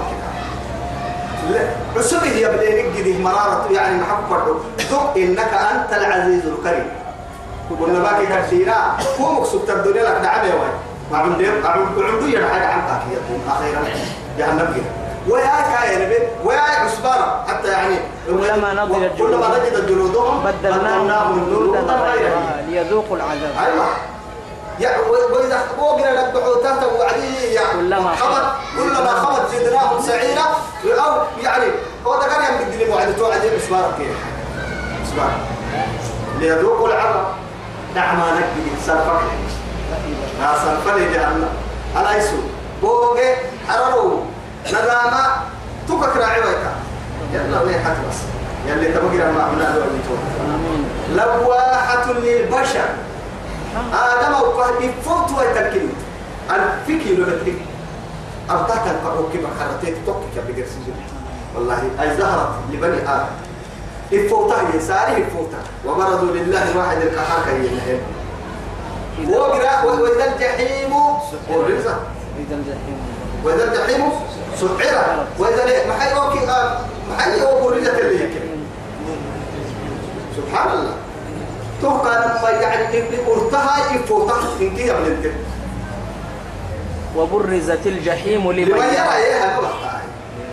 عسبه 1.96 2.26
يا 2.26 2.48
بدي 2.48 2.82
نجده 2.82 3.18
مرارة 3.18 3.68
يعني 3.72 4.00
محب 4.00 4.18
فرده 4.30 4.54
ذق 4.90 5.12
إنك 5.16 5.54
أنت 5.54 5.92
العزيز 5.92 6.42
الكريم. 6.46 6.86
قلنا 7.80 7.98
ما 7.98 8.18
كي 8.18 8.26
كرسينا 8.26 8.96
هو 9.20 9.32
مقصود 9.32 9.70
الدنيا 9.70 10.02
لك 10.02 10.20
دعم 10.22 10.46
يا 10.46 10.54
وين؟ 10.54 10.74
ما 11.12 11.18
عندي 11.18 11.46
عندي 11.48 12.48
حاجة 12.52 12.66
عنك 12.66 13.02
يا 13.12 13.18
أخيرا 13.48 13.82
جهنم 14.38 14.74
كده. 14.74 15.03
ويا 15.28 15.60
كاين 15.76 16.28
ويا 16.44 16.60
عسبارة 16.60 17.44
حتى 17.48 17.68
يعني 17.68 17.96
كلما 18.26 18.74
نضجت 18.74 19.18
كلما 19.18 19.48
نضجت 19.48 19.84
جلودهم 19.88 20.44
بدلناهم 20.44 21.46
جلودا 21.50 21.80
غيرها 21.80 22.62
ليذوقوا 22.68 23.16
العذاب. 23.16 23.52
أيوة. 23.66 23.86
يا 24.80 24.98
وإذا 24.98 25.62
وقنا 25.78 26.28
نبحوا 26.28 26.62
تحت 26.62 26.84
وعدي 26.98 27.44
يعني 27.44 27.72
كلما 27.72 28.14
خبط 28.16 28.42
كلما 28.76 29.10
خبط 29.10 29.50
زدناهم 29.50 30.02
سعيرا. 30.02 30.46
أو 30.84 31.22
يعني 31.42 31.64
هو 32.06 32.14
ده 32.20 32.26
كان 32.26 32.52
يمكن 32.52 32.70
دليل 32.70 32.90
وعد 32.90 33.16
توعد 33.16 33.40
مسمار 33.56 33.92
كيف؟ 33.98 34.16
مسمار 35.02 35.30
ليذوقوا 36.38 36.88
العذاب. 36.88 37.26
دعما 37.94 38.32
نكبي 38.32 38.70
سرفك. 38.86 39.20
ما 40.40 40.54
سرفك 40.64 41.00
جهنم 41.00 41.48
على 41.96 42.18
يسوع 42.18 42.40
بوجه 42.82 43.36
حرروا 43.68 44.20
ندامة 44.68 45.26
تكك 45.88 46.16
راعيك 46.16 46.44
يلا 47.32 47.60
وين 47.60 47.74
حتبس 47.74 48.18
يلي 48.66 48.92
تبقى 48.92 49.32
ما 49.32 49.42
عملنا 49.42 49.76
له 51.14 51.34
لواحة 51.36 52.12
للبشر. 52.12 52.88
آدم 53.92 54.32
وقه 54.32 54.70
يفوت 54.80 55.38
ويتكلم 55.38 55.92
الفكي 56.50 57.14
لو 57.16 57.24
بتريك 57.24 57.58
أرتحت 58.50 58.86
القعوك 58.86 59.32
كما 59.32 59.48
خرتيت 59.60 59.96
توكك 60.06 60.36
بقر 60.48 60.66
سجن. 60.66 60.94
والله 61.54 61.82
أي 62.00 62.16
ظهرت 62.16 62.50
لبني 62.72 62.98
آدم. 63.08 63.34
الفوطة 64.12 64.56
هي 64.60 64.80
ساري 64.80 65.16
الفوطة 65.16 65.58
لله 66.32 66.78
واحد 66.78 66.96
القهار 66.96 67.44
كي 67.44 67.66
ينهي 67.66 67.98
وقرأ 69.38 69.82
وإذا 69.82 70.34
الجحيم 70.34 70.92
ورزق 71.50 72.00
إذا 72.38 72.54
الجحيم 72.54 73.13
وإذا 73.44 73.64
الجحيم 73.64 74.02
سعرت 74.60 75.26
وإذا 75.38 75.64
ليه؟ 75.66 75.86
ما 75.86 75.94
حي 76.00 76.14
أوكي 76.14 76.46
ما 77.10 77.18
حي 77.18 77.42
أوكي 77.42 77.76
اللي 77.76 78.28
سبحان 80.36 80.68
الله. 80.72 80.94
توقع 81.82 82.10
لما 82.10 82.50
يعني 82.50 83.02
ارتها 83.28 83.94
يفوتها 83.94 84.40
إن 84.60 84.76
كي 84.76 84.86
يبلنتك 84.88 85.34
وبرزت 87.16 87.86
الجحيم 87.86 88.52
لمن 88.52 88.68
يرى. 88.68 89.16
إيه 89.16 89.58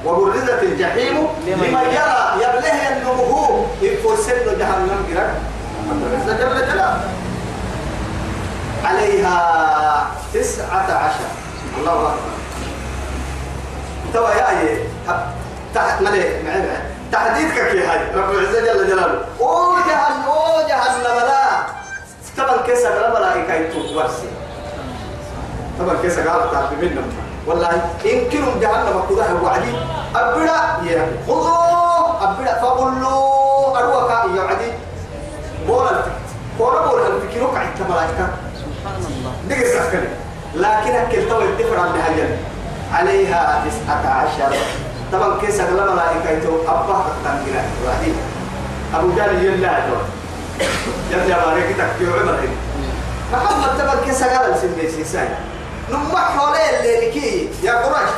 وبرزت 0.06 0.64
الجحيم 0.64 1.28
لمن 1.48 1.74
يرى. 1.74 2.36
يبله 2.36 2.98
النمو 2.98 3.66
يفوسن 3.82 4.60
جهنم 4.60 5.06
كده. 5.10 5.34
عز 5.92 6.30
جل 6.30 6.68
جلاله. 6.68 7.10
عليها 8.86 10.12
تسعة 10.34 10.92
عشر. 10.92 11.30
الله 11.80 11.92
أكبر. 11.92 12.32
توا 14.14 14.30
يا 14.30 14.78
تحت 15.76 16.02
ملك 16.02 16.42
معنا 16.46 16.82
تحديدك 17.12 17.58
يا 17.58 17.92
هاي 17.92 18.16
رب 18.16 18.32
العزة 18.32 18.60
جل 18.60 18.88
جلاله. 18.88 19.26
أو 19.42 19.76
جهنم 19.76 20.24
أو 20.28 20.68
جهنم 20.68 21.18
لا. 21.28 21.64
طبعا 22.38 22.62
كيس 22.66 22.86
الملائكة 22.86 23.54
يتوب 23.54 23.96
ورسي 23.96 24.30
طبعا 25.80 25.96
كيس 26.02 26.20
قال 26.20 26.52
تعرف 26.52 26.72
منهم. 26.82 27.04
والله 27.48 27.82
كنوا 28.04 28.62
جهنم 28.62 29.04
كذا 29.10 29.40
وعدي. 29.44 29.74
أبدا 30.16 30.92
يا 30.92 31.08
خذوا 31.28 32.24
أبدا 32.24 32.62
فقولوا 32.62 33.78
أروك 33.78 34.12
يا 34.38 34.42
عدي. 34.42 34.72
بولا 35.68 36.04
بولا 36.60 36.86
بولا 36.86 37.08
الفكر 37.08 37.44
وقع 37.44 37.62
الملائكة. 37.80 38.28
سبحان 38.62 39.02
الله. 39.08 39.66
سكني 39.66 40.10
لكن 40.56 40.96
أكل 40.96 41.30
تو 41.30 41.42
الدفر 41.42 41.80
عن 41.80 41.94
بهجن 41.94 42.38
عليها 42.94 43.66
تسعة 43.66 44.10
عشر. 44.14 44.56
طبعا 45.12 45.40
كيس 45.42 45.60
أغلى 45.60 45.92
ملائكة 45.92 46.30
يتو 46.30 46.56
أبا 46.68 47.04
تنقل 47.24 47.56
وعدي 47.88 48.12
أبو 48.96 49.16
جال 49.16 49.46
يلا 49.46 49.80
دور 49.90 50.02
يلا 51.12 51.46
بارك 51.46 51.76
تكيو 51.78 52.14
عمرين 52.14 52.50
محمد 53.34 53.80
طبعا 53.80 53.96
كيس 54.06 54.24
أغلى 54.24 54.56
سنبي 54.62 54.92
سيساي 54.92 55.28
نما 55.90 56.18
حوالي 56.20 56.80
اللي 56.80 57.08
لكي 57.10 57.50
يا 57.64 57.74
قريش. 57.74 58.10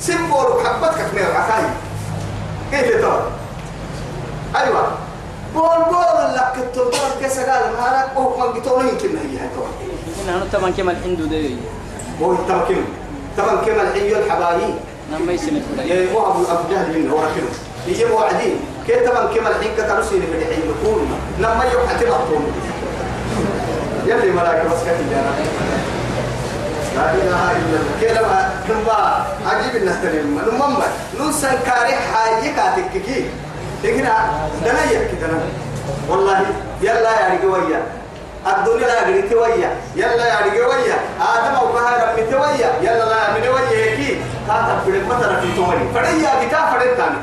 سيمبول 0.00 0.46
حبتك 0.66 1.06
كمير 1.12 1.26
عكاي 1.36 1.64
كيف 2.70 3.00
ترى 3.02 3.22
أيوه. 4.56 4.88
بول 5.54 5.84
بول 5.88 6.34
لك 6.34 6.52
التلبون 6.56 7.10
كيس 7.22 7.38
قال 7.38 7.62
ما 7.80 7.96
لك 7.96 8.16
وهو 8.16 8.48
من 8.52 8.60
قتول 8.60 8.84
يمكن 8.88 9.08
هي 9.08 9.38
هاي 9.38 9.48
ترى 9.56 9.68
إن 10.24 10.34
أنا 10.34 10.44
طبعا 10.52 10.70
كما 10.70 10.92
الحندو 10.92 11.24
ده 11.26 11.48
هو 12.22 12.32
التمكن 12.32 12.82
طبعا 13.38 13.56
كما 13.66 13.82
الحي 13.82 14.12
الحبايي 14.12 14.74
لما 15.12 15.32
يسمع. 15.32 15.60
فلان 15.76 15.88
يا 15.88 16.12
هو 16.12 16.30
ابو 16.30 16.42
أبو 16.42 16.72
جهل 16.72 16.98
منه 16.98 17.14
كده 17.36 17.46
يجي 17.86 18.04
وعدين 18.04 18.56
كيف 18.86 19.10
طبعا 19.10 19.34
كما 19.34 19.48
الحين 19.48 19.70
كترسل 19.78 20.22
في 20.22 20.38
الحي 20.38 20.60
يكون 20.60 21.18
لما 21.38 21.64
يوحى 21.72 21.94
تبطل 22.04 22.40
يلي 24.06 24.30
ملاك 24.30 24.66
بس 24.66 24.80
كتير 24.82 25.06
لا 26.96 27.14
إله 27.14 27.52
إلا 27.52 27.76
الله. 27.76 28.00
كلمة 28.00 28.50
كلمة 28.68 29.24
عجيب 29.46 29.76
الناس 29.76 29.96
تلم 30.02 30.40
نمم 30.52 30.76
نوسا 31.20 31.48
كارح 31.66 31.98
حاجة 32.14 32.50
كاتك 32.56 33.02
كي. 33.06 33.24
تكنا 33.82 34.14
دنا 34.64 34.84
يكتنا 34.92 35.38
والله 36.08 36.40
يلا 36.82 37.10
يا 37.20 37.34
رجوية. 37.34 37.82
الدنيا 38.46 38.86
لا 38.86 39.08
يجري 39.08 39.28
تويا. 39.28 39.70
يلا 39.96 40.26
يا 40.26 40.38
رجوية 40.46 40.94
آدم 41.20 41.54
أو 41.54 41.72
كهر 41.72 42.14
من 42.16 42.30
تويا. 42.30 42.70
يلا 42.82 43.04
لا 43.04 43.30
من 43.34 43.42
تويا 43.44 43.96
كي 43.96 44.20
كاتب 44.48 44.78
في 44.84 44.90
المطر 44.90 45.40
في 45.40 45.56
تومري 45.56 45.88
فريا 45.94 46.30
بتا 46.46 46.66
فريا 46.70 46.94
تاني 46.94 47.16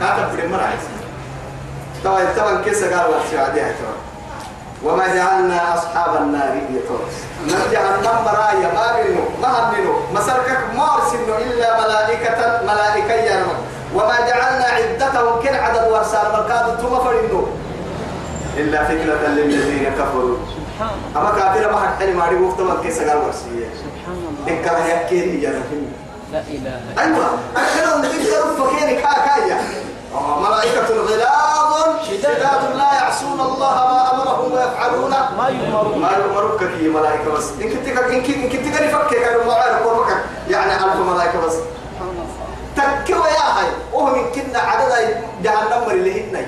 كاتب 0.00 0.36
في 0.36 0.44
المرايس 0.44 0.84
طبعا 2.04 2.24
طبعا 2.38 2.62
كيس 2.62 2.84
قال 2.84 3.10
وقت 3.10 3.34
عادي 3.48 3.60
وما 4.84 5.06
جعلنا 5.14 5.74
أصحاب 5.74 6.16
النار 6.16 6.56
يتوس 6.70 7.14
من 7.42 7.68
جهنم 7.72 8.24
مرايا 8.24 8.68
ما 8.74 9.02
منه 9.02 9.28
ما 9.42 9.70
منه 9.70 10.00
مسركك 10.14 10.58
ما 10.76 10.94
أرسلنا 10.94 11.38
إلا 11.38 11.80
ملائكة 11.80 12.60
ملائكة 12.62 13.14
يا 13.14 13.46
وما 13.94 14.20
جعلنا 14.28 14.64
عدتهم 14.64 15.40
كل 15.42 15.54
عدد 15.54 15.92
ورسال 15.92 16.32
مركاد 16.32 16.80
ثم 16.80 16.98
فرنوا 17.04 17.46
إلا 18.56 18.84
فتنة 18.84 19.34
للذين 19.34 19.92
كفروا. 19.98 20.36
سبحان 20.56 20.96
أما 21.16 21.30
كافر 21.38 21.72
ما 21.72 21.80
حد 21.80 22.00
حلي 22.00 22.12
ماري 22.12 22.36
مفتما 22.36 22.82
كيس 22.82 22.98
قال 22.98 23.16
ورسية. 23.16 23.68
سبحان 23.84 24.18
الله. 24.28 24.44
إن 24.48 24.64
كان 24.64 24.78
يكيني 24.96 25.42
يا 25.42 25.62
لا 26.32 26.40
إله 26.40 26.80
أيوة. 26.98 27.26
أكلهم 27.56 28.02
ذكر 28.02 28.42
فكيني 28.58 28.94
كاكايا 28.94 29.58
ملائكة 30.40 30.88
غلاظ 31.08 32.06
شداد 32.08 32.76
لا 32.76 32.94
يعصون 32.94 33.40
الله 33.40 33.74
ما 33.74 34.14
أمرهم 34.14 34.52
ويفعلون. 34.52 35.10
ما 35.10 35.48
يؤمرون. 35.48 35.98
ما 35.98 36.10
يؤمرك 36.10 36.60
كي 36.78 36.88
ملائكة 36.88 37.32
بس. 37.32 37.50
إن 37.62 37.68
كنت 37.68 37.88
إن 37.88 38.22
كنت 38.22 38.36
إن 38.36 38.48
كنت 38.48 38.76
قال 38.76 38.88
فكك 38.90 39.20
كانوا 39.20 39.44
ما 39.44 39.86
ورك 39.86 40.16
يعني 40.50 40.72
ألف 40.72 40.96
ملائكة 40.96 41.46
بس. 41.46 41.52
سبحان 41.52 42.08
الله. 42.12 42.26
تكوا 43.04 43.26
يا 43.26 43.46
هاي. 43.56 43.68
وهم 43.92 44.18
من 44.18 44.24
كنا 44.34 44.58
عدد 44.58 44.92
جهنم 45.42 45.90
اللي 45.90 46.30
هنا 46.30 46.46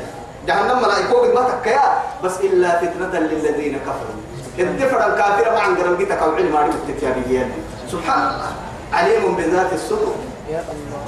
جهنم 0.49 0.83
ملائكة 0.83 1.35
ما 1.35 1.51
تكيا 1.51 2.03
بس 2.25 2.41
إلا 2.41 2.81
فتنة 2.81 3.19
للذين 3.19 3.79
كفروا. 3.79 4.19
الدفر 4.59 5.07
الكافر 5.07 5.53
ما 5.53 5.61
عن 5.61 5.77
قرن 5.77 5.97
جيتك 5.97 6.19
أو 6.23 6.31
علم 6.31 6.57
علم 6.57 6.71
التكيابيين 6.71 7.53
سبحان 7.93 8.23
الله. 8.23 8.53
عليم 8.93 9.35
بذات 9.37 9.73
الصدق 9.73 10.17
يا 10.51 10.65
الله. 10.73 11.05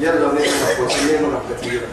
يلا 0.00 0.28
نحن 0.34 0.84
كثيرا 1.50 1.86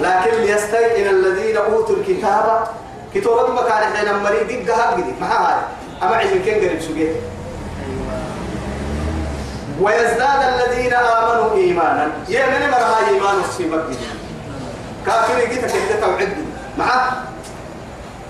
لكن 0.00 0.36
ليستيقن 0.40 1.06
الذين 1.10 1.56
أوتوا 1.56 1.96
الكتاب. 1.96 2.68
كتاب 3.14 3.50
مكان 3.50 3.96
حين 3.96 4.14
مريض 4.22 4.66
دقها 4.66 4.94
بدي 4.94 5.12
ما 5.20 5.26
هاي 5.26 5.58
أما 6.02 6.16
عشان 6.16 6.42
كان 6.46 6.54
قريب 6.54 6.80
سجيه 6.80 7.12
ويزداد 9.80 10.40
الذين 10.54 10.94
آمنوا 10.94 11.56
ايمانا. 11.56 12.10
يا 12.28 12.46
من 12.46 12.70
مرها 12.70 13.08
إيمان 13.08 13.42
في 13.56 13.66
مكه 13.66 13.96
كافر 15.06 15.38
جيت 15.40 15.60
كده 15.64 16.00
توعد 16.00 16.32
معه 16.78 17.12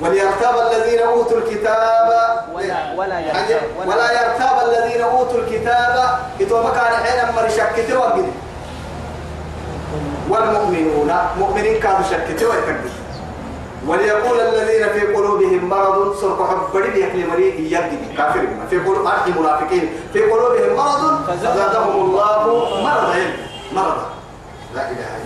وليرتاب 0.00 0.54
الذين 0.72 0.98
أوتوا 1.02 1.38
الكتاب. 1.38 2.08
ولا- 2.54 2.92
ولا 2.96 3.20
يرتاب. 3.20 3.62
ولا- 3.78 3.88
ولا 3.94 4.12
يرتاب 4.12 4.56
الذين 4.68 5.02
أوتوا 5.02 5.38
الكتاب. 5.40 6.18
كتاب 6.40 6.64
مكان 6.66 6.92
حين 7.04 7.34
مريض 7.36 7.52
كتاب 7.76 8.12
بدي 8.12 8.28
والمؤمنون 10.30 11.12
مؤمنين 11.38 11.80
كانوا 11.80 12.02
شكتوا 12.10 12.50
ويتكبر 12.50 12.90
وليقول 13.86 14.40
الذين 14.40 14.88
في 14.88 15.00
قلوبهم 15.14 15.68
مرض 15.68 16.16
سرق 16.20 16.50
حبري 16.50 16.90
بيكلي 16.90 17.26
مريء 17.26 17.60
يجدي 17.60 18.16
كافر 18.16 18.46
في 18.70 18.78
قلوب 18.78 19.08
منافقين. 19.38 19.90
في 20.12 20.20
قلوبهم 20.20 20.76
مرض 20.76 21.24
فزادهم 21.30 22.00
الله 22.04 22.38
مرضا 22.84 23.26
مرضا 23.72 24.06
لا 24.74 24.80
إله 24.90 24.90
إلا 24.90 25.16
الله 25.16 25.25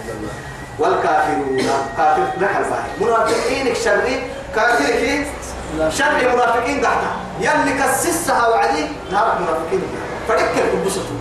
والكافرون. 0.81 1.61
كافر 1.97 2.23
نحل 2.41 2.63
باهي 2.65 2.91
منافقين 3.01 3.75
شري 3.75 4.23
كافر 4.55 4.85
كي 4.85 5.27
شر 5.91 6.13
منافقين 6.35 6.85
قحنا 6.85 7.11
يلي 7.41 7.73
كسسها 7.83 8.49
وعدي 8.49 8.85
نار 9.13 9.39
منافقين. 9.41 9.83
فريق 10.29 10.65
الكبسطو 10.65 11.15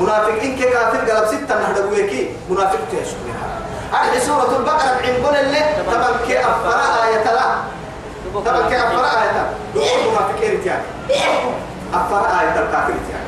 منافقين 0.00 0.56
كي 0.56 0.64
كافر 0.70 0.98
قلب 0.98 1.26
ستة 1.28 1.54
نهدقوا 1.60 1.96
يكي 1.96 2.30
منافق 2.50 2.78
تيشكرها 2.90 3.48
هذه 3.92 4.18
سورة 4.18 4.56
البقرة 4.56 4.98
عندنا 5.04 5.40
اللي 5.40 5.60
طبعا 5.92 6.10
كي 6.26 6.40
أفرأ 6.40 7.04
آية 7.06 7.24
لا. 7.24 7.54
طبعا 8.44 8.68
كي 8.68 8.76
أفرأ 8.76 9.22
آية 9.22 9.50
دخول 9.74 10.12
منافقين 10.12 10.62
تيان 10.62 10.82
أفرأ 11.94 12.40
آية 12.40 12.48
الكافر 12.62 12.92
تيان 13.08 13.24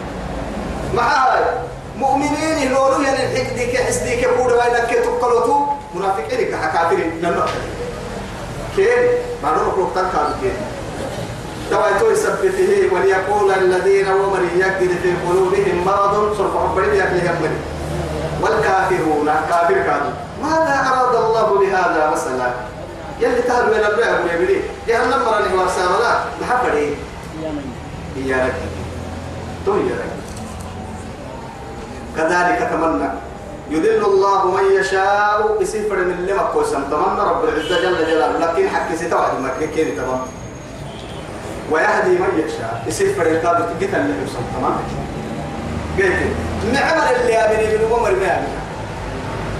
مع 0.94 1.12
مؤمنين 2.00 2.58
يلولو 2.58 3.00
يعني 3.00 3.20
الحق 3.26 3.54
ديك 3.54 3.76
حسدي 3.76 4.16
كي 4.16 4.26
بودا 4.26 4.54
وين 4.54 4.86
كي 4.88 5.00
تقلوتو 5.00 5.66
منافقين 5.94 6.50
كافرين. 6.74 7.20
لما 7.22 7.46
كين 8.76 9.02
ما 9.42 9.50
نروح 9.50 9.78
وقتان 9.78 10.06
كانوا 10.12 10.36
كين 10.40 10.56
تويتو 11.70 12.10
يثبته 12.10 12.88
وليقول 12.92 13.52
الذين 13.52 14.08
ومن 14.08 14.44
يجد 14.56 14.90
في 15.02 15.10
قلوبهم 15.26 15.84
مرض 15.86 16.36
صرف 16.38 16.56
عبرين 16.56 16.94
يكلي 16.94 17.22
يمني 17.28 17.58
والكافرون 18.42 19.26
كافر 19.50 19.74
كانوا. 19.74 20.12
ماذا 20.42 20.76
أراد 20.90 21.14
الله 21.24 21.58
بهذا 21.60 22.10
مثلا؟ 22.12 22.50
يلي 23.20 23.42
تهل 23.42 23.66
من 23.66 23.84
البيع 23.90 24.10
ويبري 24.20 24.62
جهنم 24.88 25.22
مرة 25.26 25.40
نحو 25.40 25.56
ولا 25.94 26.12
محبر 26.40 26.72
إيه 26.72 26.94
يا 28.16 28.36
إياك 28.36 28.54
تو 29.66 29.74
إياك 29.74 30.19
كذلك 32.16 32.68
تمنى. 32.72 33.08
يدل 33.70 34.04
الله 34.04 34.50
من 34.50 34.80
يشاء 34.80 35.56
يسفر 35.60 35.96
من 35.96 36.26
لما 36.26 36.42
كوسم. 36.42 36.82
تمنى 36.90 37.20
رب 37.30 37.44
العزة 37.44 37.80
جل 37.82 38.06
جلاله. 38.06 38.38
لكن 38.38 38.68
حكي 38.68 38.96
ستوعد 38.96 39.40
ما 39.40 39.50
كين 39.74 39.96
تمام. 39.96 40.20
ويهدي 41.70 42.10
من 42.10 42.44
يشاء 42.46 42.84
يسفر 42.86 43.26
الكابت 43.26 43.68
جدا 43.80 44.00
اللي 44.00 44.20
يوصل. 44.20 44.42
تمام. 44.56 44.76
قلت 45.98 46.18
نعمل 46.74 47.16
اللي 47.20 47.36
أبني 47.36 47.76
من 47.76 47.92
عمر 47.92 48.10
ما 48.10 48.36
أبني 48.36 48.60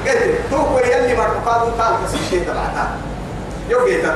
قلت 0.07 0.41
تو 0.51 0.79
يلي 0.79 1.17
مرقاد 1.17 1.63
قال 1.79 1.95
بس 2.05 2.15
الشيء 2.15 2.43
تبعتها 2.45 2.97
يو 3.69 3.79
قلت 3.79 4.15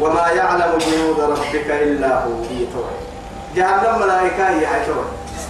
وما 0.00 0.28
يعلم 0.28 0.78
جنود 0.78 1.20
ربك 1.20 1.70
إلا 1.70 2.24
هو. 2.24 2.30
جهنم 3.56 4.00
ملائكة 4.00 4.48
هي 4.48 4.66
عشرة 4.66 5.04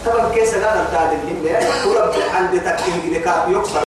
طبعا 0.06 0.32
كيس 0.34 0.54
لا 0.54 0.84
نتعلم 0.84 1.20
هم 1.28 1.90
ورب 1.90 2.14
عند 2.34 2.60
تكين 2.60 3.22
كاب 3.22 3.52
يكسر. 3.52 3.87